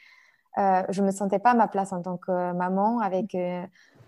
Euh, 0.58 0.82
je 0.90 1.02
ne 1.02 1.08
me 1.08 1.12
sentais 1.12 1.38
pas 1.38 1.52
à 1.52 1.54
ma 1.54 1.68
place 1.68 1.94
en 1.94 2.02
tant 2.02 2.18
que 2.18 2.54
maman 2.54 3.00
avec 3.00 3.38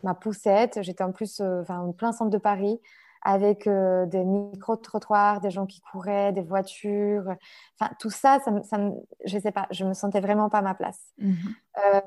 ma 0.03 0.15
poussette. 0.15 0.79
J'étais 0.81 1.03
en 1.03 1.11
plus 1.11 1.39
en 1.39 1.91
plein 1.91 2.11
centre 2.11 2.31
de 2.31 2.39
Paris 2.39 2.81
avec 3.23 3.69
des 3.69 4.23
micro-trottoirs, 4.23 5.39
des 5.39 5.51
gens 5.51 5.67
qui 5.67 5.81
couraient, 5.81 6.31
des 6.31 6.41
voitures. 6.41 7.35
Enfin, 7.79 7.91
tout 7.99 8.09
ça, 8.09 8.39
ça, 8.43 8.51
ça 8.63 8.79
je 9.23 9.37
sais 9.37 9.51
pas, 9.51 9.67
je 9.69 9.85
me 9.85 9.93
sentais 9.93 10.19
vraiment 10.19 10.49
pas 10.49 10.57
à 10.57 10.63
ma 10.63 10.73
place. 10.73 11.13
Mm-hmm. 11.21 12.01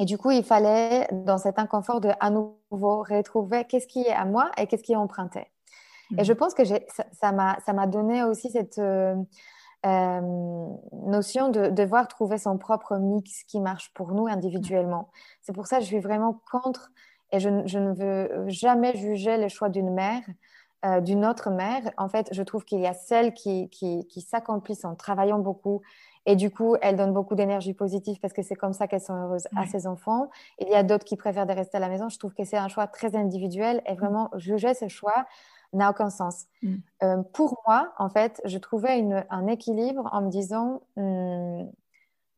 Et 0.00 0.06
du 0.06 0.16
coup, 0.16 0.30
il 0.30 0.42
fallait, 0.42 1.06
dans 1.12 1.36
cet 1.36 1.58
inconfort, 1.58 2.00
de 2.00 2.08
à 2.20 2.30
nouveau 2.30 3.02
retrouver 3.02 3.66
qu'est-ce 3.66 3.86
qui 3.86 4.00
est 4.00 4.12
à 4.12 4.24
moi 4.24 4.50
et 4.56 4.66
qu'est-ce 4.66 4.82
qui 4.82 4.92
est 4.92 4.96
emprunté. 4.96 5.46
Et 6.16 6.24
je 6.24 6.32
mhm. 6.32 6.38
pense 6.38 6.54
que 6.54 6.62
ça 6.64 7.32
m'a 7.32 7.86
donné 7.86 8.24
aussi 8.24 8.50
cette 8.50 8.78
euh, 8.78 9.14
euh, 9.84 10.66
notion 11.04 11.50
de 11.50 11.68
devoir 11.68 12.08
trouver 12.08 12.38
son 12.38 12.56
propre 12.56 12.96
mix 12.96 13.44
qui 13.44 13.60
marche 13.60 13.92
pour 13.92 14.12
nous 14.12 14.26
individuellement. 14.26 15.10
C'est 15.42 15.52
pour 15.52 15.66
ça 15.66 15.76
que 15.76 15.82
je 15.82 15.88
suis 15.88 16.00
vraiment 16.00 16.40
contre 16.50 16.90
et 17.30 17.38
je, 17.38 17.50
ne 17.50 17.92
veux 17.92 18.48
jamais 18.48 18.96
juger 18.96 19.36
le 19.36 19.48
choix 19.48 19.68
d'une 19.68 19.92
mère. 19.92 20.22
Euh, 20.86 21.02
d'une 21.02 21.26
autre 21.26 21.50
mère, 21.50 21.82
en 21.98 22.08
fait, 22.08 22.30
je 22.32 22.42
trouve 22.42 22.64
qu'il 22.64 22.80
y 22.80 22.86
a 22.86 22.94
celles 22.94 23.34
qui, 23.34 23.68
qui, 23.68 24.06
qui 24.06 24.22
s'accomplissent 24.22 24.86
en 24.86 24.94
travaillant 24.94 25.38
beaucoup, 25.38 25.82
et 26.26 26.36
du 26.36 26.50
coup, 26.50 26.76
elles 26.82 26.96
donnent 26.96 27.14
beaucoup 27.14 27.34
d'énergie 27.34 27.74
positive 27.74 28.18
parce 28.20 28.32
que 28.32 28.42
c'est 28.42 28.54
comme 28.54 28.72
ça 28.72 28.86
qu'elles 28.86 29.00
sont 29.00 29.14
heureuses 29.14 29.48
à 29.56 29.66
ses 29.66 29.86
enfants. 29.86 30.30
Il 30.58 30.68
y 30.68 30.74
a 30.74 30.82
d'autres 30.82 31.04
qui 31.04 31.16
préfèrent 31.16 31.46
de 31.46 31.52
rester 31.52 31.78
à 31.78 31.80
la 31.80 31.88
maison. 31.88 32.08
Je 32.08 32.18
trouve 32.18 32.34
que 32.34 32.44
c'est 32.44 32.58
un 32.58 32.68
choix 32.68 32.86
très 32.86 33.16
individuel 33.16 33.82
et 33.86 33.94
vraiment, 33.94 34.30
juger 34.36 34.74
ce 34.74 34.88
choix 34.88 35.26
n'a 35.72 35.90
aucun 35.90 36.10
sens. 36.10 36.46
Mm. 36.62 36.74
Euh, 37.02 37.22
pour 37.32 37.62
moi, 37.66 37.92
en 37.98 38.10
fait, 38.10 38.40
je 38.44 38.58
trouvais 38.58 39.02
un 39.30 39.46
équilibre 39.46 40.08
en 40.12 40.22
me 40.22 40.30
disant, 40.30 40.82
hmm, 40.96 41.64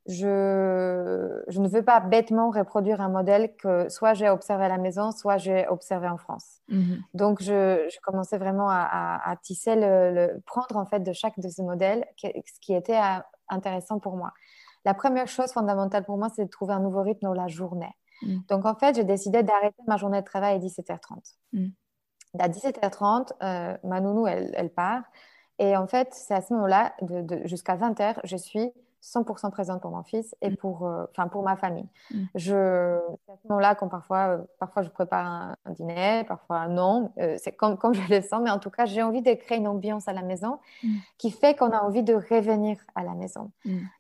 je, 0.07 1.43
je, 1.47 1.61
ne 1.61 1.69
veux 1.69 1.85
pas 1.85 2.01
bêtement 2.01 2.51
reproduire 2.51 3.01
un 3.01 3.09
modèle 3.09 3.55
que 3.57 3.89
soit 3.89 4.15
j'ai 4.15 4.29
observé 4.29 4.65
à 4.65 4.69
la 4.69 4.79
maison, 4.79 5.13
soit 5.13 5.39
j'ai 5.39 5.67
observé 5.69 6.09
en 6.09 6.19
France. 6.19 6.61
Mm-hmm. 6.69 7.01
Donc, 7.15 7.41
je, 7.41 7.89
je, 7.89 8.01
commençais 8.03 8.39
vraiment 8.39 8.69
à, 8.69 9.21
à, 9.25 9.37
tisser, 9.37 9.77
le, 9.77 10.41
prendre 10.45 10.77
en 10.77 10.85
fait 10.85 11.01
de 11.01 11.13
chaque 11.13 11.39
de 11.39 11.49
ces 11.49 11.63
modèles 11.63 12.05
ce 12.21 12.61
qui 12.61 12.75
était 12.75 12.97
à, 12.97 13.27
intéressant 13.49 13.99
pour 13.99 14.17
moi. 14.17 14.33
La 14.85 14.95
première 14.95 15.29
chose 15.29 15.53
fondamentale 15.53 16.05
pour 16.05 16.19
moi, 16.19 16.29
c'est 16.35 16.45
de 16.45 16.51
trouver 16.51 16.75
un 16.75 16.81
nouveau 16.81 17.03
rythme 17.03 17.27
dans 17.27 17.35
la 17.35 17.49
journée. 17.49 17.95
Mm. 18.23 18.39
Donc, 18.49 18.67
en 18.67 18.75
fait, 18.75 18.97
j'ai 18.97 19.05
décidé 19.05 19.43
d'arrêter 19.43 19.83
ma 19.87 19.97
journée 19.97 20.21
de 20.21 20.27
travail 20.27 20.57
à 20.57 20.59
17h30. 20.59 21.37
Mm. 21.53 21.67
À 22.39 22.49
17h30, 22.49 23.33
euh, 23.43 23.77
ma 23.85 24.01
nounou, 24.01 24.27
elle, 24.27 24.71
part. 24.71 25.03
Et 25.59 25.77
en 25.77 25.87
fait, 25.87 26.09
c'est 26.13 26.35
à 26.35 26.41
ce 26.41 26.53
moment-là, 26.55 26.95
de, 27.03 27.47
jusqu'à 27.47 27.77
20h, 27.77 28.17
je 28.25 28.37
suis 28.37 28.73
100% 29.03 29.51
présente 29.51 29.83
pour 29.83 29.91
mon 29.91 30.03
fils 30.03 30.35
et 30.41 30.51
mm. 30.51 30.57
pour, 30.57 30.87
euh, 30.87 31.05
pour 31.31 31.43
ma 31.43 31.57
famille. 31.57 31.89
Mm. 32.11 32.25
Je, 32.35 32.99
c'est 33.27 33.33
à 33.33 33.37
ce 33.43 33.49
moment-là 33.49 33.75
quand 33.75 33.89
parfois, 33.89 34.29
euh, 34.29 34.39
parfois 34.59 34.83
je 34.83 34.89
prépare 34.91 35.27
un, 35.27 35.71
dîner, 35.71 36.25
parfois 36.25 36.69
non, 36.69 37.13
euh, 37.19 37.37
c'est 37.39 37.53
comme, 37.53 37.77
comme 37.77 37.95
je 37.95 38.15
le 38.15 38.21
sens, 38.23 38.41
mais 38.43 38.51
en 38.51 38.59
tout 38.59 38.71
cas, 38.71 38.85
j'ai 38.85 39.03
envie 39.03 39.23
de 39.23 39.35
créer 39.35 39.59
une 39.59 39.69
ambiance 39.69 40.09
à 40.09 40.13
la 40.13 40.23
maison 40.23 40.61
mm. 40.85 40.97
qui 41.19 41.31
fait 41.31 41.57
qu'on 41.57 41.71
a 41.71 41.81
envie 41.81 42.03
de 42.03 42.15
revenir 42.15 42.79
à 42.95 43.03
la 43.03 43.15
maison. 43.15 43.51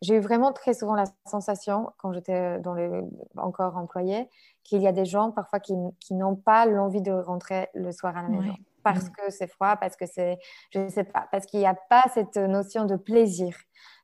J'ai 0.00 0.16
eu 0.16 0.20
vraiment 0.20 0.52
très 0.52 0.74
souvent 0.74 0.94
la 0.94 1.04
sensation, 1.26 1.90
quand 1.98 2.12
j'étais 2.12 2.60
dans 2.60 2.74
le, 2.74 3.04
encore 3.36 3.76
employée, 3.76 4.28
qu'il 4.62 4.80
y 4.80 4.86
a 4.86 4.92
des 4.92 5.04
gens 5.04 5.30
parfois 5.30 5.58
qui, 5.58 5.74
qui 5.98 6.14
n'ont 6.14 6.36
pas 6.36 6.66
l'envie 6.66 7.02
de 7.02 7.12
rentrer 7.12 7.68
le 7.74 7.90
soir 7.92 8.16
à 8.16 8.22
la 8.22 8.28
maison. 8.28 8.54
Parce 8.84 9.08
que 9.10 9.30
c'est 9.30 9.46
froid, 9.46 9.76
parce 9.76 9.94
que 9.94 10.06
c'est, 10.06 10.38
je 10.70 10.80
ne 10.80 10.88
sais 10.88 11.04
pas, 11.04 11.28
parce 11.30 11.46
qu'il 11.46 11.60
n'y 11.60 11.66
a 11.66 11.74
pas 11.74 12.04
cette 12.12 12.36
notion 12.36 12.84
de 12.84 12.96
plaisir. 12.96 13.56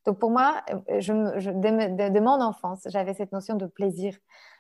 Donc 0.09 0.19
pour 0.19 0.31
moi, 0.31 0.63
euh, 0.71 1.01
je, 1.01 1.13
de, 1.13 2.21
mon 2.21 2.41
enfance, 2.41 2.81
j'avais 2.87 3.13
cette 3.13 3.31
notion 3.31 3.57
de 3.57 3.67
plaisir, 3.67 4.15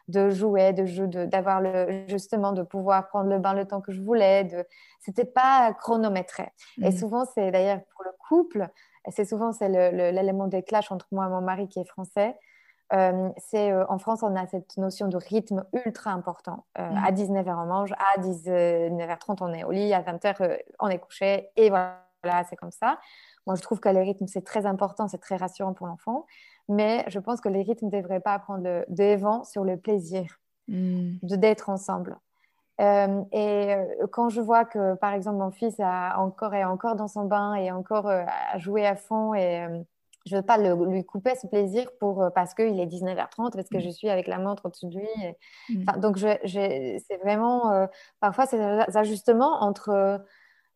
de 0.07 0.29
jouer, 0.29 0.75
de 0.75 0.85
jeu, 0.85 1.07
d'avoir 1.07 1.63
le 1.63 2.05
justement 2.07 2.53
de 2.53 2.63
pouvoir 2.63 3.09
prendre 3.09 3.31
le 3.31 3.39
bain 3.39 3.55
le 3.55 3.65
temps 3.65 3.81
que 3.81 3.91
je 3.91 4.03
voulais. 4.03 4.45
De, 4.45 4.67
c'était 5.01 5.25
pas 5.25 5.73
chronométré. 5.73 6.51
Et 6.83 6.91
mmh. 6.91 6.93
souvent, 6.93 7.25
c'est 7.25 7.51
d'ailleurs 7.51 7.81
pour 7.95 8.05
le 8.05 8.11
couple, 8.29 8.69
c'est 9.09 9.25
souvent 9.25 9.53
c'est 9.53 9.71
l'élément 9.71 10.49
de 10.49 10.61
clash 10.61 10.93
entre 10.93 11.07
moi 11.13 11.25
et 11.25 11.31
mon 11.31 11.41
mari 11.41 11.67
qui 11.67 11.81
est 11.81 11.89
français. 11.89 12.37
Euh, 12.93 13.31
c'est 13.39 13.73
euh, 13.73 13.87
en 13.89 13.99
France, 13.99 14.23
on 14.23 14.37
a 14.37 14.47
cette 14.49 14.77
notion 14.77 15.09
de 15.09 15.17
rythme 15.17 15.65
ultra 15.73 16.11
important. 16.11 16.67
Mmh. 16.79 16.83
À 17.07 17.11
19h, 17.11 17.63
on 17.63 17.67
mange, 17.67 17.93
à 17.93 18.21
19h30, 18.21 19.39
on 19.41 19.55
est 19.55 19.65
au 19.65 19.71
lit, 19.71 19.95
à 19.95 20.03
20h, 20.03 20.59
on 20.79 20.89
est 20.89 20.99
couché, 20.99 21.49
et 21.57 21.71
voilà, 21.71 22.05
c'est 22.51 22.57
comme 22.57 22.71
ça. 22.71 22.99
Moi, 23.49 23.55
je 23.55 23.63
trouve 23.63 23.81
que 23.81 23.89
les 23.89 24.03
rythmes, 24.03 24.27
c'est 24.27 24.45
très 24.45 24.67
important, 24.67 25.09
c'est 25.09 25.17
très 25.17 25.37
rassurant 25.37 25.73
pour 25.73 25.87
l'enfant. 25.87 26.27
Mais 26.69 27.03
je 27.09 27.19
pense 27.19 27.41
que 27.41 27.49
les 27.49 27.63
rythmes 27.63 27.87
ne 27.87 27.91
devraient 27.91 28.21
pas 28.21 28.39
prendre 28.39 28.63
le 28.63 28.85
devant 28.91 29.43
sur 29.43 29.65
le 29.65 29.79
plaisir 29.79 30.39
hmm. 30.69 31.15
de 31.23 31.35
d'être 31.35 31.71
ensemble. 31.71 32.19
Euh, 32.83 33.23
et 33.33 33.75
euh, 33.75 34.07
quand 34.13 34.29
je 34.29 34.43
vois 34.43 34.67
que, 34.67 34.97
par 34.97 35.15
exemple, 35.15 35.39
mon 35.39 35.51
fils 35.51 35.77
a 35.81 36.21
encore, 36.21 36.55
est 36.55 36.65
encore 36.65 36.95
dans 36.95 37.09
son 37.09 37.25
bain 37.25 37.55
et 37.55 37.73
encore 37.73 38.07
euh, 38.09 38.23
à 38.53 38.59
jouer 38.59 38.87
à 38.87 38.97
fond 38.97 39.33
et 39.33 39.67
je 40.27 40.35
ne 40.35 40.41
veux 40.41 40.47
pas 40.47 40.59
lui 40.59 41.07
couper 41.07 41.35
ce 41.35 41.47
plaisir 41.47 41.91
pour, 41.99 42.31
parce 42.35 42.53
qu'il 42.53 42.79
est 42.79 42.87
19h30, 42.87 43.53
parce 43.55 43.71
que 43.71 43.79
hmm. 43.79 43.81
je 43.81 43.89
suis 43.89 44.11
avec 44.11 44.27
la 44.27 44.39
montre 44.39 44.67
au-dessus 44.67 44.89
de 44.89 44.99
lui. 44.99 45.09
Hmm. 45.71 46.01
Donc, 46.01 46.19
c'est 46.19 47.17
vraiment, 47.23 47.89
parfois, 48.21 48.45
des 48.45 48.95
ajustements 48.95 49.63
entre 49.63 50.21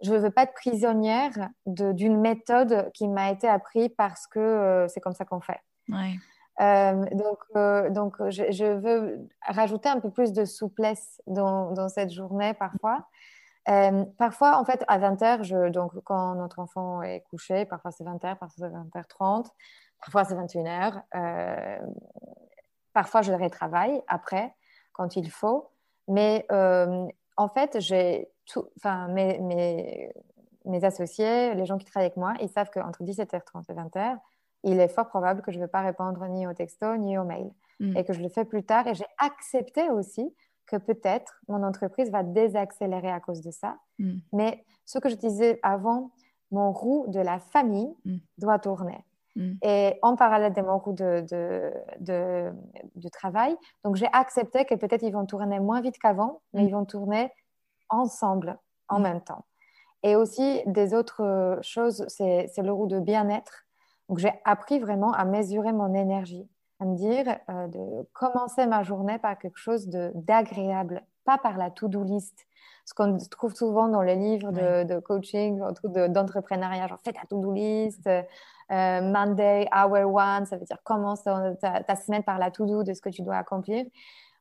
je 0.02 0.12
ne 0.12 0.18
veux 0.18 0.30
pas 0.30 0.42
être 0.42 0.54
prisonnière 0.54 1.50
d'une 1.66 2.20
méthode 2.20 2.90
qui 2.92 3.08
m'a 3.08 3.30
été 3.30 3.48
apprise 3.48 3.90
parce 3.96 4.26
que 4.26 4.40
euh, 4.40 4.88
c'est 4.88 5.00
comme 5.00 5.14
ça 5.14 5.24
qu'on 5.24 5.40
fait. 5.40 5.60
Euh, 6.60 7.04
donc, 7.12 7.38
euh, 7.56 7.88
donc 7.90 8.16
je, 8.28 8.72
veux 8.72 9.28
rajouter 9.46 9.88
un 9.88 10.00
peu 10.00 10.10
plus 10.10 10.32
de 10.32 10.44
souplesse 10.44 11.22
dans, 11.26 11.72
dans 11.72 11.88
cette 11.88 12.10
journée 12.10 12.52
parfois. 12.54 13.06
parfois, 14.18 14.58
en 14.58 14.64
fait, 14.64 14.84
à 14.88 14.98
20h, 14.98 15.44
je, 15.44 15.70
donc, 15.70 15.92
quand 16.04 16.34
notre 16.34 16.58
enfant 16.58 17.02
est 17.02 17.20
couché, 17.30 17.64
parfois 17.64 17.92
c'est 17.92 18.04
20h, 18.04 18.36
parfois 18.36 18.48
c'est 18.48 18.68
20h30, 18.68 19.46
parfois 20.00 20.24
c'est 20.24 20.34
21h. 20.34 21.00
parfois, 22.92 23.22
je 23.22 23.32
retravaille 23.32 24.02
après, 24.08 24.54
quand 24.92 25.16
il 25.16 25.30
faut. 25.30 25.70
Mais 26.08 26.44
en 26.50 27.48
fait, 27.48 27.80
j'ai 27.80 28.31
enfin, 28.76 29.08
mes, 29.08 30.10
mes, 30.64 30.84
associés, 30.84 31.54
les 31.54 31.66
gens 31.66 31.78
qui 31.78 31.84
travaillent 31.84 32.06
avec 32.06 32.16
moi, 32.16 32.34
ils 32.40 32.48
savent 32.48 32.70
qu'entre 32.72 33.02
17h30 33.02 33.64
et 33.70 33.74
20h, 33.74 34.18
il 34.64 34.80
est 34.80 34.88
fort 34.88 35.08
probable 35.08 35.42
que 35.42 35.50
je 35.50 35.58
ne 35.58 35.64
vais 35.64 35.68
pas 35.68 35.80
répondre 35.80 36.24
ni 36.28 36.46
au 36.46 36.52
texto 36.52 36.96
ni 36.96 37.18
au 37.18 37.24
mail 37.24 37.50
mm. 37.80 37.96
et 37.96 38.04
que 38.04 38.12
je 38.12 38.22
le 38.22 38.28
fais 38.28 38.44
plus 38.44 38.64
tard. 38.64 38.86
Et 38.86 38.94
j'ai 38.94 39.06
accepté 39.18 39.90
aussi 39.90 40.34
que 40.66 40.76
peut-être 40.76 41.40
mon 41.48 41.62
entreprise 41.64 42.10
va 42.10 42.22
désaccélérer 42.22 43.10
à 43.10 43.20
cause 43.20 43.40
de 43.40 43.50
ça. 43.50 43.76
Mm. 43.98 44.18
Mais 44.32 44.64
ce 44.84 44.98
que 44.98 45.08
je 45.08 45.16
disais 45.16 45.58
avant, 45.62 46.12
mon 46.50 46.72
roue 46.72 47.06
de 47.08 47.20
la 47.20 47.40
famille 47.40 47.92
mm. 48.04 48.16
doit 48.38 48.58
tourner. 48.58 49.04
Et 49.62 49.98
en 50.02 50.14
parallèle 50.14 50.52
de 50.52 50.60
mon 50.60 50.78
roue 50.78 50.92
de, 50.92 51.24
de, 51.30 52.52
de, 52.94 53.08
travail, 53.08 53.56
donc 53.82 53.96
j'ai 53.96 54.08
accepté 54.12 54.64
que 54.64 54.74
peut-être 54.74 55.02
ils 55.02 55.12
vont 55.12 55.24
tourner 55.24 55.58
moins 55.58 55.80
vite 55.80 55.98
qu'avant, 55.98 56.42
mais 56.52 56.64
ils 56.66 56.72
vont 56.72 56.84
tourner 56.84 57.30
ensemble 57.92 58.58
en 58.88 58.98
mm. 58.98 59.02
même 59.02 59.20
temps. 59.20 59.44
Et 60.02 60.16
aussi, 60.16 60.62
des 60.66 60.94
autres 60.94 61.22
euh, 61.22 61.58
choses, 61.62 62.04
c'est 62.08 62.50
le 62.58 62.72
roue 62.72 62.88
de 62.88 62.98
bien-être. 62.98 63.64
Donc, 64.08 64.18
j'ai 64.18 64.32
appris 64.44 64.80
vraiment 64.80 65.12
à 65.12 65.24
mesurer 65.24 65.72
mon 65.72 65.94
énergie, 65.94 66.48
à 66.80 66.84
me 66.84 66.96
dire 66.96 67.38
euh, 67.48 67.68
de 67.68 68.08
commencer 68.12 68.66
ma 68.66 68.82
journée 68.82 69.18
par 69.18 69.38
quelque 69.38 69.58
chose 69.58 69.86
d'agréable, 69.86 71.02
pas 71.24 71.38
par 71.38 71.56
la 71.56 71.70
to-do 71.70 72.02
list. 72.02 72.46
Ce 72.84 72.94
qu'on 72.94 73.16
trouve 73.30 73.54
souvent 73.54 73.86
dans 73.86 74.02
les 74.02 74.16
livres 74.16 74.50
de, 74.50 74.98
coaching, 74.98 75.62
d'entrepreneuriat, 76.08 76.88
genre 76.88 76.98
fais 77.04 77.12
ta 77.12 77.24
to-do 77.28 77.52
list, 77.52 78.10
Monday, 78.68 79.68
hour 79.72 80.12
one, 80.12 80.46
ça 80.46 80.56
veut 80.56 80.64
dire 80.64 80.78
commence 80.82 81.22
ta, 81.22 81.84
ta, 81.84 81.94
semaine 81.94 82.24
par 82.24 82.40
la 82.40 82.50
to-do 82.50 82.82
de 82.82 82.92
ce 82.92 83.00
que 83.00 83.08
tu 83.08 83.22
dois 83.22 83.36
accomplir. 83.36 83.86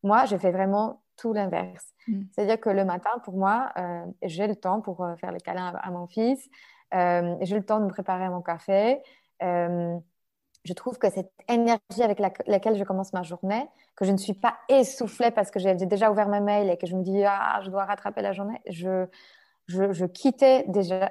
Moi, 0.02 0.26
je 0.26 0.38
fais 0.38 0.50
vraiment 0.50 1.01
tout 1.18 1.34
l'inverse. 1.34 1.86
Mm. 2.08 2.24
C'est-à-dire 2.32 2.60
que 2.60 2.70
le 2.70 2.86
matin, 2.86 3.12
pour 3.24 3.36
moi, 3.36 3.72
j'ai 4.22 4.48
le 4.48 4.56
temps 4.56 4.82
pour 4.82 5.06
faire 5.20 5.32
le 5.32 5.40
câlin 5.40 5.74
à, 5.82 5.92
mon 5.92 6.08
fils, 6.08 6.50
j'ai 6.92 7.56
le 7.56 7.64
temps 7.64 7.80
de 7.80 7.86
me 7.86 7.90
préparer 7.90 8.30
mon 8.30 8.42
café 8.42 9.02
je 10.64 10.74
trouve 10.74 10.98
que 10.98 11.10
cette 11.10 11.32
énergie 11.50 12.04
avec 12.04 12.20
laquelle 12.20 12.78
je 12.78 12.84
commence 12.84 13.14
ma 13.14 13.24
journée, 13.24 13.68
que 13.96 14.06
je 14.06 14.12
ne 14.12 14.18
suis 14.18 14.34
pas 14.34 14.58
essoufflée 14.70 15.32
parce 15.32 15.50
que 15.50 15.60
j'ai 15.60 15.76
déjà 15.76 16.12
ouvert 16.12 16.28
ma 16.28 16.40
mail 16.40 16.70
et 16.70 16.78
que 16.78 16.86
je 16.86 16.96
me 16.96 17.04
dis 17.04 17.24
ah 17.26 17.60
je 17.64 17.70
dois 17.70 17.86
rattraper 17.86 18.22
la 18.22 18.32
journée, 18.32 18.62
je, 18.70 19.08
je, 19.68 20.06
quittais 20.06 20.66
déjà 20.68 21.10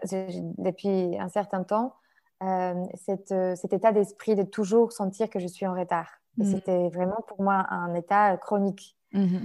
depuis 0.58 1.18
un 1.18 1.28
certain 1.28 1.64
temps 1.64 1.94
euh, 2.42 2.74
cet 2.96 3.72
état 3.72 3.92
d'esprit 3.92 4.34
de 4.34 4.44
toujours 4.44 4.92
sentir 4.92 5.28
que 5.28 5.38
je 5.38 5.46
suis 5.46 5.66
en 5.66 5.74
retard. 5.74 6.08
Et 6.38 6.44
mmh. 6.44 6.46
c'était 6.46 6.88
vraiment 6.90 7.22
pour 7.26 7.42
moi 7.42 7.66
un 7.70 7.94
état 7.94 8.36
chronique. 8.36 8.96
Mmh 9.12 9.36
euh, 9.36 9.38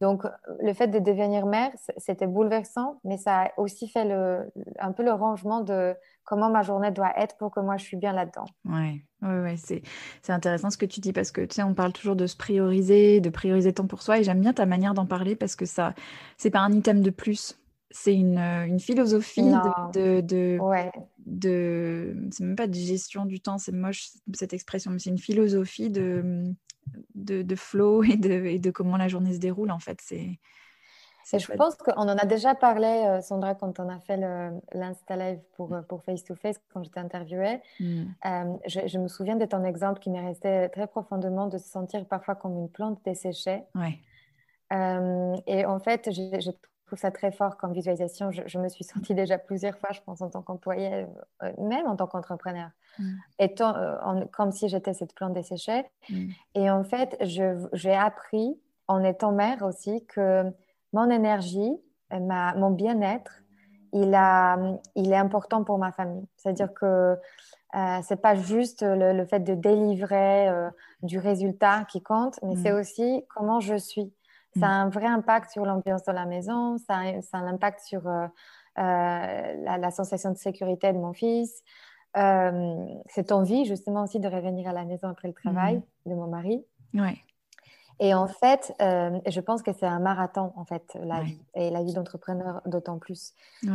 donc, 0.00 0.22
le 0.60 0.72
fait 0.74 0.88
de 0.88 0.98
devenir 0.98 1.46
mère, 1.46 1.70
c'était 1.96 2.26
bouleversant, 2.26 3.00
mais 3.04 3.16
ça 3.16 3.42
a 3.42 3.50
aussi 3.56 3.88
fait 3.88 4.04
le, 4.04 4.50
un 4.78 4.92
peu 4.92 5.02
le 5.02 5.12
rangement 5.12 5.60
de 5.60 5.94
comment 6.24 6.50
ma 6.50 6.62
journée 6.62 6.90
doit 6.90 7.12
être 7.16 7.36
pour 7.36 7.50
que 7.50 7.60
moi 7.60 7.76
je 7.78 7.84
suis 7.84 7.96
bien 7.96 8.12
là-dedans. 8.12 8.44
Ouais, 8.64 9.02
ouais, 9.22 9.40
ouais 9.40 9.56
c'est, 9.56 9.82
intéressant 10.28 10.70
ce 10.70 10.76
que 10.76 10.86
tu 10.86 11.00
dis 11.00 11.12
parce 11.12 11.32
que 11.32 11.40
tu 11.40 11.56
sais, 11.56 11.62
on 11.62 11.74
parle 11.74 11.92
toujours 11.92 12.16
de 12.16 12.26
se 12.26 12.36
prioriser, 12.36 13.20
de 13.20 13.30
prioriser 13.30 13.72
temps 13.72 13.86
pour 13.86 14.02
soi, 14.02 14.18
et 14.18 14.24
j'aime 14.24 14.40
bien 14.40 14.52
ta 14.52 14.66
manière 14.66 14.94
d'en 14.94 15.06
parler 15.06 15.34
parce 15.34 15.56
que 15.56 15.66
ça, 15.66 15.94
c'est 16.36 16.50
pas 16.50 16.60
un 16.60 16.72
item 16.72 17.02
de 17.02 17.10
plus. 17.10 17.58
C'est 17.90 18.14
une, 18.14 18.38
une 18.38 18.80
philosophie 18.80 19.50
de, 19.94 20.20
de, 20.20 20.58
ouais. 20.60 20.92
de, 21.24 22.14
c'est 22.30 22.44
même 22.44 22.56
pas 22.56 22.66
de 22.66 22.74
gestion 22.74 23.24
du 23.24 23.40
temps, 23.40 23.56
c'est 23.56 23.72
moche 23.72 24.10
cette 24.34 24.52
expression, 24.52 24.90
mais 24.90 24.98
c'est 24.98 25.08
une 25.08 25.18
philosophie 25.18 25.88
de, 25.88 26.52
de, 27.14 27.54
flow 27.54 28.02
et 28.02 28.16
de, 28.16 28.30
et 28.30 28.58
de, 28.58 28.70
comment 28.70 28.96
la 28.96 29.08
journée 29.08 29.34
se 29.34 29.38
déroule, 29.38 29.70
en 29.70 29.78
fait. 29.78 30.00
C'est, 30.02 30.38
je 31.36 31.52
pense 31.52 31.76
qu'on 31.76 31.92
en 31.92 32.08
a 32.08 32.24
déjà 32.24 32.54
parlé, 32.54 32.86
euh, 32.86 33.20
Sandra, 33.20 33.54
quand 33.54 33.78
on 33.80 33.88
a 33.88 33.98
fait 34.00 34.16
l'Insta 34.72 35.16
Live 35.16 35.40
pour, 35.56 35.74
euh, 35.74 35.82
pour 35.82 36.02
Face 36.02 36.24
to 36.24 36.34
Face, 36.34 36.58
quand 36.72 36.82
j'étais 36.82 37.00
interviewée. 37.00 37.60
Mm. 37.80 38.04
Euh, 38.24 38.56
je, 38.66 38.98
me 38.98 39.08
souviens 39.08 39.36
de 39.36 39.44
ton 39.44 39.64
exemple 39.64 40.00
qui 40.00 40.08
m'est 40.08 40.24
resté 40.24 40.68
très 40.72 40.86
profondément 40.86 41.46
de 41.46 41.58
se 41.58 41.68
sentir 41.68 42.06
parfois 42.06 42.34
comme 42.34 42.56
une 42.56 42.70
plante 42.70 43.00
desséchée. 43.04 43.62
Ouais. 43.74 43.98
et 45.46 45.66
en 45.66 45.80
fait, 45.80 46.10
je, 46.10 46.50
trouve 46.88 46.98
ça 46.98 47.10
très 47.10 47.30
fort 47.30 47.56
comme 47.56 47.72
visualisation. 47.72 48.30
Je, 48.30 48.58
me 48.58 48.68
suis 48.68 48.84
sentie 48.84 49.14
déjà 49.14 49.38
plusieurs 49.38 49.76
fois, 49.78 49.90
je 49.92 50.00
pense, 50.00 50.20
en 50.20 50.28
tant 50.28 50.42
qu'employée, 50.42 51.06
même 51.58 51.86
en 51.86 51.96
tant 51.96 52.06
qu'entrepreneur, 52.06 52.70
mm. 52.98 53.14
étant 53.38 53.74
comme 54.32 54.52
si 54.52 54.68
j'étais 54.68 54.94
cette 54.94 55.14
plante 55.14 55.32
desséchée. 55.32 55.84
Mm. 56.10 56.28
Et 56.54 56.70
en 56.70 56.84
fait, 56.84 57.16
j'ai 57.20 57.94
appris 57.94 58.58
en 58.88 59.04
étant 59.04 59.32
mère 59.32 59.62
aussi 59.62 60.04
que 60.06 60.44
mon 60.92 61.10
énergie, 61.10 61.72
ma, 62.10 62.54
mon 62.54 62.70
bien-être, 62.70 63.32
il, 63.92 64.18
il 64.94 65.12
est 65.12 65.16
important 65.16 65.64
pour 65.64 65.78
ma 65.78 65.92
famille. 65.92 66.26
C'est-à-dire 66.36 66.72
que 66.74 67.16
euh, 67.74 67.98
c'est 68.02 68.20
pas 68.20 68.34
juste 68.34 68.82
le, 68.82 69.24
fait 69.26 69.40
de 69.40 69.54
délivrer 69.54 70.48
euh, 70.48 70.70
du 71.02 71.18
résultat 71.18 71.84
qui 71.84 72.02
compte, 72.02 72.38
mais 72.42 72.56
c'est 72.56 72.72
mm. 72.72 72.76
aussi 72.76 73.24
comment 73.28 73.60
je 73.60 73.76
suis. 73.76 74.12
Ça 74.56 74.66
a 74.66 74.84
mm. 74.84 74.86
un 74.86 74.88
vrai 74.88 75.06
impact 75.06 75.50
sur 75.50 75.64
l'ambiance 75.64 76.04
de 76.04 76.12
la 76.12 76.26
maison, 76.26 76.78
ça 76.78 76.98
a, 76.98 77.22
ça 77.22 77.38
a 77.38 77.40
un 77.40 77.46
impact 77.46 77.80
sur 77.80 78.06
euh, 78.06 78.26
euh, 78.78 79.54
la, 79.78 79.90
sensation 79.90 80.30
de 80.30 80.38
sécurité 80.38 80.92
de 80.92 80.98
mon 80.98 81.12
fils, 81.12 81.62
cette 82.14 83.32
envie 83.32 83.64
justement 83.64 84.04
aussi 84.04 84.18
de 84.18 84.28
revenir 84.28 84.68
à 84.68 84.72
la 84.72 84.84
maison 84.84 85.08
après 85.08 85.28
le 85.28 85.34
travail 85.34 85.76
mm. 85.76 86.10
de 86.10 86.14
mon 86.14 86.26
mari. 86.26 86.64
Ouais. 86.94 87.18
Et 88.00 88.14
en 88.14 88.28
fait, 88.28 88.74
euh, 88.80 89.18
je 89.26 89.40
pense 89.40 89.62
que 89.62 89.72
c'est 89.72 89.86
un 89.86 89.98
marathon, 89.98 90.52
en 90.56 90.64
fait, 90.64 90.96
la 91.02 91.20
vie. 91.20 91.40
Et 91.54 91.70
la 91.70 91.82
vie 91.82 91.94
d'entrepreneur 91.94 92.62
d'autant 92.64 92.98
plus. 92.98 93.34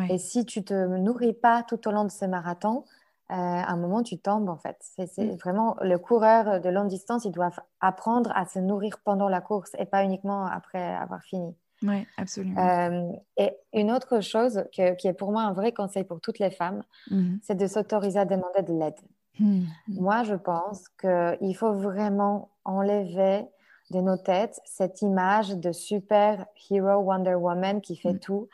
Et 0.09 0.17
si 0.17 0.45
tu 0.45 0.63
te 0.63 0.73
nourris 0.73 1.33
pas 1.33 1.63
tout 1.63 1.87
au 1.87 1.91
long 1.91 2.05
de 2.05 2.11
ce 2.11 2.25
marathon, 2.25 2.85
euh, 3.31 3.35
à 3.35 3.71
un 3.71 3.77
moment, 3.77 4.03
tu 4.03 4.17
tombes, 4.19 4.49
en 4.49 4.57
fait. 4.57 4.77
C'est 4.81 5.17
mm. 5.17 5.37
vraiment 5.37 5.75
le 5.81 5.97
coureur 5.97 6.59
de 6.59 6.69
longue 6.69 6.89
distance, 6.89 7.25
il 7.25 7.31
doit 7.31 7.51
apprendre 7.79 8.31
à 8.35 8.45
se 8.45 8.59
nourrir 8.59 8.97
pendant 9.03 9.29
la 9.29 9.41
course 9.41 9.71
et 9.77 9.85
pas 9.85 10.03
uniquement 10.03 10.45
après 10.45 10.93
avoir 10.95 11.21
fini. 11.23 11.55
Oui, 11.81 12.05
absolument. 12.17 12.61
Euh, 12.61 13.11
et 13.37 13.53
une 13.73 13.91
autre 13.91 14.21
chose 14.21 14.63
qui 14.71 14.81
est 14.81 15.17
pour 15.17 15.31
moi 15.31 15.43
un 15.43 15.53
vrai 15.53 15.73
conseil 15.73 16.03
pour 16.03 16.21
toutes 16.21 16.39
les 16.39 16.51
femmes, 16.51 16.83
mm-hmm. 17.09 17.39
c'est 17.43 17.55
de 17.55 17.67
s'autoriser 17.67 18.19
à 18.19 18.25
demander 18.25 18.61
de 18.61 18.73
l'aide. 18.73 18.99
Mm-hmm. 19.39 19.65
Moi, 19.87 20.23
je 20.23 20.35
pense 20.35 20.87
qu'il 20.99 21.55
faut 21.55 21.73
vraiment 21.73 22.51
enlever 22.63 23.45
de 23.91 23.99
nos 23.99 24.17
têtes 24.17 24.59
cette 24.65 25.01
image 25.01 25.57
de 25.57 25.71
super 25.71 26.45
hero 26.69 27.01
Wonder 27.01 27.35
Woman 27.35 27.81
qui 27.81 27.95
fait 27.95 28.13
mm. 28.13 28.19
tout 28.19 28.47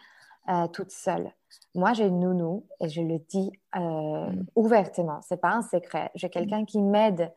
euh, 0.49 0.67
toute 0.67 0.91
seule. 0.91 1.31
Moi, 1.75 1.93
j'ai 1.93 2.05
une 2.05 2.19
nounou 2.19 2.65
et 2.79 2.89
je 2.89 3.01
le 3.01 3.19
dis 3.29 3.51
euh, 3.75 3.79
mm. 3.79 4.45
ouvertement, 4.55 5.19
c'est 5.21 5.39
pas 5.39 5.51
un 5.51 5.61
secret. 5.61 6.11
J'ai 6.15 6.29
quelqu'un 6.29 6.65
qui 6.65 6.81
m'aide 6.81 7.31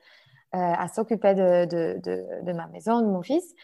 euh, 0.54 0.58
à 0.58 0.88
s'occuper 0.88 1.34
de, 1.34 1.64
de, 1.66 2.42
de, 2.44 2.52
ma 2.52 2.66
maison, 2.68 3.00
de 3.00 3.06
mon 3.06 3.22
fils. 3.22 3.54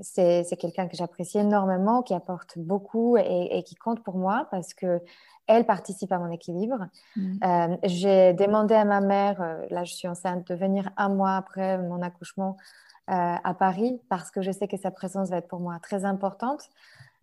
c'est 0.00 0.56
quelqu'un 0.58 0.88
que 0.88 0.96
j'apprécie 0.96 1.38
énormément, 1.38 2.02
qui 2.02 2.14
apporte 2.14 2.58
beaucoup 2.58 3.16
et, 3.16 3.62
qui 3.64 3.74
compte 3.74 4.02
pour 4.02 4.16
moi 4.16 4.48
parce 4.50 4.74
que 4.74 5.00
elle 5.46 5.66
participe 5.66 6.10
à 6.10 6.18
mon 6.18 6.30
équilibre. 6.30 6.86
Mm. 7.16 7.76
J'ai 7.84 8.32
demandé 8.32 8.74
à 8.74 8.84
ma 8.84 9.00
mère, 9.00 9.40
là 9.70 9.84
je 9.84 9.94
suis 9.94 10.08
enceinte, 10.08 10.46
de 10.48 10.54
venir 10.54 10.90
un 10.96 11.08
mois 11.08 11.36
après 11.36 11.78
mon 11.78 12.02
accouchement 12.02 12.56
euh, 13.10 13.12
à 13.44 13.52
Paris 13.52 14.00
parce 14.08 14.30
que 14.30 14.40
je 14.40 14.50
sais 14.50 14.66
que 14.66 14.78
sa 14.78 14.90
présence 14.90 15.28
va 15.28 15.36
être 15.36 15.48
pour 15.48 15.60
moi 15.60 15.78
très 15.82 16.06
importante. 16.06 16.70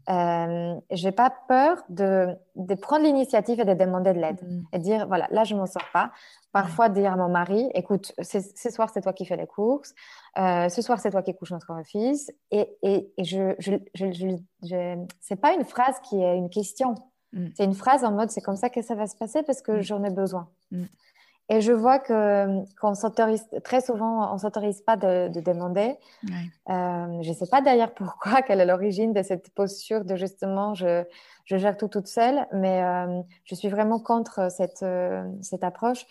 Euh, 0.09 0.75
je 0.91 1.05
n'ai 1.05 1.11
pas 1.11 1.31
peur 1.47 1.83
de, 1.89 2.35
de 2.55 2.75
prendre 2.75 3.05
l'initiative 3.05 3.59
et 3.59 3.65
de 3.65 3.73
demander 3.73 4.13
de 4.13 4.19
l'aide 4.19 4.41
mm. 4.41 4.63
et 4.73 4.79
dire 4.79 5.07
voilà, 5.07 5.27
là 5.31 5.43
je 5.43 5.55
m'en 5.55 5.67
sors 5.67 5.85
pas. 5.93 6.11
Parfois 6.51 6.89
dire 6.89 7.13
à 7.13 7.15
mon 7.15 7.29
mari 7.29 7.69
écoute, 7.75 8.13
ce 8.21 8.69
soir 8.69 8.89
c'est 8.93 9.01
toi 9.01 9.13
qui 9.13 9.25
fais 9.25 9.37
les 9.37 9.47
courses, 9.47 9.93
euh, 10.37 10.69
ce 10.69 10.81
soir 10.81 10.99
c'est 10.99 11.11
toi 11.11 11.21
qui 11.21 11.35
couches 11.35 11.51
notre 11.51 11.81
fils. 11.85 12.31
Et, 12.49 12.67
et, 12.81 13.11
je, 13.23 13.55
je, 13.59 13.73
je, 13.93 14.37
je 14.63 15.05
c'est 15.19 15.35
pas 15.35 15.53
une 15.53 15.65
phrase 15.65 15.99
qui 16.09 16.21
est 16.21 16.35
une 16.35 16.49
question. 16.49 16.95
Mm. 17.33 17.47
C'est 17.55 17.63
une 17.65 17.75
phrase 17.75 18.03
en 18.03 18.11
mode 18.11 18.31
c'est 18.31 18.41
comme 18.41 18.57
ça 18.57 18.69
que 18.69 18.81
ça 18.81 18.95
va 18.95 19.07
se 19.07 19.15
passer 19.15 19.43
parce 19.43 19.61
que 19.61 19.73
mm. 19.73 19.81
j'en 19.81 20.03
ai 20.03 20.11
besoin. 20.11 20.49
Et 21.51 21.59
je 21.59 21.73
vois 21.73 21.99
que 21.99 22.63
qu'on 22.79 22.95
s'autorise 22.95 23.45
très 23.65 23.81
souvent, 23.81 24.33
on 24.33 24.37
s'autorise 24.37 24.81
pas 24.81 24.95
de, 24.95 25.27
demander. 25.41 25.97
Euh, 26.23 27.21
je 27.21 27.27
ne 27.27 27.33
sais 27.33 27.47
pas 27.47 27.59
d'ailleurs 27.59 27.93
pourquoi, 27.93 28.41
quelle 28.47 28.61
est 28.61 28.65
l'origine 28.65 29.11
de 29.11 29.21
cette 29.21 29.53
posture 29.53 30.05
de 30.05 30.15
justement 30.15 30.75
je, 30.75 31.03
je 31.43 31.57
gère 31.57 31.75
tout 31.75 31.89
toute 31.89 32.07
seule, 32.07 32.47
mais 32.53 32.81
euh, 32.81 33.21
je 33.43 33.55
suis 33.55 33.67
vraiment 33.67 33.99
contre 33.99 34.49
cette, 34.49 34.81
euh, 34.83 35.29
cette 35.41 35.65
approche. 35.65 36.05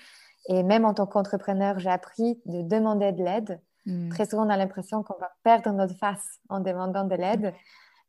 Et 0.48 0.62
même 0.62 0.84
en 0.84 0.92
tant 0.92 1.06
qu'entrepreneur, 1.06 1.78
j'ai 1.78 1.90
appris 1.90 2.38
de 2.44 2.60
demander 2.60 3.12
de 3.12 3.24
l'aide. 3.24 3.60
Hmm. 3.86 4.10
Très 4.10 4.26
souvent, 4.26 4.44
on 4.44 4.50
a 4.50 4.58
l'impression 4.58 5.02
qu'on 5.02 5.18
va 5.18 5.32
perdre 5.42 5.72
notre 5.72 5.96
face 5.96 6.38
en 6.50 6.60
demandant 6.60 7.04
de 7.04 7.14
l'aide, 7.14 7.54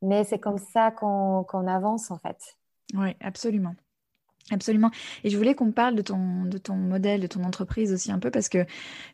mais 0.01 0.25
c'est 0.25 0.39
comme 0.39 0.57
ça 0.57 0.91
qu'on 0.91 1.67
avance 1.67 2.11
en 2.11 2.17
fait. 2.17 2.57
Oui, 2.93 3.15
absolument. 3.21 3.73
Absolument. 4.51 4.91
Et 5.23 5.29
je 5.29 5.37
voulais 5.37 5.55
qu'on 5.55 5.71
parle 5.71 5.95
de 5.95 6.01
ton, 6.01 6.43
de 6.43 6.57
ton 6.57 6.75
modèle, 6.75 7.21
de 7.21 7.27
ton 7.27 7.43
entreprise 7.45 7.93
aussi 7.93 8.11
un 8.11 8.19
peu, 8.19 8.31
parce 8.31 8.49
que 8.49 8.65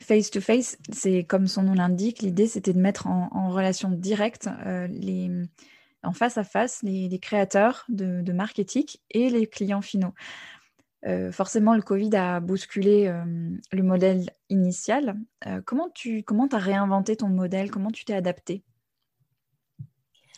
face 0.01 0.31
to 0.31 0.41
face, 0.41 0.77
c'est 0.91 1.23
comme 1.23 1.47
son 1.47 1.63
nom 1.63 1.73
l'indique, 1.73 2.21
l'idée 2.21 2.47
c'était 2.47 2.73
de 2.73 2.79
mettre 2.79 3.05
en, 3.07 3.49
relation 3.49 3.89
directe 3.91 4.49
euh, 4.65 4.87
les, 4.87 5.31
en 6.03 6.11
face 6.11 6.37
à 6.37 6.43
face 6.43 6.81
les, 6.83 7.19
créateurs 7.19 7.85
de, 7.87 8.23
éthiques 8.59 9.01
et 9.11 9.29
les 9.29 9.45
clients 9.47 9.81
finaux. 9.81 10.13
Euh, 11.05 11.31
forcément, 11.31 11.75
le 11.75 11.83
Covid 11.83 12.15
a 12.15 12.39
bousculé 12.39 13.07
euh, 13.07 13.23
le 13.71 13.83
modèle 13.83 14.31
initial. 14.49 15.15
comment 15.65 15.89
tu 15.93 16.23
comment 16.23 16.47
as 16.47 16.57
réinventé 16.57 17.15
ton 17.15 17.29
modèle? 17.29 17.69
Comment 17.69 17.91
tu 17.91 18.05
t'es 18.05 18.13
adapté? 18.13 18.63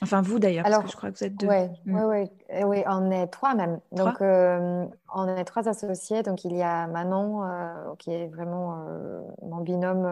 Enfin, 0.01 0.21
vous 0.21 0.39
d'ailleurs, 0.39 0.63
parce 0.63 0.83
que 0.83 0.91
je 0.91 0.95
crois 0.95 1.11
que 1.11 1.17
vous 1.17 1.23
êtes 1.23 1.35
deux. 1.35 1.47
Oui, 1.47 1.67
mm. 1.85 2.03
oui, 2.05 2.29
oui, 2.63 2.83
on 2.87 3.11
est 3.11 3.27
trois 3.27 3.53
même. 3.53 3.79
donc, 3.91 4.21
euh, 4.21 4.85
on 5.13 5.27
est 5.27 5.43
trois 5.43 5.67
associés. 5.67 6.23
Donc, 6.23 6.45
il 6.45 6.55
y 6.55 6.61
a 6.61 6.87
Manon, 6.87 7.43
euh, 7.43 7.95
qui 7.97 8.11
est 8.11 8.27
vraiment 8.27 8.85
euh, 8.87 9.21
mon 9.41 9.57
binôme 9.57 10.07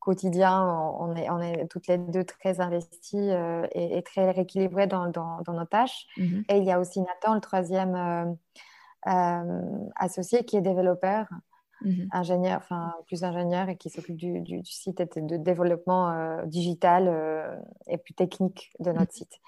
quotidien. 0.00 0.64
On 0.98 1.14
est, 1.16 1.28
on 1.28 1.40
est 1.40 1.66
toutes 1.68 1.86
les 1.86 1.98
deux 1.98 2.24
très 2.24 2.60
investis 2.60 3.30
et, 3.72 4.02
très 4.02 4.30
rééquilibrés 4.30 4.86
dans, 4.86 5.08
dans, 5.08 5.42
nos 5.46 5.66
tâches. 5.66 6.06
Mm-hmm. 6.16 6.44
Et 6.48 6.58
il 6.58 6.64
y 6.64 6.72
a 6.72 6.80
aussi 6.80 7.00
Nathan, 7.00 7.34
le 7.34 7.40
troisième 7.40 8.38
associé, 9.04 10.44
qui 10.44 10.56
est 10.56 10.62
développeur. 10.62 11.26
Mhm. 11.82 12.08
ingénieur, 12.12 12.58
enfin 12.58 12.94
plus 13.06 13.24
ingénieur 13.24 13.68
et 13.68 13.76
qui 13.76 13.90
s'occupe 13.90 14.16
du, 14.16 14.40
du, 14.40 14.64
site 14.64 15.00
et 15.00 15.08
de 15.20 15.36
développement 15.36 16.10
euh, 16.10 16.44
digital 16.44 17.08
euh, 17.08 17.56
et 17.86 17.98
plus 17.98 18.14
technique 18.14 18.72
de 18.80 18.90
notre 18.90 19.12
mhm. 19.12 19.18
site. 19.18 19.40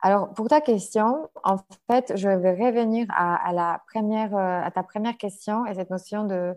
Alors, 0.00 0.32
pour 0.34 0.48
ta 0.48 0.60
question, 0.60 1.28
en 1.44 1.58
fait, 1.88 2.12
je 2.16 2.28
vais 2.28 2.52
revenir 2.52 3.06
à, 3.10 3.52
la 3.52 3.82
première, 3.86 4.34
à 4.34 4.68
ta 4.72 4.82
première 4.82 5.16
question 5.16 5.64
et 5.64 5.74
cette 5.74 5.90
notion 5.90 6.24
de, 6.24 6.56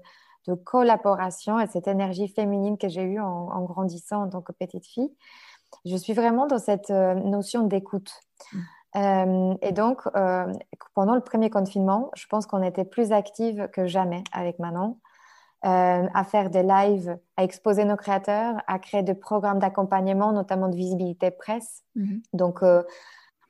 collaboration 0.63 1.59
et 1.59 1.67
cette 1.67 1.87
énergie 1.87 2.27
féminine 2.27 2.79
que 2.79 2.87
j'ai 2.87 3.03
eue 3.03 3.19
en, 3.19 3.61
grandissant 3.61 4.23
en 4.23 4.29
tant 4.29 4.41
que 4.41 4.51
petite 4.51 4.87
fille. 4.87 5.13
Je 5.85 5.95
suis 5.95 6.13
vraiment 6.13 6.47
dans 6.47 6.57
cette 6.57 6.89
notion 6.89 7.67
d'écoute. 7.67 8.19
Mm. 8.51 8.59
Euh, 8.95 9.55
et 9.61 9.71
donc, 9.71 10.01
euh, 10.15 10.51
pendant 10.93 11.15
le 11.15 11.21
premier 11.21 11.49
confinement, 11.49 12.11
je 12.15 12.25
pense 12.27 12.45
qu'on 12.45 12.63
était 12.63 12.85
plus 12.85 13.11
active 13.11 13.67
que 13.73 13.85
jamais 13.87 14.23
avec 14.31 14.59
Manon, 14.59 14.97
euh, 15.65 16.07
à 16.13 16.23
faire 16.23 16.49
des 16.49 16.63
lives, 16.63 17.17
à 17.37 17.43
exposer 17.43 17.85
nos 17.85 17.95
créateurs, 17.95 18.55
à 18.67 18.79
créer 18.79 19.03
des 19.03 19.15
programmes 19.15 19.59
d'accompagnement, 19.59 20.31
notamment 20.31 20.69
de 20.69 20.75
visibilité 20.75 21.31
presse. 21.31 21.83
Mhm. 21.95 22.21
Donc, 22.33 22.61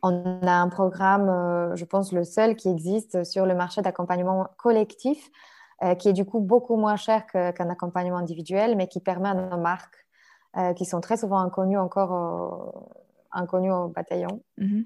on 0.04 0.48
a 0.48 0.52
un 0.52 0.70
programme, 0.70 1.76
je 1.76 1.86
pense 1.86 2.12
le 2.12 2.24
seul 2.24 2.56
qui 2.56 2.70
existe 2.70 3.24
sur 3.24 3.46
le 3.46 3.56
marché 3.56 3.82
d'accompagnement 3.82 4.48
collectif, 4.58 5.30
qui 6.00 6.10
est 6.10 6.14
du 6.14 6.26
coup 6.26 6.40
beaucoup 6.40 6.78
moins 6.78 6.96
cher 6.96 7.26
qu'un 7.26 7.70
accompagnement 7.70 8.18
individuel, 8.18 8.76
mais 8.78 8.88
qui 8.88 9.00
permet 9.00 9.30
à 9.30 9.34
nos 9.34 9.58
marques, 9.58 10.06
qui 10.76 10.86
sont 10.86 11.02
très 11.02 11.18
souvent 11.18 11.40
inconnues 11.40 11.80
encore 11.80 12.94
inconnues 13.36 13.72
au 13.72 13.88
bataillon, 13.88 14.42
mhm. 14.58 14.86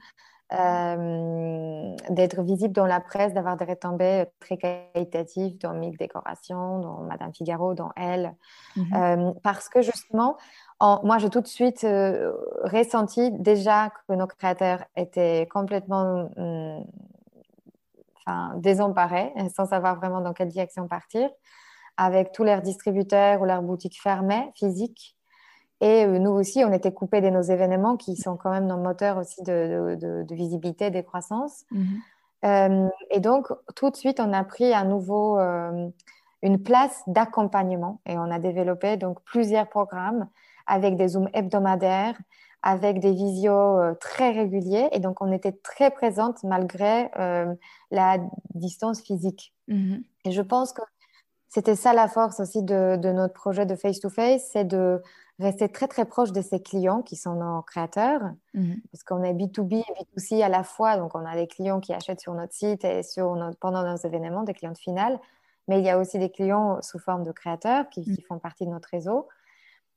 Euh, 0.52 1.96
d'être 2.10 2.42
visible 2.42 2.74
dans 2.74 2.88
la 2.88 3.00
presse, 3.00 3.36
d'avoir 3.36 3.56
des 3.56 3.66
retombées 3.66 4.26
très 4.40 4.58
qualitatives 4.58 5.60
dans 5.60 5.76
Mic 5.76 6.00
Décoration, 6.00 6.80
dans 6.80 7.02
Madame 7.02 7.32
Figaro, 7.32 7.76
dans 7.76 7.92
Elle. 7.96 8.34
Mhm. 8.76 8.94
Euh, 8.96 9.32
parce 9.44 9.70
que 9.70 9.84
justement, 9.84 10.38
moi, 10.82 11.20
j'ai 11.20 11.30
tout 11.30 11.42
de 11.42 11.48
suite 11.48 11.84
euh, 11.84 12.34
ressenti 12.64 13.30
déjà 13.30 13.92
que 13.92 14.14
nos 14.14 14.26
créateurs 14.26 14.84
étaient 14.96 15.48
complètement 15.52 16.32
enfin, 18.18 18.56
désemparés, 18.56 19.32
sans 19.56 19.68
savoir 19.68 19.98
vraiment 19.98 20.22
dans 20.22 20.34
quelle 20.34 20.50
direction 20.50 20.88
partir, 20.88 21.30
avec 21.96 22.32
tous 22.32 22.44
leurs 22.44 22.64
distributeurs 22.64 23.40
ou 23.42 23.46
leurs 23.46 23.62
boutiques 23.62 24.02
fermées, 24.02 24.52
physiques. 24.56 25.16
Et 25.82 26.06
euh, 26.06 26.20
nous 26.20 26.32
aussi, 26.32 26.64
on 26.66 26.74
était 26.74 26.92
coupés 26.92 27.22
de 27.22 27.30
nos 27.30 27.42
événements 27.42 27.98
qui 27.98 28.16
sont 28.16 28.36
quand 28.36 28.52
même 28.52 28.68
nos 28.68 28.78
moteurs 28.78 29.18
aussi 29.18 29.42
de, 29.44 29.98
de, 30.00 30.36
visibilité 30.36 30.90
de 30.90 31.02
croissance. 31.02 31.66
Mhm. 31.72 32.02
Euh, 32.46 32.90
et 33.12 33.20
donc, 33.20 33.48
tout 33.76 33.90
de 33.90 33.96
suite, 33.96 34.20
on 34.20 34.34
a 34.34 34.44
pris 34.44 34.74
à 34.74 34.84
nouveau 34.84 35.40
euh, 35.40 35.90
une 36.42 36.62
place 36.62 37.02
d'accompagnement 37.08 38.02
et 38.06 38.18
on 38.18 38.32
a 38.32 38.40
développé 38.40 38.98
donc 38.98 39.22
plusieurs 39.24 39.68
programmes 39.68 40.28
avec 40.68 40.96
des 40.96 41.10
Zooms 41.10 41.30
hebdomadaires, 41.34 42.18
avec 42.62 43.00
des 43.00 43.12
visios 43.12 43.96
très 44.00 44.32
réguliers. 44.32 44.88
Et 44.92 45.00
donc, 45.00 45.22
on 45.22 45.32
était 45.32 45.52
très 45.52 45.92
présente 45.92 46.44
malgré 46.44 47.10
la 47.92 48.18
distance 48.54 49.02
physique. 49.02 49.54
Mhm. 49.68 50.04
Et 50.26 50.32
je 50.32 50.42
pense 50.42 50.72
que 50.72 50.82
c'était 51.48 51.76
ça 51.76 51.94
la 51.94 52.08
force 52.08 52.40
aussi 52.40 52.62
de, 52.62 52.96
de 52.98 53.12
notre 53.12 53.34
projet 53.34 53.66
de 53.66 53.76
face-to-face, 53.76 54.50
c'est 54.52 54.66
de 54.66 55.02
rester 55.40 55.70
très 55.70 55.88
très 55.88 56.06
proche 56.06 56.32
de 56.32 56.42
ses 56.42 56.62
clients 56.62 57.02
qui 57.02 57.16
sont 57.16 57.36
nos 57.36 57.62
créateurs, 57.62 58.22
mhm. 58.54 58.82
parce 58.92 59.04
qu'on 59.04 59.24
est 59.24 59.34
B2B 59.34 59.80
et 59.80 60.18
B2C 60.18 60.44
à 60.44 60.50
la 60.50 60.64
fois, 60.64 60.98
donc 60.98 61.16
on 61.16 61.26
a 61.26 61.36
des 61.36 61.48
clients 61.48 61.80
qui 61.80 61.94
achètent 61.94 62.22
sur 62.22 62.34
notre 62.34 62.54
site 62.54 62.84
et 62.84 63.04
sur 63.04 63.38
pendant 63.60 63.84
nos 63.84 63.98
événements, 63.98 64.44
des 64.44 64.54
clients 64.54 64.76
finales, 64.76 65.20
mais 65.68 65.80
il 65.80 65.86
y 65.86 65.90
a 65.90 65.98
aussi 65.98 66.20
des 66.20 66.30
clients 66.30 66.82
sous 66.82 67.00
forme 67.00 67.24
de 67.24 67.32
créateurs 67.32 67.90
qui, 67.90 68.02
mhm. 68.02 68.16
qui 68.16 68.22
font 68.24 68.40
partie 68.40 68.66
de 68.66 68.72
notre 68.72 68.90
réseau 68.90 69.28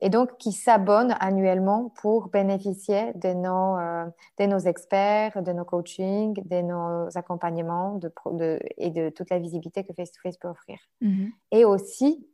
et 0.02 0.10
donc 0.10 0.36
qui 0.36 0.50
s'abonnent 0.50 1.14
annuellement 1.20 1.92
pour 2.00 2.28
bénéficier 2.28 3.12
de 3.14 3.34
nos, 3.34 3.78
euh, 3.78 4.04
de 4.38 4.46
nos 4.46 4.58
experts, 4.58 5.40
de 5.42 5.52
nos 5.52 5.64
coachings, 5.64 6.34
de 6.44 6.60
nos 6.60 7.16
accompagnements 7.16 7.98
de, 7.98 8.12
de, 8.32 8.58
et 8.78 8.90
de 8.90 9.10
toute 9.10 9.30
la 9.30 9.38
visibilité 9.38 9.84
que 9.84 9.92
Face-to-Face 9.92 10.38
peut 10.38 10.48
offrir. 10.48 10.78
Mhm. 11.00 11.30
Et 11.52 11.64
aussi, 11.64 12.26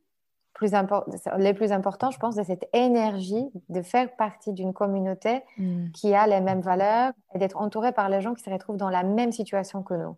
plus 0.58 0.72
les 1.38 1.54
plus 1.54 1.70
importants, 1.70 2.10
je 2.10 2.18
pense, 2.18 2.34
de 2.34 2.42
cette 2.42 2.68
énergie 2.72 3.48
de 3.68 3.80
faire 3.80 4.14
partie 4.16 4.52
d'une 4.52 4.74
communauté 4.74 5.42
mm. 5.56 5.92
qui 5.92 6.14
a 6.14 6.26
les 6.26 6.40
mêmes 6.40 6.60
valeurs 6.60 7.12
et 7.32 7.38
d'être 7.38 7.56
entouré 7.56 7.92
par 7.92 8.08
les 8.08 8.20
gens 8.20 8.34
qui 8.34 8.42
se 8.42 8.50
retrouvent 8.50 8.76
dans 8.76 8.90
la 8.90 9.04
même 9.04 9.30
situation 9.30 9.82
que 9.84 9.94
nous. 9.94 10.16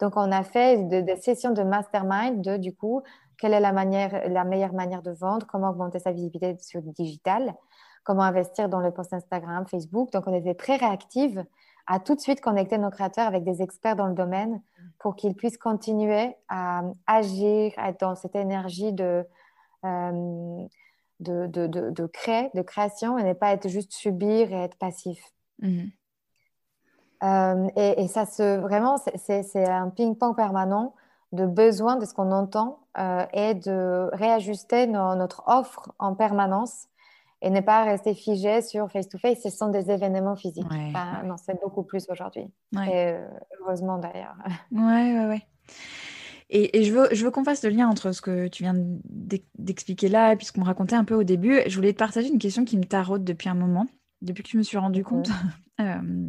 Donc, 0.00 0.16
on 0.16 0.32
a 0.32 0.42
fait 0.42 0.88
des 0.88 1.16
sessions 1.16 1.52
de 1.52 1.62
mastermind 1.62 2.40
de, 2.40 2.56
du 2.56 2.74
coup, 2.74 3.02
quelle 3.38 3.52
est 3.52 3.60
la, 3.60 3.72
manière, 3.72 4.26
la 4.26 4.44
meilleure 4.44 4.72
manière 4.72 5.02
de 5.02 5.10
vendre, 5.10 5.46
comment 5.46 5.68
augmenter 5.68 5.98
sa 5.98 6.12
visibilité 6.12 6.56
sur 6.60 6.80
le 6.80 6.92
digital, 6.92 7.54
comment 8.02 8.22
investir 8.22 8.70
dans 8.70 8.80
le 8.80 8.90
post 8.90 9.12
Instagram, 9.12 9.66
Facebook. 9.66 10.12
Donc, 10.12 10.28
on 10.28 10.32
était 10.32 10.54
très 10.54 10.76
réactive 10.76 11.44
à 11.86 11.98
tout 11.98 12.14
de 12.14 12.20
suite 12.20 12.40
connecter 12.40 12.78
nos 12.78 12.88
créateurs 12.88 13.26
avec 13.26 13.44
des 13.44 13.60
experts 13.60 13.96
dans 13.96 14.06
le 14.06 14.14
domaine 14.14 14.62
pour 14.98 15.14
qu'ils 15.14 15.34
puissent 15.34 15.58
continuer 15.58 16.36
à 16.48 16.82
agir, 17.06 17.72
à 17.76 17.90
être 17.90 18.00
dans 18.00 18.14
cette 18.14 18.34
énergie 18.34 18.94
de, 18.94 19.26
de, 19.82 21.46
de, 21.46 21.66
de, 21.66 21.90
de, 21.90 22.06
créer, 22.06 22.50
de 22.54 22.62
création 22.62 23.18
et 23.18 23.24
ne 23.24 23.32
pas 23.32 23.52
être 23.52 23.68
juste 23.68 23.92
subir 23.92 24.52
et 24.52 24.64
être 24.64 24.76
passif. 24.76 25.18
Mhm. 25.60 25.90
Euh, 27.22 27.68
et, 27.76 28.02
et, 28.02 28.08
ça, 28.08 28.26
se, 28.26 28.58
vraiment, 28.58 28.96
c'est 28.98 29.68
un 29.68 29.88
ping-pong 29.88 30.36
permanent 30.36 30.94
de 31.32 31.46
besoin 31.46 31.96
de 31.96 32.04
ce 32.04 32.14
qu'on 32.14 32.30
entend 32.30 32.80
euh, 32.98 33.24
et 33.32 33.54
de 33.54 34.10
réajuster 34.12 34.86
notre 34.86 35.42
offre 35.46 35.92
en 35.98 36.14
permanence 36.14 36.88
et 37.42 37.50
ne 37.50 37.60
pas 37.60 37.84
rester 37.84 38.14
figé 38.14 38.62
sur 38.62 38.90
face-to-face. 38.90 39.42
Ce 39.42 39.50
sont 39.50 39.68
des 39.68 39.90
événements 39.90 40.36
physiques. 40.36 40.66
Non, 41.24 41.36
c'est 41.36 41.60
beaucoup 41.60 41.82
plus 41.82 42.06
aujourd'hui. 42.10 42.50
Et 42.86 43.14
heureusement 43.60 43.98
d'ailleurs. 43.98 44.36
Ouais, 44.70 45.18
ouais, 45.18 45.26
ouais. 45.26 45.42
Et, 46.48 46.84
je 46.84 46.92
veux, 46.92 47.08
je 47.12 47.24
veux 47.24 47.30
qu'on 47.30 47.44
fasse 47.44 47.64
le 47.64 47.70
lien 47.70 47.88
entre 47.88 48.12
ce 48.12 48.20
que 48.20 48.46
tu 48.46 48.62
viens 48.62 48.74
d'expliquer 49.58 50.08
là 50.08 50.32
et 50.32 50.36
puis 50.36 50.46
ce 50.46 50.52
qu'on 50.52 50.62
racontait 50.62 50.94
un 50.94 51.04
peu 51.04 51.14
au 51.14 51.24
début. 51.24 51.60
Je 51.66 51.74
voulais 51.74 51.92
te 51.92 51.98
partager 51.98 52.28
une 52.28 52.38
question 52.38 52.64
qui 52.64 52.76
me 52.76 52.84
taraude 52.84 53.24
depuis 53.24 53.48
un 53.48 53.54
moment, 53.54 53.86
depuis 54.22 54.44
que 54.44 54.50
je 54.50 54.56
me 54.56 54.62
suis 54.62 54.78
rendu 54.78 55.02
compte 55.02 55.28
euh, 55.80 56.28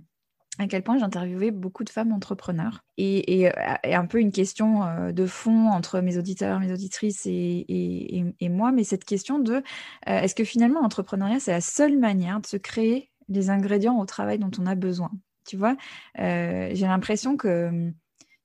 à 0.58 0.68
quel 0.68 0.82
point 0.82 0.98
j'interviewais 0.98 1.52
beaucoup 1.52 1.84
de 1.84 1.92
femmes 1.92 2.12
entrepreneurs. 2.12 2.84
Et, 2.98 3.52
un 3.84 4.06
peu 4.08 4.20
une 4.20 4.32
question 4.32 4.84
euh, 4.84 5.12
de 5.12 5.28
fond 5.28 5.70
entre 5.70 6.00
mes 6.00 6.18
auditeurs, 6.18 6.60
mes 6.60 6.74
auditrices 6.74 7.28
et, 7.28 8.50
moi, 8.50 8.72
mais 8.72 8.84
cette 8.84 9.06
question 9.06 9.38
de 9.38 9.54
euh, 9.54 9.62
est-ce 10.08 10.34
que 10.34 10.44
finalement 10.44 10.82
l'entrepreneuriat, 10.82 11.40
c'est 11.40 11.52
la 11.52 11.62
seule 11.62 12.00
manière 12.00 12.40
de 12.40 12.48
se 12.48 12.58
créer 12.58 13.12
les 13.30 13.52
ingrédients 13.52 14.00
au 14.00 14.06
travail 14.06 14.40
dont 14.40 14.52
on 14.58 14.66
a 14.66 14.74
besoin? 14.74 15.12
Tu 15.46 15.58
vois, 15.58 15.78
j'ai 16.18 16.88
l'impression 16.88 17.38
que 17.38 17.94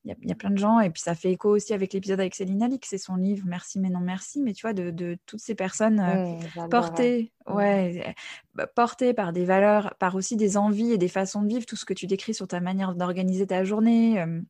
il 0.05 0.29
y, 0.29 0.33
a 0.33 0.35
plein 0.35 0.51
de 0.51 0.59
gens, 0.59 0.81
et 0.81 0.91
puis 0.91 1.01
ça 1.01 1.15
fait 1.15 1.31
écho 1.31 1.51
aussi 1.51 1.73
avec 1.73 1.93
l'épisode 1.93 2.19
avec 2.19 2.35
Céline 2.35 2.63
Alix, 2.65 2.89
c'est 2.89 2.99
son 2.99 3.15
livre 3.15 3.45
Merci 3.47 3.79
mais 3.79 3.89
non 3.89 4.01
merci, 4.01 4.41
mais 4.41 4.53
tu 4.53 4.63
vois, 4.63 4.73
de, 4.73 5.17
toutes 5.27 5.41
ces 5.41 5.55
personnes 5.55 6.01
euh, 6.01 6.67
portées, 6.69 7.33
ouais, 7.47 8.13
bah, 8.55 8.67
portées 8.67 9.15
par 9.15 9.33
des 9.33 9.45
valeurs, 9.45 9.95
par 10.01 10.17
aussi 10.17 10.37
des 10.37 10.57
envies 10.57 10.91
et 10.91 10.99
des 10.99 11.09
façons 11.09 11.43
de 11.43 11.49
vivre, 11.49 11.67
tout 11.67 11.77
ce 11.77 11.85
que 11.85 11.95
tu 11.95 12.09
décris 12.09 12.35
sur 12.35 12.49
ta 12.49 12.59
manière 12.59 12.97
d'organiser 12.97 13.47
ta 13.47 13.63
journée. 13.63 14.21
Euh. 14.21 14.41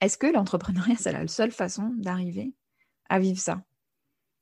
Est-ce 0.00 0.18
que 0.18 0.26
l'entrepreneuriat, 0.26 0.96
c'est 0.98 1.12
la 1.12 1.28
seule 1.28 1.52
façon 1.52 1.92
d'arriver 1.96 2.52
à 3.08 3.20
vivre 3.20 3.38
ça? 3.38 3.62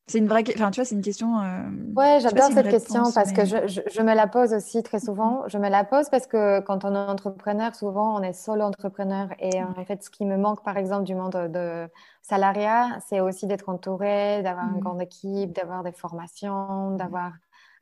C'est 0.07 0.19
une 0.19 0.29
vraie, 0.29 0.45
enfin 0.55 0.71
tu 0.71 0.81
vois, 0.81 0.85
c'est 0.85 0.95
une 0.95 1.03
question. 1.03 1.41
Euh... 1.41 1.63
Ouais, 1.97 2.19
j'adore 2.21 2.53
cette 2.53 2.69
question 2.69 3.11
parce 3.15 3.33
que 3.33 3.47
je, 3.47 3.57
je, 3.67 4.03
me 4.03 4.15
la 4.15 4.27
pose 4.27 4.53
aussi 4.53 4.83
très 4.83 5.01
souvent. 5.01 5.49
Je 5.49 5.57
me 5.57 5.71
la 5.71 5.83
pose 5.83 6.11
parce 6.11 6.27
que 6.27 6.61
quand 6.61 6.85
on 6.85 6.95
est 6.95 6.99
entrepreneur, 6.99 7.75
souvent 7.75 8.19
on 8.19 8.23
est 8.23 8.35
solo 8.35 8.65
entrepreneur 8.65 9.29
et 9.39 9.63
en 9.63 9.85
fait, 9.87 10.05
ce 10.05 10.11
qui 10.11 10.27
me 10.27 10.37
manque, 10.37 10.63
par 10.63 10.77
exemple, 10.77 11.05
du 11.05 11.15
monde 11.15 11.51
de 11.51 11.89
salariat, 12.21 12.99
c'est 13.09 13.21
aussi 13.21 13.47
d'être 13.47 13.71
entouré, 13.71 14.43
d'avoir 14.43 14.67
une 14.67 14.77
mm. 14.77 14.81
grande 14.81 15.01
équipe, 15.01 15.53
d'avoir 15.53 15.83
des 15.83 15.93
formations, 15.93 16.97
d'avoir 16.97 17.33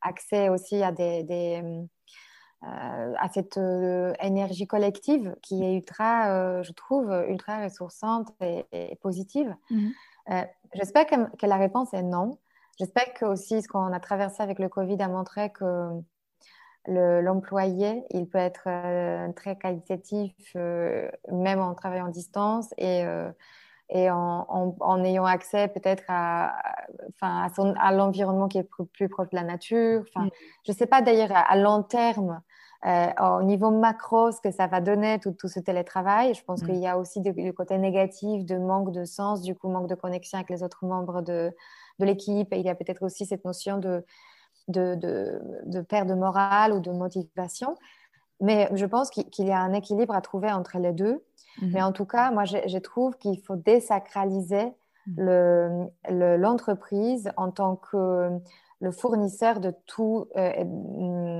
accès 0.00 0.48
aussi 0.48 0.80
à 0.82 0.92
des, 0.92 1.24
des 1.24 1.60
euh, 2.64 3.14
à 3.18 3.28
cette 3.28 3.58
euh, 3.58 4.12
énergie 4.22 4.68
collective 4.68 5.34
qui 5.42 5.64
est 5.64 5.74
ultra, 5.74 6.30
euh, 6.30 6.62
je 6.62 6.70
trouve, 6.70 7.12
ultra 7.28 7.64
ressourçante 7.64 8.28
et, 8.40 8.96
positive. 9.02 9.52
Mm. 9.68 9.88
Euh, 10.30 10.42
j'espère 10.74 11.06
que, 11.06 11.46
la 11.46 11.56
réponse 11.56 11.92
est 11.94 12.02
non. 12.02 12.38
J'espère 12.78 13.12
que 13.14 13.24
aussi 13.24 13.62
ce 13.62 13.68
qu'on 13.68 13.92
a 13.92 14.00
traversé 14.00 14.42
avec 14.42 14.58
le 14.58 14.68
Covid 14.68 15.00
a 15.02 15.08
montré 15.08 15.50
que 15.50 15.90
l'employé, 16.86 18.04
il 18.10 18.26
peut 18.28 18.38
être 18.38 18.64
euh, 18.66 19.30
très 19.32 19.56
qualitatif, 19.56 20.34
euh, 20.56 21.08
même 21.30 21.60
en 21.60 21.74
travaillant 21.74 22.06
en 22.06 22.10
distance 22.10 22.72
et, 22.78 23.04
et 23.90 24.10
en, 24.10 25.04
ayant 25.04 25.26
accès 25.26 25.68
peut-être 25.68 26.04
à, 26.08 26.56
enfin, 27.14 27.48
à, 27.78 27.92
l'environnement 27.92 28.48
qui 28.48 28.58
est 28.58 28.68
plus, 28.94 29.08
proche 29.08 29.28
de 29.30 29.36
la 29.36 29.44
nature. 29.44 30.02
Enfin, 30.08 30.26
mm. 30.26 30.30
Je 30.64 30.72
ne 30.72 30.76
sais 30.76 30.86
pas 30.86 31.02
d'ailleurs 31.02 31.30
à, 31.32 31.56
long 31.56 31.82
terme 31.82 32.40
au 32.84 33.42
niveau 33.42 33.70
macro, 33.70 34.32
ce 34.32 34.40
que 34.40 34.50
ça 34.50 34.66
va 34.66 34.80
donner, 34.80 35.20
tout, 35.20 35.48
ce 35.48 35.60
télétravail. 35.60 36.34
Je 36.34 36.44
pense 36.44 36.62
mm. 36.62 36.66
qu'il 36.66 36.76
y 36.76 36.86
a 36.86 36.98
aussi 36.98 37.20
le 37.24 37.52
côté 37.52 37.78
négatif 37.78 38.44
de 38.44 38.56
manque 38.56 38.92
de 38.92 39.04
sens, 39.04 39.42
du 39.42 39.54
coup, 39.54 39.68
manque 39.68 39.88
de 39.88 39.94
connexion 39.94 40.38
avec 40.38 40.50
les 40.50 40.62
autres 40.62 40.84
membres 40.84 41.22
de, 41.22 41.54
de 41.98 42.04
l'équipe. 42.04 42.52
Et 42.52 42.58
il 42.58 42.64
y 42.64 42.70
a 42.70 42.74
peut-être 42.74 43.02
aussi 43.02 43.26
cette 43.26 43.44
notion 43.44 43.78
de, 43.78 44.04
de, 44.68 44.94
de, 44.96 45.40
de 45.66 45.80
perte 45.80 46.08
de 46.08 46.14
morale 46.14 46.72
ou 46.72 46.80
de 46.80 46.90
motivation. 46.90 47.76
mais 48.40 48.68
je 48.74 48.86
pense 48.86 49.10
qu'il 49.10 49.46
y 49.46 49.52
a 49.52 49.60
un 49.60 49.72
équilibre 49.72 50.14
à 50.14 50.20
trouver 50.20 50.50
entre 50.52 50.78
les 50.78 50.92
deux. 50.92 51.22
Mhm. 51.60 51.70
Mais 51.72 51.82
en 51.82 51.92
tout 51.92 52.06
cas, 52.06 52.30
moi, 52.30 52.44
je, 52.44 52.78
trouve 52.78 53.16
qu'il 53.18 53.38
faut 53.40 53.56
désacraliser 53.56 54.72
mhm. 55.06 55.88
l'entreprise 56.10 57.30
en 57.36 57.50
tant 57.50 57.76
que 57.76 58.30
le 58.80 58.90
fournisseur 58.90 59.60
de 59.60 59.72
tout, 59.86 60.26
euh, 60.36 60.64
mm, 60.64 61.31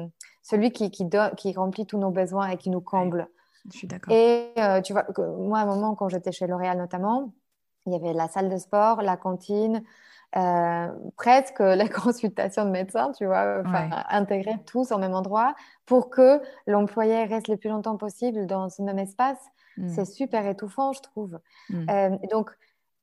celui 0.43 0.72
qui, 0.72 0.90
qui, 0.90 1.09
qui, 1.36 1.55
remplit 1.55 1.86
tous 1.86 1.99
nos 1.99 2.11
besoins 2.11 2.49
et 2.49 2.57
qui 2.57 2.70
nous 2.70 2.80
comble. 2.80 3.28
je 3.70 3.78
suis 3.78 3.86
d'accord. 3.86 4.12
Et 4.14 4.51
euh, 4.59 4.80
tu 4.80 4.93
vois, 4.93 5.07
moi, 5.38 5.61
à 5.61 5.62
un 5.62 5.66
moment, 5.66 5.95
quand 5.95 6.09
j'étais 6.09 6.32
chez 6.32 6.47
L'Oréal 6.47 6.78
notamment, 6.78 7.32
il 7.86 7.93
y 7.93 7.97
avait 7.97 8.12
la 8.12 8.28
salle 8.28 8.49
de 8.49 8.57
sport, 8.57 9.03
la 9.03 9.16
cantine, 9.16 9.82
euh, 10.36 10.88
presque 11.16 11.61
les 11.61 11.88
consultations 11.88 12.64
de 12.64 12.70
médecins, 12.70 13.12
tu 13.12 13.26
vois, 13.26 13.62
intégrer 14.11 14.57
tous 14.66 14.93
au 14.93 14.99
même 14.99 15.14
endroit 15.14 15.55
pour 15.86 16.11
que 16.11 16.40
l'employé 16.66 17.24
reste 17.24 17.49
le 17.49 17.57
plus 17.57 17.70
longtemps 17.70 17.97
possible 17.97 18.47
dans 18.47 18.68
ce 18.68 18.82
même 18.82 18.99
espace. 18.99 19.38
Mm. 19.76 19.88
C'est 19.88 20.05
super 20.05 20.47
étouffant, 20.47 20.93
je 20.93 21.01
trouve. 21.01 21.38
Mm. 21.70 21.90
Euh, 21.90 22.16
donc, 22.30 22.51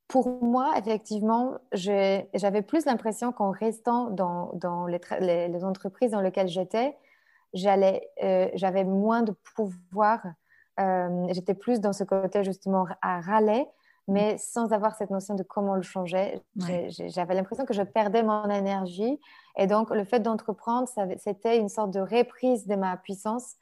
pour 0.07 0.43
moi, 0.43 0.73
effectivement, 0.77 1.53
j'avais 1.71 2.61
plus 2.65 2.85
l'impression 2.85 3.31
qu'en 3.31 3.51
restant 3.51 4.09
dans, 4.09 4.51
dans 4.55 4.87
les, 4.87 4.99
les, 5.19 5.63
entreprises 5.63 6.11
dans 6.11 6.21
lesquelles 6.21 6.47
j'étais, 6.47 6.97
euh, 7.55 8.49
j'avais 8.53 8.83
moins 8.83 9.23
de 9.23 9.33
pouvoir. 9.55 10.21
J'étais 11.29 11.55
plus 11.55 11.81
dans 11.81 11.91
ce 11.91 12.05
côté 12.05 12.43
justement 12.45 12.87
à 13.01 13.19
râler 13.19 13.67
mais 14.09 14.37
sans 14.37 14.73
avoir 14.73 14.95
cette 14.95 15.11
notion 15.11 15.35
de 15.35 15.43
comment 15.43 15.75
le 15.75 15.81
changer. 15.81 16.41
J'avais 16.89 17.35
l'impression 17.35 17.65
que 17.65 17.73
je 17.73 17.83
perdais 17.83 18.23
mon 18.23 18.49
énergie. 18.49 19.19
Et 19.57 19.67
donc, 19.67 19.91
le 19.91 20.03
fait 20.03 20.19
d'entreprendre, 20.19 20.89
c'était 21.17 21.57
une 21.57 21.69
sorte 21.69 21.91
de 21.91 21.99
reprise 21.99 22.65
de 22.65 22.75
ma 22.75 22.97
puissance. 22.97 23.55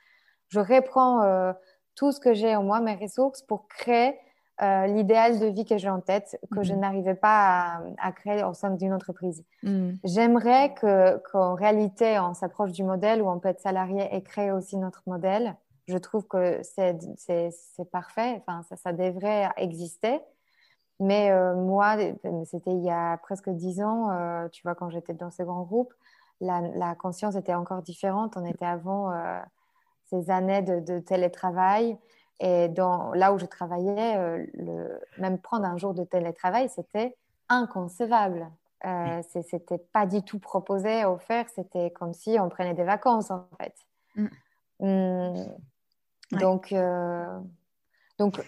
Je 0.47 0.59
reprends 0.59 1.21
euh, 1.23 1.51
tout 1.95 2.11
ce 2.11 2.19
que 2.19 2.33
j'ai 2.33 2.55
en 2.55 2.63
moi, 2.63 2.79
mes 2.79 2.95
ressources, 2.95 3.41
pour 3.41 3.67
créer 3.67 4.17
euh, 4.61 4.87
l'idéal 4.87 5.39
de 5.39 5.45
vie 5.45 5.65
que 5.65 5.77
j'ai 5.77 5.89
en 5.89 6.01
tête, 6.01 6.39
que 6.51 6.63
je 6.63 6.73
mhm. 6.73 6.79
n'arrivais 6.79 7.13
pas 7.13 7.79
à, 7.99 8.11
créer 8.11 8.43
au 8.43 8.53
sein 8.53 8.71
d'une 8.71 8.93
entreprise. 8.93 9.43
Mhm. 9.61 9.99
J'aimerais 10.03 10.73
qu'en 11.31 11.53
réalité, 11.53 12.19
on 12.19 12.33
s'approche 12.33 12.71
du 12.71 12.83
modèle 12.83 13.21
où 13.21 13.29
on 13.29 13.39
peut 13.39 13.49
être 13.49 13.59
salarié 13.61 14.07
et 14.11 14.23
créer 14.23 14.51
aussi 14.51 14.77
notre 14.77 15.03
modèle. 15.05 15.55
Je 15.87 15.97
trouve 15.97 16.27
que 16.27 16.59
c'est 16.63 16.97
parfait, 17.91 18.41
enfin, 18.41 18.63
ça, 18.67 18.75
ça 18.75 18.93
devrait 18.93 19.49
exister. 19.57 20.19
Mais 20.99 21.29
euh, 21.29 21.55
moi, 21.55 21.95
c'était 22.45 22.71
il 22.71 22.83
y 22.83 22.89
a 22.89 23.17
presque 23.17 23.49
dix 23.49 23.81
ans, 23.83 24.09
euh, 24.09 24.47
tu 24.49 24.63
vois, 24.63 24.73
quand 24.73 24.89
j'étais 24.89 25.13
dans 25.13 25.29
ce 25.29 25.43
grand 25.43 25.61
groupe, 25.61 25.93
la, 26.41 26.95
conscience 26.95 27.35
était 27.35 27.53
encore 27.53 27.83
différente. 27.83 28.37
On 28.37 28.45
était 28.45 28.65
avant 28.65 29.11
ces 30.09 30.29
années 30.29 30.61
de, 30.61 30.99
télétravail. 30.99 31.97
Et 32.39 32.67
dans, 32.69 33.13
là 33.13 33.33
où 33.33 33.39
je 33.39 33.45
travaillais, 33.45 34.47
le, 34.53 34.99
même 35.17 35.39
prendre 35.39 35.65
un 35.65 35.77
jour 35.77 35.93
de 35.93 36.03
télétravail, 36.03 36.69
c'était 36.69 37.15
inconcevable. 37.49 38.47
C'était 39.29 39.79
pas 39.79 40.05
du 40.05 40.21
tout 40.21 40.39
proposé, 40.39 41.03
offert. 41.05 41.45
C'était 41.55 41.89
comme 41.91 42.13
si 42.13 42.37
on 42.39 42.47
prenait 42.49 42.75
des 42.75 42.83
vacances, 42.83 43.31
en 43.31 43.47
fait. 43.59 43.73
Mm. 44.15 44.27
Mmh. 44.79 46.37
Donc, 46.39 46.75
donc 48.19 48.39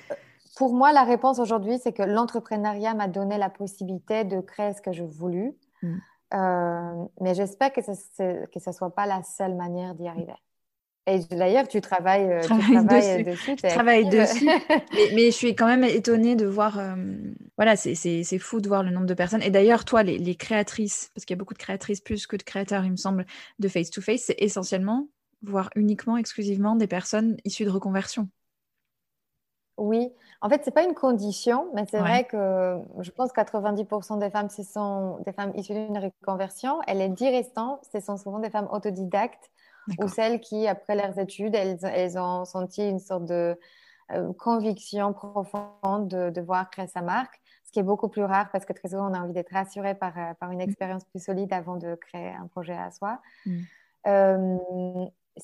pour 0.59 0.73
moi, 0.73 0.91
la 0.91 1.03
réponse 1.03 1.39
aujourd'hui, 1.39 1.79
c'est 1.79 1.93
que 1.93 2.03
l'entrepreneuriat 2.03 2.93
m'a 2.93 3.07
donné 3.07 3.37
la 3.37 3.49
possibilité 3.49 4.25
de 4.25 4.41
créer 4.41 4.73
ce 4.73 4.81
que 4.81 4.91
je 4.91 5.05
voulu. 5.05 5.55
Mm. 5.81 5.97
Euh, 6.33 7.05
mais 7.21 7.33
j'espère 7.33 7.71
que 7.71 7.81
ce 7.81 8.67
ne 8.67 8.73
soit 8.73 8.93
pas 8.93 9.05
la 9.05 9.23
seule 9.23 9.55
manière 9.55 9.95
d'y 9.95 10.07
arriver. 10.09 10.35
Et 11.09 11.19
d'ailleurs, 11.35 11.67
tu 11.67 11.81
travailles, 11.81 12.31
euh, 12.31 12.41
tu 12.41 12.47
travailles 12.47 13.23
dessus. 13.23 13.55
je 13.57 13.67
travaille 13.67 14.09
dessus. 14.09 14.45
mais, 15.15 15.25
je 15.25 15.35
suis 15.35 15.55
quand 15.55 15.65
même 15.65 15.83
étonnée 15.83 16.35
de 16.35 16.45
voir. 16.45 16.79
Euh, 16.79 16.95
voilà, 17.57 17.75
c'est 17.75 18.39
fou 18.39 18.61
de 18.61 18.67
voir 18.67 18.83
le 18.83 18.91
nombre 18.91 19.07
de 19.07 19.13
personnes. 19.13 19.41
Et 19.41 19.49
d'ailleurs, 19.49 19.85
toi, 19.85 20.03
les, 20.03 20.17
les, 20.17 20.35
créatrices, 20.35 21.11
parce 21.13 21.25
qu'il 21.25 21.35
y 21.35 21.37
a 21.37 21.39
beaucoup 21.39 21.53
de 21.53 21.59
créatrices 21.59 22.01
plus 22.01 22.27
que 22.27 22.35
de 22.35 22.43
créateurs, 22.43 22.85
il 22.85 22.91
me 22.91 22.97
semble, 22.97 23.25
de 23.57 23.67
face-to-face, 23.67 24.21
c'est 24.25 24.35
essentiellement, 24.37 25.07
voire 25.41 25.69
uniquement, 25.75 26.17
exclusivement 26.17 26.75
des 26.75 26.87
personnes 26.87 27.37
issues 27.43 27.65
de 27.65 27.71
reconversion. 27.71 28.29
Oui, 29.79 30.11
en 30.41 30.49
fait, 30.49 30.61
ce 30.63 30.69
n'est 30.69 30.73
pas 30.73 30.83
une 30.83 30.93
condition, 30.93 31.67
mais 31.73 31.85
c'est 31.89 31.99
vrai 31.99 32.25
que 32.25 32.77
je 32.99 33.11
pense 33.11 33.31
que 33.31 33.39
90% 33.39 34.19
des 34.19 34.29
femmes, 34.29 34.49
ce 34.49 34.61
sont 34.63 35.17
des 35.25 35.31
femmes 35.31 35.53
issues 35.55 35.73
d'une 35.73 35.97
reconversion. 35.97 36.81
Et 36.87 36.93
les 36.93 37.07
10 37.07 37.29
restants, 37.29 37.79
ce 37.93 37.99
sont 38.01 38.17
souvent 38.17 38.39
des 38.39 38.49
femmes 38.49 38.67
autodidactes 38.71 39.49
ou 39.99 40.07
celles 40.07 40.39
qui, 40.39 40.67
après 40.67 40.95
leurs 40.95 41.17
études, 41.19 41.55
elles, 41.55 42.17
ont 42.19 42.45
senti 42.45 42.87
une 42.87 42.99
sorte 42.99 43.25
de 43.25 43.57
euh, 44.11 44.33
conviction 44.33 45.13
profonde 45.13 46.07
de 46.07 46.29
devoir 46.29 46.69
créer 46.69 46.87
sa 46.87 47.01
marque, 47.01 47.39
ce 47.69 47.71
qui 47.71 47.79
est 47.79 47.83
beaucoup 47.83 48.09
plus 48.09 48.23
rare 48.23 48.49
parce 48.51 48.65
que 48.65 48.73
très 48.73 48.89
souvent, 48.89 49.11
on 49.11 49.13
a 49.13 49.19
envie 49.19 49.33
d'être 49.33 49.51
rassuré 49.51 49.93
par, 49.93 50.17
euh, 50.17 50.33
par 50.39 50.49
une 50.49 50.57
mmh. 50.57 50.61
expérience 50.61 51.03
plus 51.05 51.23
solide 51.23 51.53
avant 51.53 51.77
de 51.77 51.93
créer 51.93 52.29
un 52.29 52.47
projet 52.47 52.73
à 52.73 52.89
soi. 52.89 53.19
Mmh. 53.45 53.59
Euh, 54.07 54.57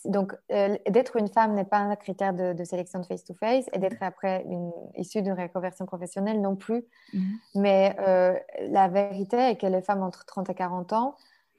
donc, 0.05 0.33
euh, 0.51 0.75
d'être 0.89 1.17
une 1.17 1.27
femme 1.27 1.53
n'est 1.53 1.65
pas 1.65 1.77
un 1.77 1.95
critère 1.95 2.33
de, 2.33 2.63
sélection 2.63 2.99
de 2.99 3.05
face-to-face 3.05 3.69
et 3.73 3.77
d'être 3.77 4.01
après 4.01 4.43
une, 4.49 4.71
issue 4.95 5.21
d'une 5.21 5.39
reconversion 5.39 5.85
professionnelle 5.85 6.41
non 6.41 6.55
plus. 6.55 6.83
Mhm. 7.13 7.21
Mais 7.55 7.95
la 8.69 8.87
vérité 8.89 9.37
est 9.37 9.55
que 9.55 9.67
les 9.67 9.81
femmes 9.81 10.03
entre 10.03 10.25
30 10.25 10.49
et 10.49 10.55
40 10.55 10.91
ans 10.93 11.15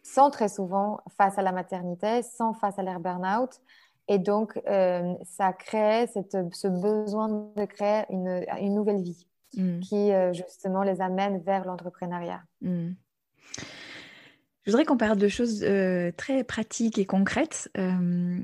sont 0.06 0.30
très 0.30 0.48
souvent 0.48 1.00
face 1.16 1.38
à 1.38 1.42
la 1.42 1.52
maternité, 1.52 2.22
sont 2.22 2.54
face 2.54 2.78
à 2.78 2.82
leur 2.82 3.00
burn-out. 3.00 3.60
Et 4.08 4.18
donc, 4.18 4.60
euh, 4.68 5.14
ça 5.24 5.52
crée 5.52 6.06
ce 6.06 6.68
besoin 6.68 7.28
de 7.56 7.64
créer 7.64 8.04
une, 8.10 8.74
nouvelle 8.74 9.02
vie 9.02 9.26
mhm. 9.56 9.80
qui, 9.80 10.10
justement, 10.32 10.82
les 10.82 11.00
amène 11.00 11.38
vers 11.40 11.64
l'entrepreneuriat. 11.64 12.42
Mhm. 12.60 12.94
Je 14.66 14.72
voudrais 14.72 14.84
qu'on 14.84 14.96
parle 14.96 15.16
de 15.16 15.28
choses 15.28 15.62
euh, 15.62 16.10
très 16.16 16.42
pratiques 16.42 16.98
et 16.98 17.06
concrètes, 17.06 17.70
euh, 17.78 18.40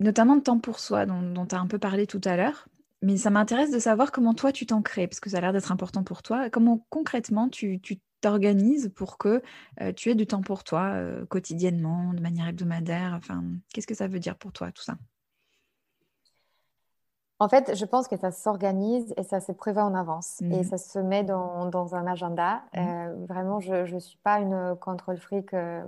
notamment 0.00 0.36
de 0.36 0.40
temps 0.40 0.58
pour 0.58 0.80
soi, 0.80 1.04
dont, 1.04 1.46
tu 1.46 1.54
as 1.54 1.60
un 1.60 1.66
peu 1.66 1.78
parlé 1.78 2.06
tout 2.06 2.20
à 2.24 2.34
l'heure. 2.36 2.66
Mais 3.02 3.18
ça 3.18 3.28
m'intéresse 3.28 3.70
de 3.70 3.78
savoir 3.78 4.10
comment 4.10 4.32
toi 4.32 4.52
tu 4.52 4.64
t'en 4.64 4.80
crées, 4.80 5.06
parce 5.06 5.20
que 5.20 5.28
ça 5.28 5.36
a 5.36 5.40
l'air 5.42 5.52
d'être 5.52 5.70
important 5.70 6.02
pour 6.02 6.22
toi. 6.22 6.48
Comment 6.48 6.86
concrètement 6.88 7.50
tu 7.50 7.78
t'organises 8.20 8.92
pour 8.94 9.18
que 9.18 9.42
euh, 9.80 9.92
tu 9.92 10.10
aies 10.10 10.14
du 10.14 10.26
temps 10.26 10.42
pour 10.42 10.64
toi 10.64 10.94
quotidiennement, 11.28 12.12
de 12.14 12.20
manière 12.20 12.48
hebdomadaire? 12.48 13.14
Enfin, 13.16 13.42
qu'est-ce 13.72 13.86
que 13.86 13.94
ça 13.94 14.08
veut 14.08 14.20
dire 14.20 14.36
pour 14.36 14.52
toi 14.52 14.70
tout 14.72 14.82
ça? 14.82 14.96
En 17.40 17.48
fait, 17.48 17.74
je 17.74 17.84
pense 17.86 18.06
que 18.06 18.18
ça 18.18 18.30
s'organise 18.30 19.14
et 19.16 19.22
ça 19.22 19.40
se 19.40 19.50
prévoit 19.50 19.84
en 19.84 19.94
avance 19.94 20.42
et 20.42 20.58
mhm. 20.58 20.62
ça 20.62 20.76
se 20.76 20.98
met 20.98 21.24
dans, 21.24 21.94
un 21.94 22.06
agenda. 22.06 22.62
Mhm. 22.76 22.86
Euh, 22.86 23.26
vraiment, 23.26 23.60
je 23.60 23.92
ne 23.92 23.98
suis 23.98 24.18
pas 24.18 24.40
une 24.40 24.76
contrôle 24.78 25.16
fric, 25.16 25.54
euh, 25.54 25.82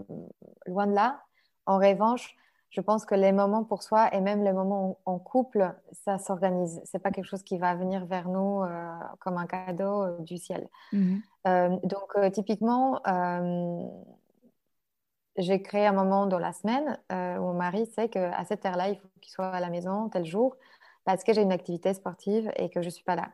loin 0.66 0.86
de 0.86 0.94
là. 0.94 1.20
En 1.66 1.76
revanche, 1.76 2.34
je 2.70 2.80
pense 2.80 3.04
que 3.04 3.14
les 3.14 3.32
moments 3.32 3.64
pour 3.64 3.82
soi 3.82 4.08
et 4.14 4.22
même 4.22 4.42
les 4.42 4.54
moments 4.54 4.98
en, 5.04 5.18
couple, 5.18 5.74
ça 5.92 6.18
s'organise. 6.18 6.80
C'est 6.84 7.00
pas 7.00 7.10
quelque 7.10 7.26
chose 7.26 7.42
qui 7.42 7.58
va 7.58 7.74
venir 7.74 8.06
vers 8.06 8.30
nous 8.30 8.62
euh, 8.62 8.90
comme 9.20 9.36
un 9.36 9.46
cadeau 9.46 10.18
du 10.20 10.38
ciel. 10.38 10.66
Mhm. 10.94 11.20
Donc, 11.44 12.16
typiquement, 12.32 13.00
j'ai 15.36 15.62
créé 15.62 15.86
un 15.86 15.92
moment 15.92 16.26
dans 16.26 16.38
la 16.38 16.52
semaine 16.52 16.98
où 17.10 17.42
mon 17.42 17.54
mari 17.54 17.86
sait 17.86 18.08
qu'à 18.08 18.44
cette 18.44 18.64
heure-là, 18.66 18.88
il 18.88 18.96
faut 18.96 19.08
qu'il 19.20 19.32
soit 19.32 19.50
à 19.50 19.60
la 19.60 19.70
maison 19.70 20.08
tel 20.08 20.24
jour 20.24 20.56
parce 21.04 21.24
que 21.24 21.32
j'ai 21.32 21.42
une 21.42 21.52
activité 21.52 21.94
sportive 21.94 22.50
et 22.56 22.68
que 22.68 22.80
je 22.80 22.86
ne 22.86 22.92
suis 22.92 23.04
pas 23.04 23.16
là. 23.16 23.30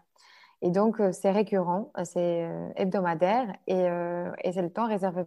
Et 0.63 0.71
donc, 0.71 1.01
euh, 1.01 1.13
c'est 1.13 1.31
récurrent, 1.31 1.93
euh, 1.97 2.05
c'est 2.05 2.45
euh, 2.45 2.71
hebdomadaire 2.77 3.55
et, 3.67 3.85
et 4.45 4.53
c'est 4.53 4.63
le 4.63 4.71
temps 4.71 4.89
réservé 4.89 5.25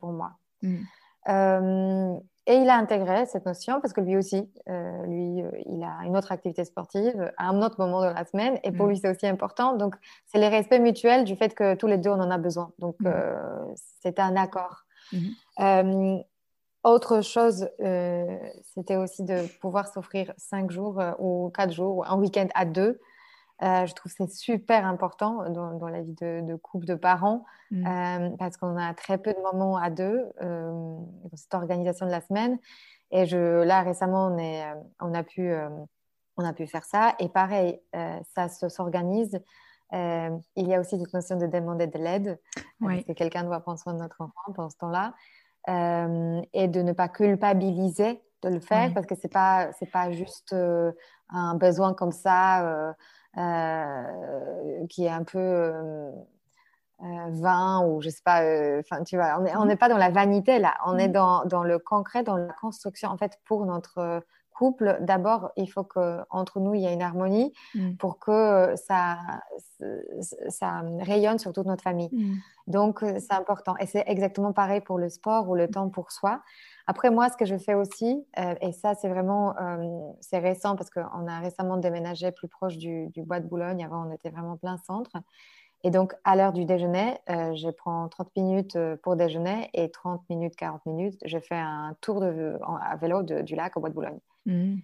pour 0.00 0.12
moi. 0.12 0.38
Mm. 0.62 2.18
Et 2.46 2.56
il 2.56 2.68
a 2.68 2.76
intégré 2.76 3.26
cette 3.26 3.46
notion 3.46 3.80
parce 3.80 3.92
que 3.92 4.00
lui 4.00 4.16
aussi, 4.16 4.50
lui, 4.66 5.44
il 5.66 5.84
a 5.84 6.04
une 6.04 6.16
autre 6.16 6.32
activité 6.32 6.64
sportive 6.64 7.32
à 7.36 7.48
un 7.48 7.62
autre 7.62 7.76
moment 7.78 8.00
de 8.00 8.06
la 8.06 8.24
semaine 8.24 8.58
et 8.64 8.72
pour 8.72 8.86
mm. 8.86 8.88
lui, 8.88 8.96
c'est 8.98 9.08
aussi 9.08 9.26
important. 9.26 9.76
Donc, 9.76 9.94
c'est 10.26 10.38
le 10.38 10.48
respect 10.48 10.80
mutuel 10.80 11.24
du 11.24 11.36
fait 11.36 11.54
que 11.54 11.74
tous 11.74 11.86
les 11.86 11.98
deux, 11.98 12.10
on 12.10 12.20
en 12.20 12.30
a 12.30 12.38
besoin. 12.38 12.72
Donc, 12.78 12.96
mm. 13.00 13.12
c'est 14.02 14.18
un 14.18 14.36
accord. 14.36 14.84
Mm-hmm. 15.12 16.24
Autre 16.84 17.20
chose, 17.20 17.68
euh, 17.80 18.38
c'était 18.74 18.96
aussi 18.96 19.22
de 19.22 19.46
pouvoir 19.60 19.86
s'offrir 19.86 20.32
cinq 20.36 20.72
jours 20.72 21.00
euh, 21.00 21.12
ou 21.20 21.52
quatre 21.54 21.72
jours 21.72 21.98
ou 21.98 22.04
un 22.04 22.16
week-end 22.16 22.48
à 22.54 22.64
deux. 22.64 22.98
Euh, 23.62 23.86
je 23.86 23.94
trouve 23.94 24.10
que 24.12 24.24
c'est 24.24 24.30
super 24.30 24.84
important 24.86 25.48
dans, 25.50 25.88
la 25.88 26.02
vie 26.02 26.14
de, 26.14 26.56
couple, 26.56 26.86
de 26.86 26.94
parents, 26.94 27.44
mm. 27.70 28.36
parce 28.38 28.56
qu'on 28.56 28.76
a 28.76 28.92
très 28.94 29.18
peu 29.18 29.32
de 29.32 29.40
moments 29.40 29.76
à 29.76 29.90
deux 29.90 30.30
dans 30.40 31.06
cette 31.34 31.54
organisation 31.54 32.06
de 32.06 32.10
la 32.10 32.20
semaine. 32.20 32.58
Et 33.10 33.26
je, 33.26 33.62
là, 33.62 33.82
récemment, 33.82 34.26
on, 34.26 34.38
est, 34.38 34.64
on, 35.00 35.14
a 35.14 35.22
pu, 35.22 35.52
on 36.36 36.44
a 36.44 36.52
pu 36.52 36.66
faire 36.66 36.84
ça. 36.84 37.14
Et 37.20 37.28
pareil, 37.28 37.80
ça 38.34 38.48
s'organise. 38.48 39.40
il 39.92 40.40
y 40.56 40.74
a 40.74 40.80
aussi 40.80 40.98
cette 40.98 41.14
notion 41.14 41.36
de 41.36 41.46
demander 41.46 41.86
de 41.86 41.98
l'aide, 41.98 42.40
parce 42.80 43.04
que 43.04 43.12
quelqu'un 43.12 43.44
doit 43.44 43.60
prendre 43.60 43.78
soin 43.78 43.94
de 43.94 43.98
notre 43.98 44.20
enfant 44.22 44.52
pendant 44.54 44.70
ce 44.70 44.78
temps-là. 44.78 45.14
Euh, 45.68 46.42
et 46.52 46.66
de 46.66 46.82
ne 46.82 46.90
pas 46.90 47.08
culpabiliser 47.08 48.20
de 48.42 48.48
le 48.48 48.58
faire 48.58 48.92
parce 48.92 49.06
que 49.06 49.14
c'est 49.14 49.32
pas 49.32 49.70
c'est 49.78 49.88
pas 49.88 50.10
juste 50.10 50.52
un 51.28 51.54
besoin 51.54 51.94
comme 51.94 52.10
ça 52.10 52.96
qui 53.34 55.04
est 55.04 55.10
un 55.10 55.24
peu 55.24 55.72
vain 57.00 57.84
ou 57.86 58.00
je 58.00 58.10
sais 58.10 58.22
pas 58.24 58.42
enfin 58.78 59.02
tu 59.02 59.16
vois 59.16 59.42
on 59.56 59.64
n'est 59.64 59.76
pas 59.76 59.88
dans 59.88 59.96
la 59.96 60.10
vanité 60.10 60.58
là 60.58 60.74
on 60.86 60.98
est 60.98 61.08
dans, 61.08 61.44
dans 61.46 61.64
le 61.64 61.78
concret 61.78 62.22
dans 62.22 62.36
la 62.36 62.52
construction 62.52 63.08
en 63.08 63.16
fait 63.16 63.40
pour 63.44 63.66
notre 63.66 64.22
couple, 64.52 64.98
d'abord, 65.00 65.50
il 65.56 65.66
faut 65.66 65.82
qu'entre 65.82 66.60
nous, 66.60 66.74
il 66.74 66.82
y 66.82 66.86
ait 66.86 66.92
une 66.92 67.02
harmonie 67.02 67.52
mm. 67.74 67.94
pour 67.96 68.18
que 68.18 68.74
ça, 68.76 69.18
ça 70.48 70.82
rayonne 71.00 71.38
sur 71.38 71.52
toute 71.52 71.66
notre 71.66 71.82
famille. 71.82 72.10
Mm. 72.12 72.36
Donc, 72.68 73.02
euh, 73.02 73.18
c'est 73.18 73.34
important. 73.34 73.76
Et 73.78 73.86
c'est 73.86 74.04
exactement 74.06 74.52
pareil 74.52 74.80
pour 74.80 74.98
le 74.98 75.08
sport 75.08 75.48
ou 75.48 75.54
le 75.54 75.68
temps 75.68 75.88
pour 75.88 76.12
soi. 76.12 76.42
Après, 76.86 77.10
moi, 77.10 77.28
ce 77.28 77.36
que 77.36 77.44
je 77.44 77.56
fais 77.56 77.74
aussi, 77.74 78.24
euh, 78.38 78.54
et 78.60 78.72
ça, 78.72 78.94
c'est 78.94 79.08
vraiment, 79.08 79.56
euh, 79.58 80.12
c'est 80.20 80.38
récent 80.38 80.76
parce 80.76 80.90
qu'on 80.90 81.26
a 81.26 81.38
récemment 81.40 81.76
déménagé 81.76 82.32
plus 82.32 82.48
proche 82.48 82.76
du, 82.76 83.10
Bois 83.18 83.40
de 83.40 83.46
Boulogne. 83.46 83.84
Avant, 83.84 84.06
on 84.08 84.12
était 84.12 84.30
vraiment 84.30 84.56
plein 84.56 84.78
centre. 84.78 85.12
Et 85.84 85.90
donc, 85.90 86.14
à 86.24 86.36
l'heure 86.36 86.52
du 86.52 86.64
déjeuner, 86.64 87.18
je 87.28 87.68
prends 87.70 88.08
30 88.08 88.28
minutes 88.36 88.78
pour 89.02 89.16
déjeuner 89.16 89.68
et 89.74 89.90
30 89.90 90.22
minutes, 90.30 90.54
40 90.54 90.86
minutes, 90.86 91.18
je 91.24 91.38
fais 91.38 91.56
un 91.56 91.96
tour 92.00 92.20
de, 92.20 92.56
à 92.80 92.94
vélo 92.96 93.24
du 93.24 93.56
lac 93.56 93.76
au 93.76 93.80
Bois 93.80 93.88
de 93.88 93.94
Boulogne. 93.94 94.20
Mmh. 94.46 94.76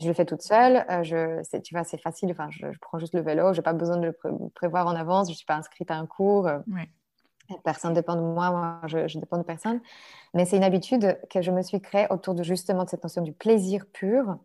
Je 0.00 0.08
le 0.08 0.14
fais 0.14 0.24
toute 0.24 0.42
seule. 0.42 0.84
Euh, 0.90 1.02
je, 1.04 1.58
tu 1.60 1.74
vois, 1.74 1.84
c'est 1.84 2.00
facile. 2.00 2.30
Enfin, 2.32 2.48
je, 2.50 2.66
prends 2.80 2.98
juste 2.98 3.14
le 3.14 3.20
vélo. 3.20 3.52
Je 3.52 3.58
n'ai 3.58 3.62
pas 3.62 3.72
besoin 3.72 3.96
de 3.96 4.06
le 4.06 4.48
prévoir 4.54 4.86
en 4.86 4.96
avance. 4.96 5.28
Je 5.28 5.32
ne 5.32 5.36
suis 5.36 5.46
pas 5.46 5.56
inscrite 5.56 5.90
à 5.90 5.96
un 5.96 6.06
cours. 6.06 6.48
Euh, 6.48 6.58
personne 7.64 7.90
ne 7.90 7.96
dépend 7.96 8.16
de 8.16 8.20
moi. 8.20 8.50
Moi, 8.50 8.80
je, 8.86 9.08
je 9.08 9.18
dépends 9.18 9.38
de 9.38 9.42
personne. 9.42 9.80
Mais 10.34 10.44
c'est 10.44 10.56
une 10.56 10.64
habitude 10.64 11.18
que 11.30 11.42
je 11.42 11.50
me 11.50 11.62
suis 11.62 11.80
créée 11.80 12.06
autour 12.10 12.34
de 12.34 12.42
justement 12.42 12.84
de 12.84 12.88
cette 12.88 13.02
notion 13.02 13.22
du 13.22 13.32
plaisir 13.32 13.84
pur. 13.92 14.36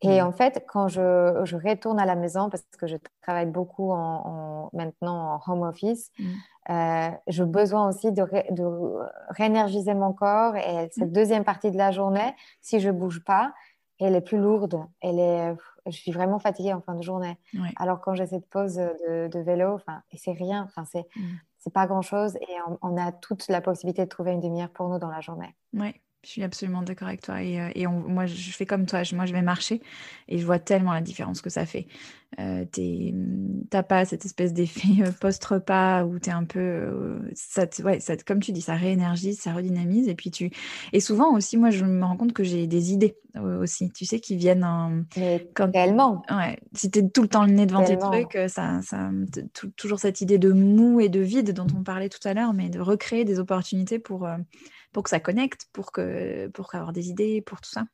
Et 0.00 0.20
mmh. 0.20 0.26
en 0.26 0.32
fait, 0.32 0.64
quand 0.68 0.86
je, 0.86 1.40
je, 1.44 1.56
retourne 1.56 1.98
à 1.98 2.06
la 2.06 2.14
maison, 2.14 2.50
parce 2.50 2.62
que 2.78 2.86
je 2.86 2.96
travaille 3.20 3.46
beaucoup 3.46 3.90
en, 3.90 4.70
maintenant 4.72 5.34
en 5.34 5.52
home 5.52 5.62
office, 5.62 6.12
mmh. 6.18 6.24
euh, 6.70 7.08
j'ai 7.26 7.44
besoin 7.44 7.88
aussi 7.88 8.12
de, 8.12 8.22
de 8.52 8.64
réénergiser 9.30 9.94
mon 9.94 10.12
corps. 10.12 10.54
Et 10.56 10.88
cette 10.92 11.12
deuxième 11.12 11.44
partie 11.44 11.72
de 11.72 11.76
la 11.76 11.90
journée, 11.90 12.34
si 12.60 12.78
je 12.78 12.90
ne 12.90 12.92
bouge 12.92 13.24
pas, 13.24 13.52
elle 13.98 14.14
est 14.14 14.20
plus 14.20 14.38
lourde. 14.38 14.84
Elle 15.00 15.18
est, 15.18 15.56
je 15.86 15.96
suis 15.96 16.12
vraiment 16.12 16.38
fatiguée 16.38 16.72
en 16.72 16.80
fin 16.80 16.94
de 16.94 17.02
journée. 17.02 17.36
Alors 17.76 18.00
quand 18.00 18.14
j'ai 18.14 18.26
cette 18.26 18.48
pause 18.48 18.76
de, 18.76 19.38
vélo, 19.40 19.74
enfin, 19.74 20.02
et 20.12 20.16
c'est 20.16 20.32
rien, 20.32 20.64
enfin, 20.64 20.84
c'est. 20.84 21.06
C'est 21.58 21.72
pas 21.72 21.86
grand 21.86 22.02
chose 22.02 22.36
et 22.36 22.56
on, 22.82 22.96
a 22.96 23.12
toute 23.12 23.48
la 23.48 23.60
possibilité 23.60 24.04
de 24.04 24.08
trouver 24.08 24.32
une 24.32 24.40
demi-heure 24.40 24.70
pour 24.70 24.88
nous 24.88 24.98
dans 24.98 25.10
la 25.10 25.20
journée. 25.20 25.54
Oui, 25.72 25.94
je 26.24 26.30
suis 26.30 26.42
absolument 26.42 26.82
d'accord 26.82 27.08
avec 27.08 27.22
toi. 27.22 27.42
Et, 27.42 27.60
euh, 27.60 27.88
moi, 27.88 28.26
je 28.26 28.50
fais 28.50 28.66
comme 28.66 28.86
toi. 28.86 29.02
moi, 29.12 29.26
je 29.26 29.32
vais 29.32 29.42
marcher 29.42 29.80
et 30.28 30.38
je 30.38 30.44
vois 30.44 30.58
tellement 30.58 30.92
la 30.92 31.00
différence 31.00 31.40
que 31.40 31.50
ça 31.50 31.64
fait. 31.64 31.86
Euh, 32.38 32.64
t'as 33.70 33.82
pas 33.82 34.04
cette 34.04 34.24
espèce 34.24 34.52
d'effet 34.52 35.02
euh, 35.02 35.10
post-repas 35.20 36.04
où 36.04 36.18
tu 36.18 36.28
es 36.28 36.32
un 36.32 36.44
peu. 36.44 36.60
Euh, 36.60 37.18
ça, 37.34 37.64
ouais, 37.82 38.00
ça, 38.00 38.16
comme 38.18 38.40
tu 38.40 38.52
dis, 38.52 38.60
ça 38.60 38.74
réénergise, 38.74 39.40
ça 39.40 39.54
redynamise. 39.54 40.08
Et 40.08 40.14
puis 40.14 40.30
tu. 40.30 40.50
Et 40.92 41.00
souvent 41.00 41.34
aussi, 41.34 41.56
moi, 41.56 41.70
je 41.70 41.84
me 41.84 42.04
rends 42.04 42.16
compte 42.16 42.34
que 42.34 42.44
j'ai 42.44 42.66
des 42.66 42.92
idées 42.92 43.16
aussi, 43.60 43.90
tu 43.92 44.04
sais, 44.04 44.20
qui 44.20 44.36
viennent 44.36 44.64
en. 44.64 45.04
Quand... 45.54 45.72
Réellement. 45.72 46.22
Ouais. 46.30 46.58
Si 46.74 46.90
tu 46.90 46.98
es 46.98 47.08
tout 47.08 47.22
le 47.22 47.28
temps 47.28 47.44
le 47.46 47.52
nez 47.52 47.66
devant 47.66 47.84
tes 47.84 47.96
trucs, 47.96 48.38
ça, 48.48 48.80
ça, 48.82 49.10
toujours 49.76 49.98
cette 49.98 50.20
idée 50.20 50.38
de 50.38 50.52
mou 50.52 51.00
et 51.00 51.08
de 51.08 51.20
vide 51.20 51.52
dont 51.52 51.66
on 51.76 51.82
parlait 51.82 52.08
tout 52.08 52.26
à 52.26 52.34
l'heure, 52.34 52.52
mais 52.52 52.68
de 52.68 52.80
recréer 52.80 53.24
des 53.24 53.38
opportunités 53.38 53.98
pour 53.98 54.28
pour 54.98 55.04
que 55.04 55.10
ça 55.10 55.20
connecte, 55.20 55.68
pour, 55.72 55.92
que, 55.92 56.48
pour 56.48 56.74
avoir 56.74 56.92
des 56.92 57.08
idées, 57.08 57.40
pour 57.40 57.60
tout 57.60 57.70
ça. 57.70 57.84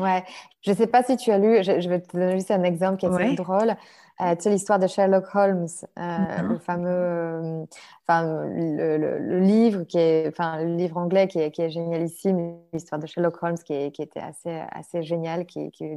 Ouais, 0.00 0.24
je 0.62 0.72
ne 0.72 0.76
sais 0.76 0.88
pas 0.88 1.04
si 1.04 1.16
tu 1.16 1.30
as 1.30 1.38
lu, 1.38 1.62
je, 1.62 1.88
vais 1.88 2.00
te 2.00 2.16
donner 2.16 2.32
juste 2.32 2.50
un 2.50 2.64
exemple 2.64 2.96
qui 2.96 3.06
est 3.06 3.10
très 3.10 3.34
drôle. 3.36 3.76
Euh, 4.20 4.34
tu 4.34 4.42
sais, 4.42 4.50
l'histoire 4.50 4.80
de 4.80 4.88
Sherlock 4.88 5.32
Holmes, 5.32 5.68
euh, 5.96 6.42
le 6.42 6.58
fameux, 6.58 6.88
euh, 6.90 7.64
enfin, 8.02 8.24
le, 8.24 9.38
livre 9.38 9.84
qui 9.84 9.98
est, 9.98 10.26
enfin, 10.26 10.64
le 10.64 10.74
livre 10.74 10.96
anglais 10.96 11.28
qui 11.28 11.38
est, 11.38 11.52
qui 11.52 11.62
est 11.62 11.70
génialissime, 11.70 12.58
l'histoire 12.72 13.00
de 13.00 13.06
Sherlock 13.06 13.40
Holmes 13.40 13.58
qui, 13.58 13.92
qui 13.92 14.02
était 14.02 14.18
assez, 14.18 14.60
assez 14.72 15.04
génial, 15.04 15.46
qui, 15.46 15.70
qui, 15.70 15.92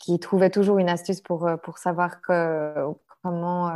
qui, 0.00 0.18
trouvait 0.18 0.50
toujours 0.50 0.76
une 0.76 0.90
astuce 0.90 1.22
pour, 1.22 1.50
pour 1.62 1.78
savoir 1.78 2.20
que, 2.20 2.74
comment 3.22 3.70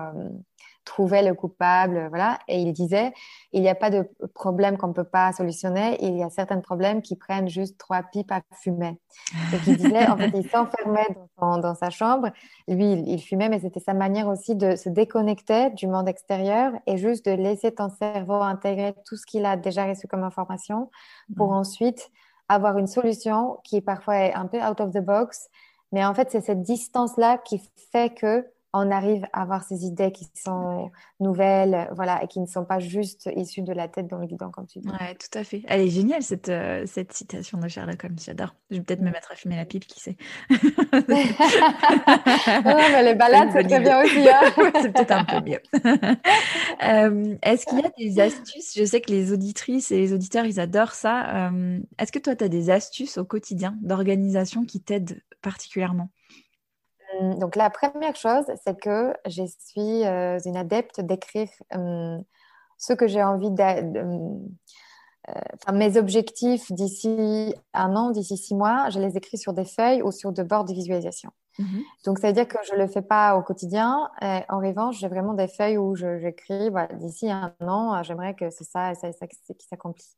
trouver 0.87 1.21
le 1.21 1.35
coupable, 1.35 2.07
voilà. 2.09 2.39
Et 2.49 2.63
il 2.63 2.73
disait, 2.73 3.13
il 3.53 3.61
n'y 3.61 3.69
a 3.69 3.75
pas 3.75 3.91
de 3.91 4.09
problème 4.35 4.79
qu'on 4.79 4.89
ne 4.89 4.93
peut 4.95 5.05
pas 5.05 5.33
solutionner, 5.33 5.99
il 6.03 6.17
y 6.17 6.23
a 6.23 6.31
certains 6.31 6.61
problèmes 6.61 7.03
qui 7.03 7.17
prennent 7.17 7.49
juste 7.49 7.77
trois 7.77 8.03
pipes 8.03 8.33
à 8.33 8.41
fumer. 8.53 8.99
Et 9.53 9.57
il 9.67 9.77
disait, 9.77 10.07
en 10.09 10.17
fait, 10.17 10.31
il 10.35 10.49
s'enfermait 10.49 11.09
dans, 11.39 11.75
sa 11.75 11.91
chambre, 11.91 12.31
lui, 12.69 12.93
il, 12.93 13.21
fumait, 13.21 13.51
mais 13.51 13.61
c'était 13.61 13.81
sa 13.81 13.93
manière 13.93 14.29
aussi 14.29 14.55
de 14.55 14.77
se 14.77 14.89
déconnecter 14.89 15.71
du 15.71 15.89
monde 15.89 16.09
extérieur 16.09 16.73
et 16.87 16.97
juste 16.97 17.27
de 17.27 17.33
laisser 17.33 17.73
ton 17.73 17.91
cerveau 17.91 18.41
intégrer 18.41 18.95
tout 19.05 19.17
ce 19.17 19.27
qu'il 19.27 19.45
a 19.45 19.57
déjà 19.57 19.85
reçu 19.85 20.07
comme 20.07 20.23
information 20.23 20.91
pour 21.37 21.51
mmh. 21.51 21.57
ensuite 21.57 22.11
avoir 22.49 22.79
une 22.79 22.87
solution 22.87 23.59
qui 23.65 23.81
parfois 23.81 24.19
est 24.19 24.35
un 24.35 24.47
peu 24.47 24.63
out 24.63 24.81
of 24.81 24.93
the 24.93 25.01
box. 25.05 25.49
Mais 25.93 26.05
en 26.05 26.15
fait, 26.15 26.31
c'est 26.31 26.41
cette 26.41 26.63
distance-là 26.63 27.39
qui 27.39 27.61
fait 27.93 28.15
que 28.15 28.47
on 28.73 28.91
arrive 28.91 29.25
à 29.33 29.43
avoir 29.43 29.65
ces 29.65 29.85
idées 29.85 30.13
qui 30.13 30.29
sont 30.35 30.91
nouvelles, 31.21 31.89
voilà, 31.95 32.23
et 32.23 32.27
qui 32.27 32.41
ne 32.41 32.47
sont 32.47 32.65
pas 32.65 32.79
juste 32.79 33.31
issues 33.35 33.63
de 33.63 33.73
la 33.73 33.89
tête 33.89 34.07
dans 34.07 34.19
le 34.19 34.27
guidon, 34.27 34.51
comme 34.51 34.67
tu 34.67 34.81
dis. 34.81 34.89
Ouais, 34.89 35.15
tout 35.15 35.39
à 35.39 35.45
fait. 35.45 35.63
Elle 35.67 35.83
est 35.83 35.89
géniale, 35.89 36.23
cette, 36.23 36.49
euh, 36.49 36.85
cette 36.87 37.13
citation 37.13 37.59
de 37.59 37.69
Sherlock 37.69 38.05
Holmes, 38.05 38.19
j'adore. 38.23 38.55
Je 38.71 38.77
vais 38.77 38.83
peut-être 38.83 39.01
me 39.01 39.11
mettre 39.11 39.33
à 39.33 39.35
fumer 39.35 39.57
la 39.57 39.65
pipe, 39.65 39.87
qui 39.87 40.01
sait. 40.01 40.17
non, 40.51 40.59
mais 42.65 43.03
les 43.03 43.15
balades, 43.15 43.51
c'est 43.53 43.65
très 43.65 43.81
bien 43.81 44.03
aussi. 44.03 44.29
Hein. 44.29 44.53
c'est 44.83 44.93
peut-être 44.93 45.13
un 45.13 45.25
peu 45.25 45.41
mieux. 45.41 45.61
Euh, 46.83 47.37
est-ce 47.43 47.65
qu'il 47.67 47.79
y 47.79 47.85
a 47.85 47.91
des 47.97 48.21
astuces? 48.21 48.75
Je 48.77 48.85
sais 48.85 49.01
que 49.01 49.11
les 49.11 49.33
auditrices 49.33 49.91
et 49.91 49.99
les 49.99 50.13
auditeurs, 50.13 50.45
ils 50.45 50.61
adorent 50.61 50.93
ça. 50.93 51.49
Euh, 51.49 51.81
est-ce 51.99 52.13
que 52.13 52.19
toi, 52.19 52.37
tu 52.37 52.45
as 52.45 52.49
des 52.49 52.71
astuces 52.71 53.17
au 53.19 53.25
quotidien 53.25 53.77
d'organisation 53.81 54.65
qui 54.65 54.81
t'aident 54.81 55.23
particulièrement? 55.41 56.11
Donc 57.39 57.57
la 57.57 57.71
première 57.71 58.17
chose, 58.17 58.45
c'est 58.65 58.79
que 58.79 59.15
je 59.27 59.43
suis 59.45 60.05
euh, 60.05 60.39
une 60.45 60.57
adepte 60.57 61.01
d'écrire 61.01 61.49
hum, 61.75 62.23
ce 62.79 62.93
que 62.93 63.07
j'ai 63.07 63.23
envie 63.23 63.51
de... 63.51 64.01
Hum, 64.01 64.49
euh, 65.29 65.33
enfin, 65.55 65.77
mes 65.77 65.97
objectifs 65.97 66.71
d'ici 66.71 67.53
un 67.75 67.97
an, 67.97 68.11
d'ici 68.11 68.37
six 68.37 68.55
mois, 68.55 68.91
je 68.91 69.01
les 69.01 69.17
écris 69.17 69.39
sur 69.39 69.53
des 69.53 69.65
feuilles 69.65 70.01
ou 70.03 70.13
sur 70.13 70.31
des 70.31 70.45
bords 70.45 70.65
de 70.65 70.73
visualisation. 70.73 71.31
Mhm. 71.59 71.83
Donc, 72.05 72.21
ça 72.21 72.29
veut 72.29 72.33
dire 72.33 72.47
que 72.47 72.59
je 72.69 72.75
ne 72.75 72.79
le 72.79 72.87
fais 72.87 73.03
pas 73.03 73.37
au 73.37 73.43
quotidien. 73.43 74.09
en 74.21 74.59
revanche, 74.61 74.99
j'ai 74.99 75.09
vraiment 75.09 75.35
des 75.35 75.49
feuilles 75.49 75.79
où 75.79 75.97
j'écris 75.97 76.71
d'ici 76.95 77.29
un 77.29 77.53
an, 77.61 78.01
j'aimerais 78.05 78.35
que 78.35 78.51
c'est 78.51 78.63
ça, 78.63 78.95
ça, 78.95 79.11
ça 79.13 79.27
qui 79.27 79.67
s'accomplisse. 79.67 80.17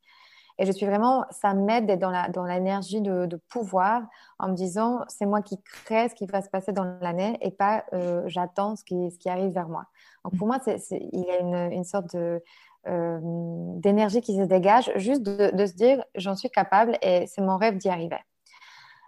Et 0.59 0.67
je 0.67 0.73
suis 0.73 0.87
vraiment, 0.87 1.25
ça 1.31 1.55
m'aide 1.55 1.99
dans 1.99 2.11
la 2.11 2.29
dans 2.29 2.45
l'énergie 2.45 3.01
de, 3.01 3.27
de, 3.27 3.37
pouvoir 3.37 4.03
en 4.41 4.49
me 4.49 4.55
disant, 4.55 5.05
c'est 5.09 5.27
moi 5.27 5.41
qui 5.41 5.63
crée 5.63 6.09
ce 6.09 6.15
qui 6.15 6.27
va 6.27 6.43
se 6.43 6.51
passer 6.51 6.73
dans 6.73 6.99
l'année 7.01 7.39
et 7.41 7.53
pas 7.53 7.85
euh, 7.93 8.23
j'attends 8.27 8.75
ce 8.75 8.83
qui, 8.85 9.11
ce 9.11 9.19
qui 9.19 9.29
arrive 9.29 9.53
vers 9.53 9.69
moi. 9.69 9.85
Donc 10.25 10.37
pour 10.37 10.49
moi, 10.49 10.59
c'est 10.65 10.81
il 10.91 11.25
y 11.25 11.31
a 11.31 11.39
une, 11.39 11.73
une 11.73 11.85
sorte 11.85 12.15
de 12.15 12.43
euh, 12.89 13.19
d'énergie 13.23 14.21
qui 14.21 14.37
se 14.37 14.43
dégage, 14.43 14.91
juste 14.97 15.23
de, 15.23 15.55
de 15.55 15.67
se 15.67 15.75
dire, 15.75 16.05
j'en 16.17 16.35
suis 16.35 16.51
capable 16.51 16.99
et 17.03 17.27
c'est 17.27 17.41
mon 17.41 17.57
rêve 17.57 17.77
d'y 17.77 17.89
arriver. 17.89 18.19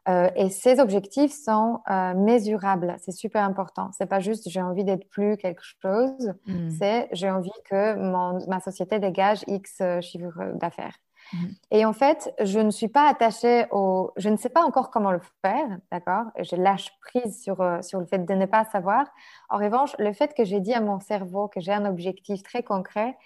Euh, 0.08 0.30
et 0.34 0.50
ces 0.50 0.80
objectifs 0.80 1.32
sont 1.32 1.80
mesurables, 2.16 2.94
c'est 3.00 3.12
super 3.12 3.42
important. 3.42 3.90
C'est 3.92 4.06
pas 4.06 4.20
juste 4.20 4.48
j'ai 4.48 4.62
envie 4.62 4.84
d'être 4.84 5.08
plus 5.08 5.36
quelque 5.36 5.62
chose, 5.62 6.32
mm. 6.46 6.70
c'est 6.78 7.08
j'ai 7.10 7.30
envie 7.30 7.50
que 7.64 7.96
mon, 7.96 8.38
ma 8.46 8.60
société 8.60 9.00
dégage 9.00 9.42
X 9.48 9.82
chiffre 10.00 10.52
d'affaires. 10.54 10.94
Mhm. 11.32 11.54
Et 11.70 11.84
en 11.84 11.92
fait, 11.92 12.34
je 12.40 12.58
ne 12.60 12.70
suis 12.70 12.88
pas 12.88 13.08
attachée 13.08 13.66
au... 13.70 14.12
Je 14.16 14.28
ne 14.28 14.36
sais 14.36 14.48
pas 14.48 14.62
encore 14.62 14.90
comment 14.90 15.12
le 15.12 15.20
faire, 15.42 15.78
d'accord? 15.90 16.26
Je 16.38 16.56
lâche 16.56 16.92
prise 17.00 17.42
sur, 17.42 17.60
euh, 17.60 17.82
sur 17.82 18.00
le 18.00 18.06
fait 18.06 18.18
de 18.18 18.34
ne 18.34 18.46
pas 18.46 18.64
savoir. 18.64 19.06
En 19.48 19.58
revanche, 19.58 19.94
le 19.98 20.12
fait 20.12 20.34
que 20.34 20.44
j'ai 20.44 20.60
dit 20.60 20.74
à 20.74 20.80
mon 20.80 21.00
cerveau 21.00 21.48
que 21.48 21.60
j'ai 21.60 21.72
un 21.72 21.86
objectif 21.86 22.42
très 22.42 22.62
concret 22.62 23.16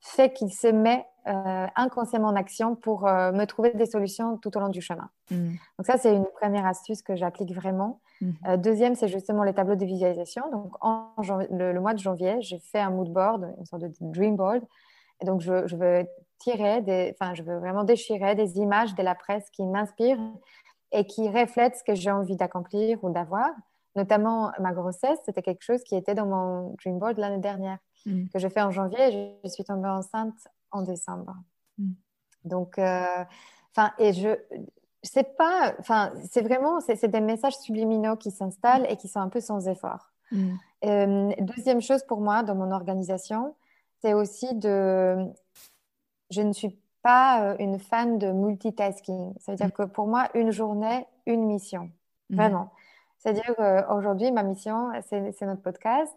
fait 0.00 0.32
qu'il 0.32 0.52
se 0.52 0.68
met 0.68 1.06
euh, 1.26 1.66
inconsciemment 1.74 2.28
en 2.28 2.36
action 2.36 2.76
pour 2.76 3.06
euh, 3.06 3.32
me 3.32 3.44
trouver 3.46 3.70
des 3.70 3.86
solutions 3.86 4.36
tout 4.38 4.56
au 4.56 4.60
long 4.60 4.68
du 4.68 4.80
chemin. 4.80 5.08
Mhm. 5.30 5.56
Donc 5.78 5.86
ça, 5.86 5.98
c'est 5.98 6.14
une 6.14 6.26
première 6.40 6.66
astuce 6.66 7.02
que 7.02 7.16
j'applique 7.16 7.52
vraiment. 7.52 8.00
Mhm. 8.20 8.56
deuxième, 8.58 8.94
c'est 8.94 9.08
justement 9.08 9.44
les 9.44 9.54
tableaux 9.54 9.76
de 9.76 9.84
visualisation. 9.84 10.50
Donc 10.50 10.72
en 10.80 11.08
le, 11.50 11.72
le, 11.72 11.80
mois 11.80 11.94
de 11.94 11.98
janvier, 11.98 12.36
j'ai 12.40 12.58
fait 12.58 12.80
un 12.80 12.90
mood 12.90 13.12
board, 13.12 13.54
une 13.58 13.66
sorte 13.66 13.82
de 13.82 13.92
dream 14.00 14.36
board. 14.36 14.62
Et 15.20 15.24
donc 15.24 15.40
je, 15.40 15.66
je 15.66 15.76
veux 15.76 16.06
tirer, 16.38 16.82
des, 16.82 17.14
enfin, 17.18 17.34
je 17.34 17.42
veux 17.42 17.58
vraiment 17.58 17.84
déchirer 17.84 18.34
des 18.34 18.58
images 18.58 18.94
de 18.94 19.02
la 19.02 19.14
presse 19.14 19.48
qui 19.50 19.64
m'inspirent 19.64 20.20
et 20.92 21.06
qui 21.06 21.28
reflètent 21.28 21.76
ce 21.76 21.84
que 21.84 21.94
j'ai 21.94 22.10
envie 22.10 22.36
d'accomplir 22.36 23.02
ou 23.02 23.10
d'avoir. 23.10 23.50
Notamment 23.96 24.52
ma 24.60 24.72
grossesse, 24.72 25.18
c'était 25.24 25.42
quelque 25.42 25.62
chose 25.62 25.82
qui 25.82 25.96
était 25.96 26.14
dans 26.14 26.26
mon 26.26 26.74
dream 26.74 26.98
board 26.98 27.18
l'année 27.18 27.38
dernière, 27.38 27.78
mm. 28.06 28.28
que 28.28 28.38
j'ai 28.38 28.48
fait 28.48 28.62
en 28.62 28.70
janvier 28.70 29.00
et 29.00 29.38
je 29.44 29.48
suis 29.48 29.64
tombée 29.64 29.88
enceinte 29.88 30.36
en 30.70 30.82
décembre. 30.82 31.34
Mm. 31.78 31.92
Donc, 32.44 32.78
euh, 32.78 33.24
enfin, 33.72 33.92
et 33.98 34.12
je, 34.12 34.36
c'est 35.02 35.36
pas, 35.36 35.74
enfin, 35.80 36.12
c'est 36.30 36.42
vraiment, 36.42 36.80
c'est 36.80 37.08
des 37.08 37.20
messages 37.20 37.56
subliminaux 37.58 38.16
qui 38.16 38.30
s'installent 38.30 38.86
et 38.88 38.96
qui 38.96 39.08
sont 39.08 39.20
un 39.20 39.28
peu 39.28 39.40
sans 39.40 39.68
effort. 39.68 40.12
Mm. 40.30 40.54
Euh, 40.84 41.32
deuxième 41.40 41.80
chose 41.80 42.04
pour 42.04 42.20
moi 42.20 42.42
dans 42.42 42.54
mon 42.54 42.70
organisation, 42.70 43.54
c'est 44.00 44.14
aussi 44.14 44.54
de, 44.54 45.26
je 46.30 46.42
ne 46.42 46.52
suis 46.52 46.78
pas 47.02 47.42
euh, 47.42 47.56
une 47.58 47.78
fan 47.78 48.18
de 48.18 48.30
multitasking. 48.32 49.34
Ça 49.38 49.52
veut 49.52 49.56
dire 49.56 49.68
mm. 49.68 49.72
que 49.72 49.82
pour 49.84 50.06
moi, 50.06 50.28
une 50.34 50.50
journée, 50.50 51.06
une 51.26 51.46
mission, 51.46 51.90
mm. 52.30 52.36
vraiment. 52.36 52.70
C'est-à-dire 53.18 53.54
qu'aujourd'hui, 53.56 54.30
ma 54.30 54.44
mission, 54.44 54.90
c'est 55.08 55.42
notre 55.42 55.62
podcast. 55.62 56.14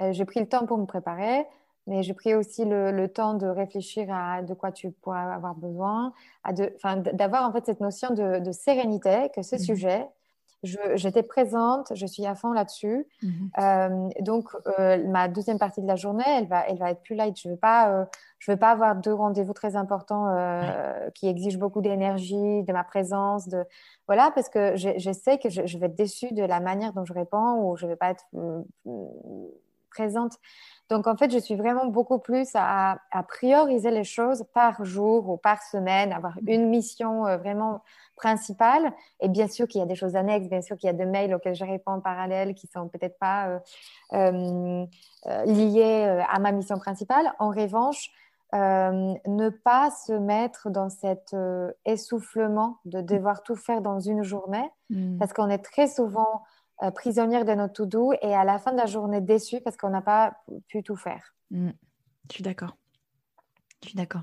Euh, 0.00 0.12
j'ai 0.12 0.24
pris 0.24 0.40
le 0.40 0.46
temps 0.46 0.66
pour 0.66 0.78
me 0.78 0.86
préparer. 0.86 1.46
Mais 1.86 2.02
j'ai 2.02 2.14
pris 2.14 2.34
aussi 2.34 2.64
le, 2.64 3.06
temps 3.08 3.34
de 3.34 3.46
réfléchir 3.46 4.06
à 4.12 4.42
de 4.42 4.54
quoi 4.54 4.70
tu 4.70 4.92
pourras 4.92 5.34
avoir 5.34 5.54
besoin, 5.54 6.12
d'avoir 7.12 7.48
en 7.48 7.52
fait 7.52 7.66
cette 7.66 7.80
notion 7.80 8.10
de, 8.10 8.52
sérénité, 8.52 9.30
que 9.34 9.42
ce 9.42 9.56
mhm. 9.56 9.60
sujet, 9.60 10.06
j'étais 10.62 11.22
présente, 11.22 11.92
je 11.94 12.06
suis 12.06 12.24
à 12.24 12.34
fond 12.34 12.52
là-dessus. 12.52 13.06
Mhm. 13.22 13.50
Euh, 13.58 14.08
donc, 14.20 14.48
euh, 14.78 15.06
ma 15.08 15.28
deuxième 15.28 15.58
partie 15.58 15.82
de 15.82 15.86
la 15.86 15.96
journée, 15.96 16.24
elle 16.26 16.46
va, 16.46 16.66
elle 16.68 16.78
va 16.78 16.90
être 16.90 17.02
plus 17.02 17.14
light. 17.14 17.38
Je 17.40 17.48
ne 17.48 17.54
veux, 17.54 17.58
pas, 17.58 17.90
euh, 17.90 18.04
je 18.38 18.52
veux 18.52 18.56
pas 18.56 18.70
avoir 18.70 18.96
deux 18.96 19.12
rendez-vous 19.12 19.52
très 19.52 19.76
importants 19.76 20.28
qui 21.14 21.26
exigent 21.26 21.58
beaucoup 21.58 21.80
d'énergie, 21.80 22.62
de 22.62 22.72
ma 22.72 22.84
présence. 22.84 23.48
De... 23.48 23.64
Voilà, 24.06 24.30
parce 24.34 24.48
que 24.48 24.76
je, 24.76 25.12
sais 25.12 25.38
que 25.38 25.48
je, 25.48 25.66
je, 25.66 25.78
vais 25.78 25.86
être 25.86 25.96
déçue 25.96 26.32
de 26.32 26.44
la 26.44 26.60
manière 26.60 26.92
dont 26.92 27.04
je 27.04 27.12
réponds 27.12 27.62
ou 27.62 27.76
je 27.76 27.86
ne 27.86 27.90
vais 27.90 27.96
pas 27.96 28.10
être 28.10 28.24
présente. 29.92 30.38
Donc, 30.92 31.06
en 31.06 31.16
fait, 31.16 31.30
je 31.30 31.38
suis 31.38 31.54
vraiment 31.54 31.86
beaucoup 31.86 32.18
plus 32.18 32.50
à, 32.54 32.98
prioriser 33.28 33.90
les 33.90 34.04
choses 34.04 34.44
par 34.52 34.84
jour 34.84 35.30
ou 35.30 35.38
par 35.38 35.62
semaine, 35.62 36.12
avoir 36.12 36.34
mm. 36.42 36.48
une 36.48 36.68
mission 36.68 37.26
euh, 37.26 37.38
vraiment 37.38 37.82
principale. 38.16 38.92
Et 39.20 39.28
bien 39.28 39.48
sûr 39.48 39.66
qu'il 39.66 39.78
y 39.78 39.82
a 39.82 39.86
des 39.86 39.94
choses 39.94 40.16
annexes, 40.16 40.48
bien 40.48 40.60
sûr 40.60 40.76
qu'il 40.76 40.88
y 40.88 40.90
a 40.90 40.92
des 40.92 41.06
mails 41.06 41.34
auxquels 41.34 41.54
je 41.54 41.64
réponds 41.64 41.92
en 41.92 42.00
parallèle 42.00 42.54
qui 42.54 42.66
sont 42.66 42.88
peut-être 42.88 43.18
pas 43.18 43.48
euh, 43.48 43.58
euh, 44.12 45.44
liés 45.46 46.24
à 46.28 46.38
ma 46.38 46.52
mission 46.52 46.76
principale. 46.78 47.32
En 47.38 47.48
revanche, 47.48 48.10
ne 48.52 49.48
pas 49.48 49.90
se 49.90 50.12
mettre 50.12 50.68
dans 50.68 50.90
cet 50.90 51.34
essoufflement 51.86 52.80
de 52.84 53.00
devoir 53.00 53.42
tout 53.42 53.56
faire 53.56 53.80
dans 53.80 53.98
une 53.98 54.22
journée, 54.22 54.70
mm. 54.90 55.16
parce 55.16 55.32
qu'on 55.32 55.48
est 55.48 55.64
très 55.64 55.86
souvent 55.86 56.42
euh, 56.82 56.90
prisonnière 56.90 57.44
de 57.44 57.52
notre 57.52 57.74
to-do 57.74 58.12
et 58.22 58.34
à 58.34 58.44
la 58.44 58.58
fin 58.58 58.72
de 58.72 58.76
la 58.76 58.86
journée 58.86 59.20
déçue 59.20 59.60
parce 59.60 59.76
qu'on 59.76 59.90
n'a 59.90 60.02
pas 60.02 60.34
pu 60.68 60.82
tout 60.82 60.96
faire. 60.96 61.34
Mm. 61.50 61.70
Je 62.28 62.34
suis 62.34 62.42
d'accord. 62.42 62.76
Je 63.82 63.88
suis 63.88 63.96
d'accord. 63.96 64.22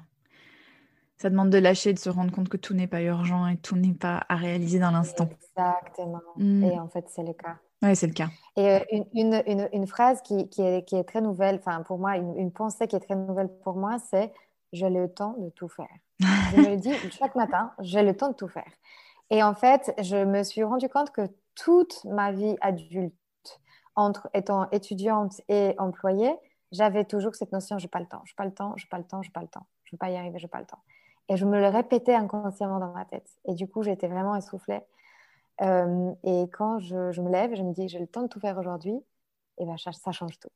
Ça 1.17 1.29
demande 1.29 1.49
de 1.49 1.57
lâcher, 1.57 1.93
de 1.93 1.99
se 1.99 2.09
rendre 2.09 2.31
compte 2.31 2.47
que 2.49 2.57
tout 2.57 2.73
n'est 2.73 2.87
pas 2.87 3.01
urgent 3.01 3.45
et 3.47 3.57
tout 3.57 3.75
n'est 3.75 3.93
pas 3.93 4.25
à 4.29 4.35
réaliser 4.35 4.79
dans 4.79 4.91
l'instant. 4.91 5.29
Exactement. 5.57 6.21
Mm. 6.37 6.63
Et 6.63 6.79
en 6.79 6.87
fait, 6.87 7.05
c'est 7.09 7.23
le 7.23 7.33
cas. 7.33 7.57
Oui, 7.81 7.95
c'est 7.95 8.07
le 8.07 8.13
cas. 8.13 8.29
Et 8.57 8.71
euh, 8.71 8.79
une, 9.13 9.41
une, 9.47 9.69
une, 9.71 9.87
phrase 9.87 10.21
qui, 10.21 10.49
qui, 10.49 10.61
est, 10.61 10.85
qui, 10.85 10.95
est, 10.95 11.03
très 11.03 11.21
nouvelle, 11.21 11.55
enfin 11.55 11.81
pour 11.83 11.97
moi, 11.97 12.17
une, 12.17 12.51
pensée 12.51 12.87
qui 12.87 12.95
est 12.95 12.99
très 12.99 13.15
nouvelle 13.15 13.49
pour 13.63 13.77
moi, 13.77 13.97
c'est 14.09 14.33
j'ai 14.73 14.89
le 14.89 15.09
temps 15.09 15.35
de 15.39 15.49
tout 15.49 15.69
faire. 15.69 15.87
je 16.19 16.57
me 16.57 16.69
le 16.71 16.77
dis 16.77 16.93
chaque 17.11 17.35
matin, 17.35 17.71
j'ai 17.79 18.03
le 18.03 18.15
temps 18.15 18.29
de 18.29 18.35
tout 18.35 18.49
faire. 18.49 18.71
Et 19.29 19.43
en 19.43 19.53
fait, 19.53 19.93
je 20.01 20.17
me 20.17 20.43
suis 20.43 20.63
rendu 20.63 20.89
compte 20.89 21.11
que 21.11 21.29
toute 21.55 22.03
ma 22.05 22.31
vie 22.31 22.55
adulte, 22.61 23.13
entre 23.95 24.29
étant 24.33 24.69
étudiante 24.71 25.41
et 25.49 25.75
employée, 25.77 26.33
j'avais 26.71 27.03
toujours 27.03 27.35
cette 27.35 27.51
notion 27.51 27.77
je 27.77 27.85
n'ai 27.85 27.89
pas 27.89 27.99
le 27.99 28.05
temps, 28.05 28.21
je 28.25 28.31
n'ai 28.31 28.35
pas 28.35 28.45
le 28.45 28.53
temps, 28.53 28.73
je 28.77 28.85
n'ai 28.85 28.89
pas 28.89 28.97
le 28.97 29.03
temps, 29.03 29.21
je 29.21 29.31
pas 29.31 29.41
le 29.41 29.47
temps, 29.47 29.65
je 29.83 29.89
ne 29.89 29.97
vais 29.97 29.97
pas 29.97 30.09
y 30.09 30.17
arriver, 30.17 30.39
je 30.39 30.45
n'ai 30.45 30.49
pas 30.49 30.59
le 30.59 30.65
temps. 30.65 30.79
Et 31.27 31.37
je 31.37 31.45
me 31.45 31.59
le 31.59 31.67
répétais 31.67 32.15
inconsciemment 32.15 32.79
dans 32.79 32.91
ma 32.91 33.05
tête. 33.05 33.29
Et 33.45 33.53
du 33.53 33.67
coup, 33.67 33.83
j'étais 33.83 34.07
vraiment 34.07 34.35
essoufflée. 34.35 34.81
Euh, 35.61 36.11
et 36.23 36.45
quand 36.51 36.79
je, 36.79 37.21
me 37.21 37.29
lève, 37.29 37.53
je 37.55 37.61
me 37.61 37.73
dis 37.73 37.89
j'ai 37.89 37.99
le 37.99 38.07
temps 38.07 38.23
de 38.23 38.27
tout 38.27 38.39
faire 38.39 38.57
aujourd'hui, 38.57 38.95
et 39.59 39.65
ben 39.65 39.75
ça, 39.77 40.11
change 40.11 40.39
tout. 40.39 40.49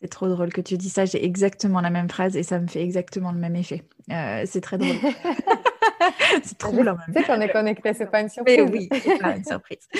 C'est 0.00 0.08
trop 0.08 0.28
drôle 0.28 0.52
que 0.52 0.60
tu 0.60 0.76
dis 0.76 0.90
ça. 0.90 1.04
J'ai 1.04 1.24
exactement 1.24 1.80
la 1.80 1.90
même 1.90 2.10
phrase 2.10 2.36
et 2.36 2.42
ça 2.42 2.58
me 2.58 2.66
fait 2.66 2.82
exactement 2.82 3.32
le 3.32 3.38
même 3.38 3.56
effet. 3.56 3.84
Euh, 4.10 4.42
c'est 4.44 4.60
très 4.60 4.76
drôle. 4.76 4.96
c'est 6.42 6.58
trop 6.58 6.82
là 6.82 6.94
même. 6.94 7.06
Tu 7.06 7.12
sais 7.12 7.24
qu'on 7.24 7.40
est 7.40 7.48
connecté, 7.48 7.94
c'est 7.94 8.10
pas 8.10 8.20
une 8.20 8.28
surprise. 8.28 8.56
Mais 8.56 8.70
oui, 8.70 8.88
c'est 8.92 9.18
pas 9.18 9.36
une 9.36 9.44
surprise. 9.44 9.88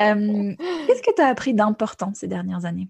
Euh, 0.00 0.54
qu'est-ce 0.86 1.02
que 1.02 1.14
tu 1.14 1.22
as 1.22 1.26
appris 1.26 1.54
d'important 1.54 2.12
ces 2.14 2.28
dernières 2.28 2.64
années? 2.64 2.88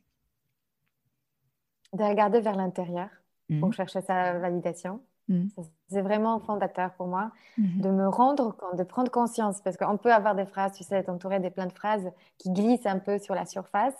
De 1.93 2.03
regarder 2.03 2.41
vers 2.41 2.57
l'intérieur 2.57 3.09
mmh. 3.49 3.61
pour 3.61 3.73
chercher 3.73 4.01
sa 4.01 4.39
validation. 4.39 5.01
Mmh. 5.29 5.47
C'est 5.89 6.03
vraiment 6.03 6.41
fondateur 6.41 6.93
pour 6.95 7.07
moi 7.07 7.31
mmh. 7.59 7.81
de 7.81 7.91
me 7.91 8.09
rendre 8.09 8.57
compte, 8.57 8.77
de 8.77 8.83
prendre 8.83 9.11
conscience, 9.11 9.61
parce 9.61 9.77
qu'on 9.77 9.97
peut 9.97 10.13
avoir 10.13 10.35
des 10.35 10.47
phrases, 10.47 10.73
tu 10.73 10.85
sais, 10.85 10.97
être 10.97 11.09
entouré 11.09 11.41
de 11.41 11.49
plein 11.49 11.67
de 11.67 11.73
phrases 11.73 12.11
qui 12.39 12.51
glissent 12.51 12.87
un 12.87 12.99
peu 12.99 13.19
sur 13.19 13.35
la 13.35 13.47
surface. 13.47 13.97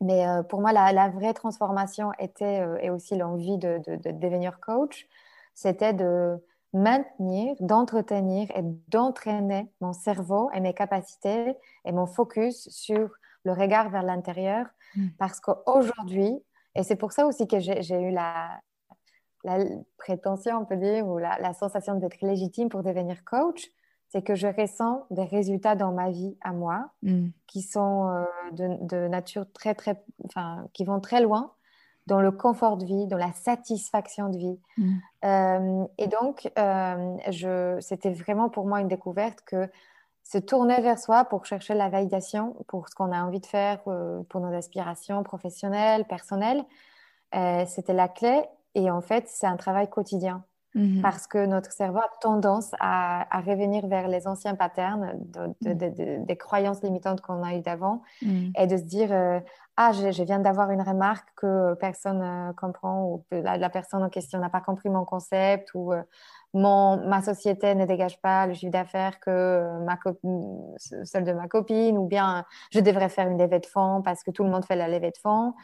Mais 0.00 0.26
euh, 0.26 0.42
pour 0.42 0.60
moi, 0.60 0.72
la, 0.72 1.08
vraie 1.08 1.34
transformation 1.34 2.12
était, 2.18 2.60
euh, 2.60 2.78
et 2.80 2.90
aussi 2.90 3.16
l'envie 3.16 3.58
de, 3.58 3.80
de, 3.86 4.10
devenir 4.10 4.58
coach, 4.60 5.06
c'était 5.60 5.92
de 5.92 6.42
maintenir, 6.72 7.54
d'entretenir 7.60 8.48
et 8.56 8.62
d'entraîner 8.88 9.70
mon 9.82 9.92
cerveau 9.92 10.50
et 10.54 10.60
mes 10.60 10.72
capacités 10.72 11.54
et 11.84 11.92
mon 11.92 12.06
focus 12.06 12.66
sur 12.70 13.10
le 13.44 13.52
regard 13.52 13.90
vers 13.90 14.02
l'intérieur. 14.02 14.64
Mm. 14.96 15.08
Parce 15.18 15.38
qu'aujourd'hui, 15.38 16.32
et 16.74 16.82
c'est 16.82 16.96
pour 16.96 17.12
ça 17.12 17.26
aussi 17.26 17.46
que 17.46 17.60
j'ai 17.60 18.00
eu 18.00 18.10
la, 18.10 18.58
la, 19.44 19.58
prétention, 19.98 20.62
on 20.62 20.64
peut 20.64 20.78
dire, 20.78 21.06
ou 21.06 21.18
la, 21.18 21.52
sensation 21.52 21.96
d'être 21.96 22.22
légitime 22.22 22.70
pour 22.70 22.82
devenir 22.82 23.22
coach, 23.24 23.66
c'est 24.08 24.22
que 24.22 24.34
je 24.34 24.46
ressens 24.46 25.04
des 25.10 25.24
résultats 25.24 25.76
dans 25.76 25.92
ma 25.92 26.10
vie 26.10 26.38
à 26.40 26.52
moi 26.52 26.90
mm. 27.02 27.28
qui 27.48 27.60
sont 27.60 28.08
euh, 28.08 28.24
de, 28.52 28.86
de, 28.86 29.08
nature 29.08 29.44
très, 29.52 29.74
très, 29.74 30.02
enfin, 30.24 30.66
qui 30.72 30.84
vont 30.84 31.00
très 31.00 31.20
loin 31.20 31.52
dans 32.10 32.20
le 32.20 32.32
confort 32.32 32.76
de 32.76 32.84
vie, 32.84 33.06
dans 33.06 33.16
la 33.16 33.32
satisfaction 33.32 34.30
de 34.30 34.36
vie. 34.36 34.58
Mm. 34.76 34.96
Euh, 35.24 35.84
et 35.96 36.08
donc, 36.08 36.50
euh, 36.58 37.76
c'était 37.80 38.10
vraiment 38.10 38.48
pour 38.48 38.66
moi 38.66 38.80
une 38.80 38.88
découverte 38.88 39.42
que 39.46 39.70
se 40.24 40.38
tourner 40.38 40.80
vers 40.80 40.98
soi 40.98 41.24
pour 41.24 41.46
chercher 41.46 41.74
la 41.74 41.88
validation 41.88 42.56
pour 42.66 42.88
ce 42.88 42.96
qu'on 42.96 43.12
a 43.12 43.22
envie 43.22 43.38
de 43.38 43.46
faire, 43.46 43.78
euh, 43.86 44.22
pour 44.28 44.40
nos 44.40 44.52
aspirations 44.52 45.22
professionnelles, 45.22 46.04
personnelles, 46.04 46.64
c'était 47.66 47.94
la 47.94 48.08
clé. 48.08 48.42
Et 48.74 48.90
en 48.90 49.00
fait, 49.00 49.28
c'est 49.28 49.46
un 49.46 49.56
travail 49.56 49.88
quotidien. 49.88 50.42
Mm-hmm. 50.74 51.00
Parce 51.00 51.28
que 51.28 51.46
notre 51.46 51.72
cerveau 51.72 51.98
a 51.98 52.10
tendance 52.20 52.72
à, 52.80 53.40
revenir 53.40 53.86
vers 53.86 54.08
les 54.08 54.26
anciens 54.26 54.56
patterns 54.56 55.14
mm. 55.62 56.24
des 56.24 56.36
croyances 56.36 56.82
limitantes 56.82 57.20
qu'on 57.20 57.42
a 57.44 57.54
eues 57.54 57.60
d'avant 57.60 58.02
mm. 58.22 58.50
et 58.56 58.66
de 58.66 58.76
se 58.76 58.82
dire 58.82 59.10
ah, 59.82 59.92
je, 59.92 60.22
viens 60.24 60.40
d'avoir 60.40 60.70
une 60.72 60.82
remarque 60.82 61.26
que 61.36 61.72
personne 61.72 62.18
ne 62.18 62.52
comprend 62.52 63.02
ou 63.06 63.24
que 63.30 63.36
la, 63.36 63.70
personne 63.70 64.02
en 64.02 64.10
question 64.10 64.38
n'a 64.38 64.50
pas 64.50 64.60
compris 64.60 64.90
mon 64.90 65.06
concept 65.06 65.70
ou 65.72 65.94
euh, 65.94 66.02
mon, 66.52 67.08
ma 67.08 67.22
société 67.22 67.74
ne 67.74 67.86
dégage 67.86 68.20
pas 68.20 68.46
le 68.46 68.52
chiffre 68.52 68.70
d'affaires 68.70 69.18
que 69.20 69.30
euh, 69.30 69.78
ma 69.86 69.98
celle 70.76 71.24
de 71.24 71.32
ma 71.32 71.48
copine 71.48 71.96
ou 71.96 72.04
bien 72.06 72.44
je 72.70 72.80
devrais 72.80 73.08
faire 73.08 73.26
une 73.28 73.38
levée 73.38 73.58
de 73.58 73.64
fonds 73.64 74.02
parce 74.02 74.22
que 74.22 74.30
tout 74.30 74.44
le 74.44 74.50
monde 74.50 74.66
fait 74.66 74.76
la 74.76 74.86
levée 74.86 75.12
de 75.12 75.16
fonds. 75.16 75.54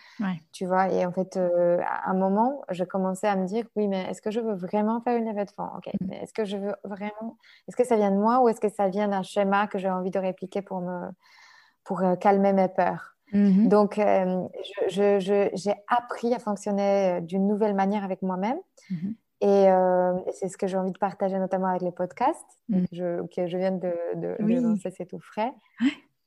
Tu 0.51 0.65
vois, 0.65 0.89
et 0.89 1.05
en 1.05 1.13
fait, 1.13 1.37
euh, 1.37 1.79
à 1.85 2.09
un 2.09 2.15
moment, 2.15 2.63
je 2.71 2.85
commençais 2.85 3.29
à 3.29 3.37
me 3.37 3.47
dire, 3.47 3.67
oui, 3.77 3.87
mais 3.87 4.05
est-ce 4.05 4.23
que 4.23 4.31
je 4.31 4.41
veux 4.41 4.55
vraiment 4.55 5.03
faire 5.03 5.19
une 5.19 5.27
levée 5.27 5.45
de 5.45 5.51
fonds? 5.51 5.69
Ok, 5.77 5.93
mm. 5.93 6.07
mais 6.09 6.23
est-ce 6.23 6.33
que 6.33 6.47
je 6.47 6.57
veux 6.57 6.75
vraiment, 6.85 7.37
est-ce 7.69 7.77
que 7.77 7.85
ça 7.85 7.97
vient 7.97 8.13
de 8.13 8.17
moi 8.17 8.41
ou 8.41 8.49
est-ce 8.49 8.63
que 8.63 8.71
ça 8.71 8.89
vient 8.89 9.09
d'un 9.09 9.23
schéma 9.23 9.67
que 9.67 9.77
j'ai 9.77 9.91
envie 9.91 10.11
de 10.11 10.19
répliquer 10.19 10.63
pour 10.63 10.81
me, 10.81 11.11
pour 11.85 12.03
calmer 12.19 12.55
mes 12.55 12.69
peurs? 12.69 13.16
Mhm. 13.33 13.69
Donc, 13.69 13.99
euh, 13.99 14.47
j'ai 14.89 15.75
appris 15.89 16.33
à 16.35 16.39
fonctionner 16.39 17.17
euh, 17.17 17.21
d'une 17.21 17.47
nouvelle 17.47 17.75
manière 17.75 18.05
avec 18.05 18.23
moi-même. 18.23 18.59
Mhm. 18.91 19.15
Euh, 19.45 20.19
et 20.27 20.33
c'est 20.33 20.49
ce 20.49 20.57
que 20.57 20.67
j'ai 20.67 20.79
envie 20.79 20.93
de 20.93 20.99
partager 20.99 21.39
notamment 21.39 21.67
avec 21.67 21.83
les 21.83 21.93
podcasts 21.93 22.59
mhm. 22.71 22.87
que 23.29 23.47
je 23.47 23.59
viens 23.59 23.73
de, 23.73 23.93
lancer, 24.39 24.91
c'est 24.97 25.07
tout 25.07 25.21
frais. 25.21 25.53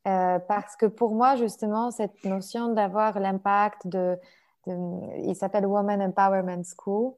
parce 0.04 0.76
que 0.76 0.86
pour 0.86 1.16
moi, 1.16 1.36
justement, 1.36 1.90
cette 1.92 2.24
notion 2.24 2.74
d'avoir 2.74 3.20
l'impact 3.20 3.88
de, 3.88 4.18
Il 4.68 5.36
s'appelle 5.36 5.66
Woman 5.66 6.02
Empowerment 6.02 6.64
School, 6.64 7.14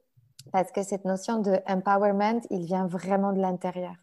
parce 0.50 0.72
que 0.72 0.82
cette 0.82 1.04
notion 1.04 1.40
de 1.40 1.58
empowerment, 1.66 2.40
il 2.50 2.64
vient 2.64 2.86
vraiment 2.86 3.32
de 3.32 3.40
l'intérieur. 3.40 3.94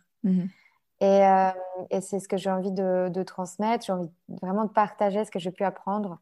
Euh, 1.01 1.51
et, 1.89 2.01
c'est 2.01 2.19
ce 2.19 2.27
que 2.27 2.37
j'ai 2.37 2.49
envie 2.49 2.71
de, 2.71 3.23
transmettre. 3.23 3.85
J'ai 3.85 3.93
envie 3.93 4.09
vraiment 4.41 4.65
de 4.65 4.71
partager 4.71 5.23
ce 5.25 5.31
que 5.31 5.39
j'ai 5.39 5.51
pu 5.51 5.63
apprendre 5.63 6.19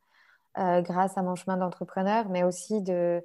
euh, 0.58 0.82
grâce 0.82 1.18
à 1.18 1.24
mon 1.24 1.36
chemin 1.36 1.58
d'entrepreneur, 1.58 2.30
mais 2.30 2.44
aussi 2.44 2.82
de, 2.82 3.24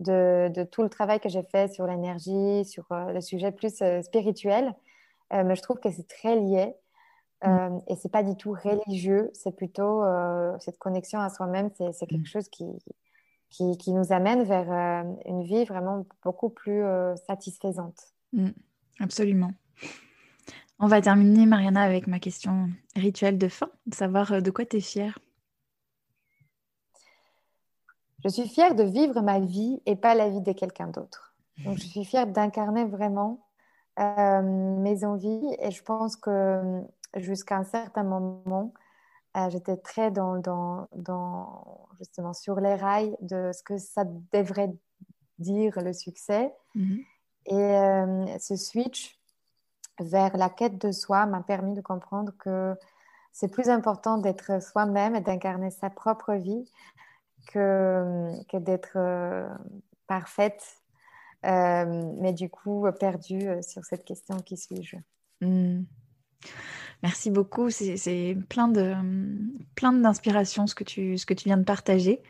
de, 0.00 0.64
tout 0.70 0.82
le 0.82 0.88
travail 0.88 1.20
que 1.20 1.28
j'ai 1.28 1.42
fait 1.42 1.72
sur 1.72 1.86
l'énergie, 1.86 2.64
sur 2.64 2.84
euh, 2.92 3.12
le 3.12 3.20
sujet 3.20 3.50
plus 3.52 3.82
spirituel. 4.02 4.74
mais 5.32 5.56
je 5.56 5.62
trouve 5.62 5.80
que 5.80 5.90
c'est 5.90 6.08
très 6.08 6.36
lié. 6.36 6.74
Mm. 7.44 7.80
et 7.88 7.96
c'est 7.96 8.08
pas 8.12 8.22
du 8.22 8.36
tout 8.36 8.52
religieux, 8.52 9.28
c'est 9.34 9.50
plutôt 9.50 10.04
cette 10.60 10.78
connexion 10.78 11.18
à 11.18 11.28
soi-même, 11.28 11.70
c'est 11.76 12.06
quelque 12.06 12.20
mm. 12.20 12.26
chose 12.26 12.48
qui, 12.48 12.66
qui, 13.50 13.76
qui, 13.78 13.92
nous 13.92 14.12
amène 14.12 14.44
vers 14.44 14.70
une 15.24 15.42
vie 15.42 15.64
vraiment 15.64 16.06
beaucoup 16.22 16.50
plus 16.50 16.84
satisfaisante. 17.26 17.98
Mm. 18.32 18.50
Absolument. 19.00 19.50
On 20.84 20.88
va 20.88 21.00
terminer, 21.00 21.46
Mariana, 21.46 21.82
avec 21.82 22.08
ma 22.08 22.18
question 22.18 22.68
rituelle 22.96 23.38
de 23.38 23.46
fin, 23.46 23.70
de 23.86 23.94
savoir 23.94 24.32
euh, 24.32 24.40
de 24.40 24.50
quoi 24.50 24.66
tu 24.66 24.78
es 24.78 24.80
fière. 24.80 25.16
Je 28.24 28.28
suis 28.28 28.48
fière 28.48 28.74
de 28.74 28.82
vivre 28.82 29.20
ma 29.20 29.38
vie 29.38 29.80
et 29.86 29.94
pas 29.94 30.16
la 30.16 30.28
vie 30.28 30.40
de 30.40 30.50
quelqu'un 30.50 30.88
d'autre. 30.88 31.36
Donc, 31.64 31.78
je 31.78 31.86
suis 31.86 32.04
fière 32.04 32.26
d'incarner 32.26 32.84
vraiment 32.84 33.46
euh, 34.00 34.42
mes 34.42 35.04
envies 35.04 35.56
et 35.60 35.70
je 35.70 35.84
pense 35.84 36.16
que 36.16 36.82
jusqu'à 37.14 37.58
un 37.58 37.64
certain 37.64 38.02
moment, 38.02 38.74
euh, 39.36 39.50
j'étais 39.50 39.76
très 39.76 40.10
dans, 40.10 40.38
dans, 40.38 40.88
dans, 40.96 41.86
justement 41.98 42.32
sur 42.32 42.58
les 42.58 42.74
rails 42.74 43.16
de 43.20 43.52
ce 43.52 43.62
que 43.62 43.78
ça 43.78 44.02
devrait 44.32 44.72
dire 45.38 45.80
le 45.80 45.92
succès. 45.92 46.52
Mhm. 46.74 46.98
Et 47.46 47.54
euh, 47.54 48.38
ce 48.40 48.56
switch 48.56 49.21
vers 50.00 50.36
la 50.36 50.48
quête 50.48 50.78
de 50.78 50.92
soi 50.92 51.26
m'a 51.26 51.42
permis 51.42 51.74
de 51.74 51.80
comprendre 51.80 52.32
que 52.38 52.74
c'est 53.32 53.48
plus 53.48 53.68
important 53.68 54.18
d'être 54.18 54.62
soi-même 54.62 55.14
et 55.14 55.20
d'incarner 55.20 55.70
sa 55.70 55.90
propre 55.90 56.34
vie 56.34 56.70
que, 57.48 58.30
que 58.48 58.56
d'être 58.56 58.96
euh, 58.96 59.48
parfaite, 60.06 60.82
mais 61.44 62.32
du 62.32 62.48
coup 62.48 62.86
perdue 63.00 63.48
sur 63.62 63.84
cette 63.84 64.04
question 64.04 64.36
qui 64.36 64.56
suis-je. 64.56 64.96
Mhm. 65.40 65.86
Merci 67.02 67.30
beaucoup. 67.30 67.70
C'est 67.70 68.36
plein 68.48 68.68
de 68.68 68.94
plein 69.74 69.92
d'inspiration 69.92 70.66
ce 70.66 70.74
ce 70.74 71.26
que 71.26 71.34
tu 71.34 71.44
viens 71.48 71.56
de 71.56 71.64
partager. 71.64 72.22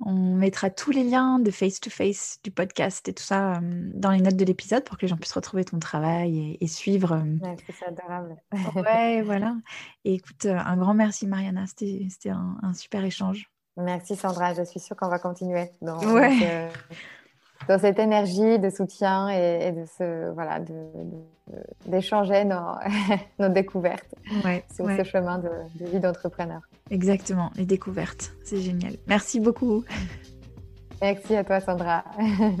On 0.00 0.34
mettra 0.34 0.70
tous 0.70 0.90
les 0.90 1.04
liens 1.04 1.38
de 1.38 1.50
face-to-face 1.50 2.40
du 2.42 2.50
podcast 2.50 3.06
et 3.08 3.12
tout 3.12 3.22
ça 3.22 3.52
euh, 3.52 3.58
dans 3.62 4.10
les 4.10 4.20
notes 4.20 4.36
de 4.36 4.44
l'épisode 4.44 4.84
pour 4.84 4.96
que 4.96 5.02
les 5.02 5.08
gens 5.08 5.16
puissent 5.16 5.32
retrouver 5.32 5.64
ton 5.64 5.78
travail 5.78 6.56
et, 6.60 6.66
suivre. 6.66 7.12
Euh, 7.12 7.54
c'est 7.68 7.86
adorable. 7.86 8.36
ouais, 8.76 9.22
voilà. 9.24 9.56
Et 10.04 10.14
écoute, 10.14 10.46
euh, 10.46 10.56
un 10.56 10.76
grand 10.76 10.94
merci 10.94 11.26
Mariana, 11.26 11.64
c'était 11.66 12.30
un, 12.30 12.56
un, 12.62 12.72
super 12.72 13.04
échange. 13.04 13.50
Merci 13.76 14.16
Sandra, 14.16 14.54
je 14.54 14.62
suis 14.62 14.80
sûre 14.80 14.96
qu'on 14.96 15.08
va 15.08 15.18
continuer. 15.18 15.70
Ouais 15.80 16.68
dans 17.68 17.78
cette 17.78 17.98
énergie 17.98 18.58
de 18.58 18.70
soutien 18.70 19.28
et, 19.28 19.72
de 19.72 19.84
ce 19.84 20.30
voilà 20.32 20.60
d'échanger 21.86 22.44
nos, 22.44 22.74
nos, 23.38 23.48
découvertes 23.48 24.14
sur 24.74 24.86
ce 24.86 25.04
chemin 25.04 25.38
de, 25.38 25.50
vie 25.86 26.00
d'entrepreneur. 26.00 26.60
Exactement, 26.90 27.52
les 27.56 27.66
découvertes, 27.66 28.32
c'est 28.44 28.60
génial. 28.60 28.96
Merci 29.06 29.40
beaucoup. 29.40 29.84
Merci 31.00 31.36
à 31.36 31.44
toi 31.44 31.60
Sandra. 31.60 32.04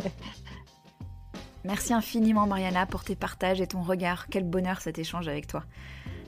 Merci 1.64 1.92
infiniment 1.92 2.46
Mariana 2.46 2.86
pour 2.86 3.04
tes 3.04 3.16
partages 3.16 3.60
et 3.60 3.66
ton 3.66 3.82
regard. 3.82 4.28
Quel 4.30 4.44
bonheur 4.44 4.80
cet 4.80 4.98
échange 4.98 5.28
avec 5.28 5.46
toi. 5.46 5.64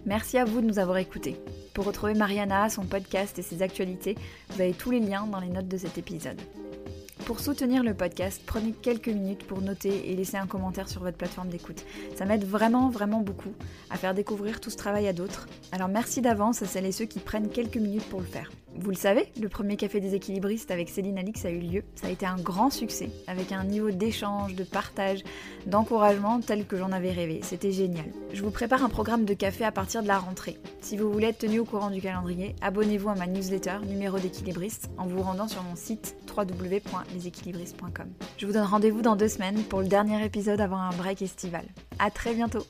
Merci 0.05 0.37
à 0.37 0.45
vous 0.45 0.61
de 0.61 0.67
nous 0.67 0.79
avoir 0.79 0.99
écoutés. 0.99 1.37
Pour 1.75 1.85
retrouver 1.85 2.15
Mariana, 2.15 2.69
son 2.69 2.85
podcast 2.85 3.39
et 3.39 3.43
ses 3.43 3.63
actualités, 3.63 4.17
vous 4.51 4.61
avez 4.61 4.73
tous 4.73 4.91
les 4.91 5.01
liens 5.01 5.27
dans 5.27 5.41
les 5.41 5.49
notes 5.49 5.69
de 5.69 5.77
cet 5.77 5.97
épisode. 5.97 6.41
Pour 7.27 7.39
soutenir 7.39 7.85
le 7.85 7.95
podcast, 7.95 8.43
prenez 8.45 8.73
quelques 8.73 9.09
minutes 9.09 9.47
pour 9.47 9.61
noter 9.61 10.11
et 10.11 10.17
laisser 10.17 10.37
un 10.37 10.47
commentaire 10.47 10.89
sur 10.89 11.03
votre 11.03 11.17
plateforme 11.17 11.49
d'écoute. 11.49 11.85
Ça 12.17 12.25
m'aide 12.25 12.45
vraiment, 12.45 12.91
vraiment 12.91 13.21
beaucoup 13.21 13.55
à 13.91 13.97
faire 13.97 14.13
découvrir 14.13 14.61
tout 14.61 14.71
ce 14.71 14.77
travail 14.77 15.07
à 15.07 15.13
d'autres. 15.13 15.47
Alors 15.71 15.89
merci 15.89 16.21
d'avance 16.21 16.63
à 16.63 16.67
celles 16.67 16.87
et 16.87 16.93
ceux 16.93 17.07
qui 17.07 17.21
prennent 17.21 17.49
quelques 17.49 17.77
minutes 17.77 18.09
pour 18.09 18.21
le 18.21 18.27
faire. 18.27 18.51
Vous 18.77 18.91
le 18.91 18.97
savez, 18.97 19.31
le 19.41 19.49
premier 19.49 19.77
café 19.77 20.01
des 20.01 20.15
équilibristes 20.15 20.71
avec 20.71 20.89
Céline 20.89 21.19
Alix 21.19 21.45
a 21.45 21.51
eu 21.51 21.61
lieu. 21.61 21.83
Ça 21.95 22.07
a 22.07 22.11
été 22.11 22.27
un 22.27 22.37
grand 22.37 22.71
succès, 22.71 23.11
avec 23.27 23.53
un 23.53 23.65
niveau 23.65 23.91
d'échange, 23.91 24.55
de 24.55 24.65
partage, 24.65 25.23
d'encouragement 25.67 26.41
tel 26.41 26.67
que 26.67 26.77
j'en 26.77 26.91
avais 26.91 27.13
rêvé. 27.13 27.41
C'était 27.43 27.73
génial. 27.73 28.07
Je 28.33 28.43
vous 28.43 28.51
prépare 28.51 28.83
un 28.83 28.89
programme 28.89 29.25
de 29.25 29.35
café 29.35 29.65
à 29.65 29.73
partir 29.73 30.03
de 30.03 30.09
la 30.09 30.19
rentrée. 30.19 30.59
Si 30.81 30.97
vous 30.97 31.13
voulez 31.13 31.29
être 31.29 31.39
tenu 31.39 31.59
au 31.61 31.65
courant 31.65 31.91
du 31.91 32.01
calendrier, 32.01 32.57
abonnez-vous 32.63 33.11
à 33.11 33.15
ma 33.15 33.27
newsletter 33.27 33.79
numéro 33.87 34.19
d'équilibriste 34.19 34.91
en 34.97 35.07
vous 35.07 35.23
rendant 35.23 35.49
sur 35.49 35.63
mon 35.63 35.77
site 35.77 36.17
www.leséquilibristes.com. 36.35 38.07
Je 38.39 38.47
vous 38.47 38.53
donne 38.53 38.65
rendez-vous 38.65 39.03
dans 39.03 39.17
deux 39.17 39.29
semaines 39.29 39.63
pour 39.65 39.81
le 39.81 39.87
dernier 39.87 40.25
épisode 40.25 40.61
avant 40.61 40.79
un 40.79 40.93
break 40.93 41.23
estival. 41.23 41.65
À 41.99 42.11
très 42.11 42.35
bientôt 42.35 42.65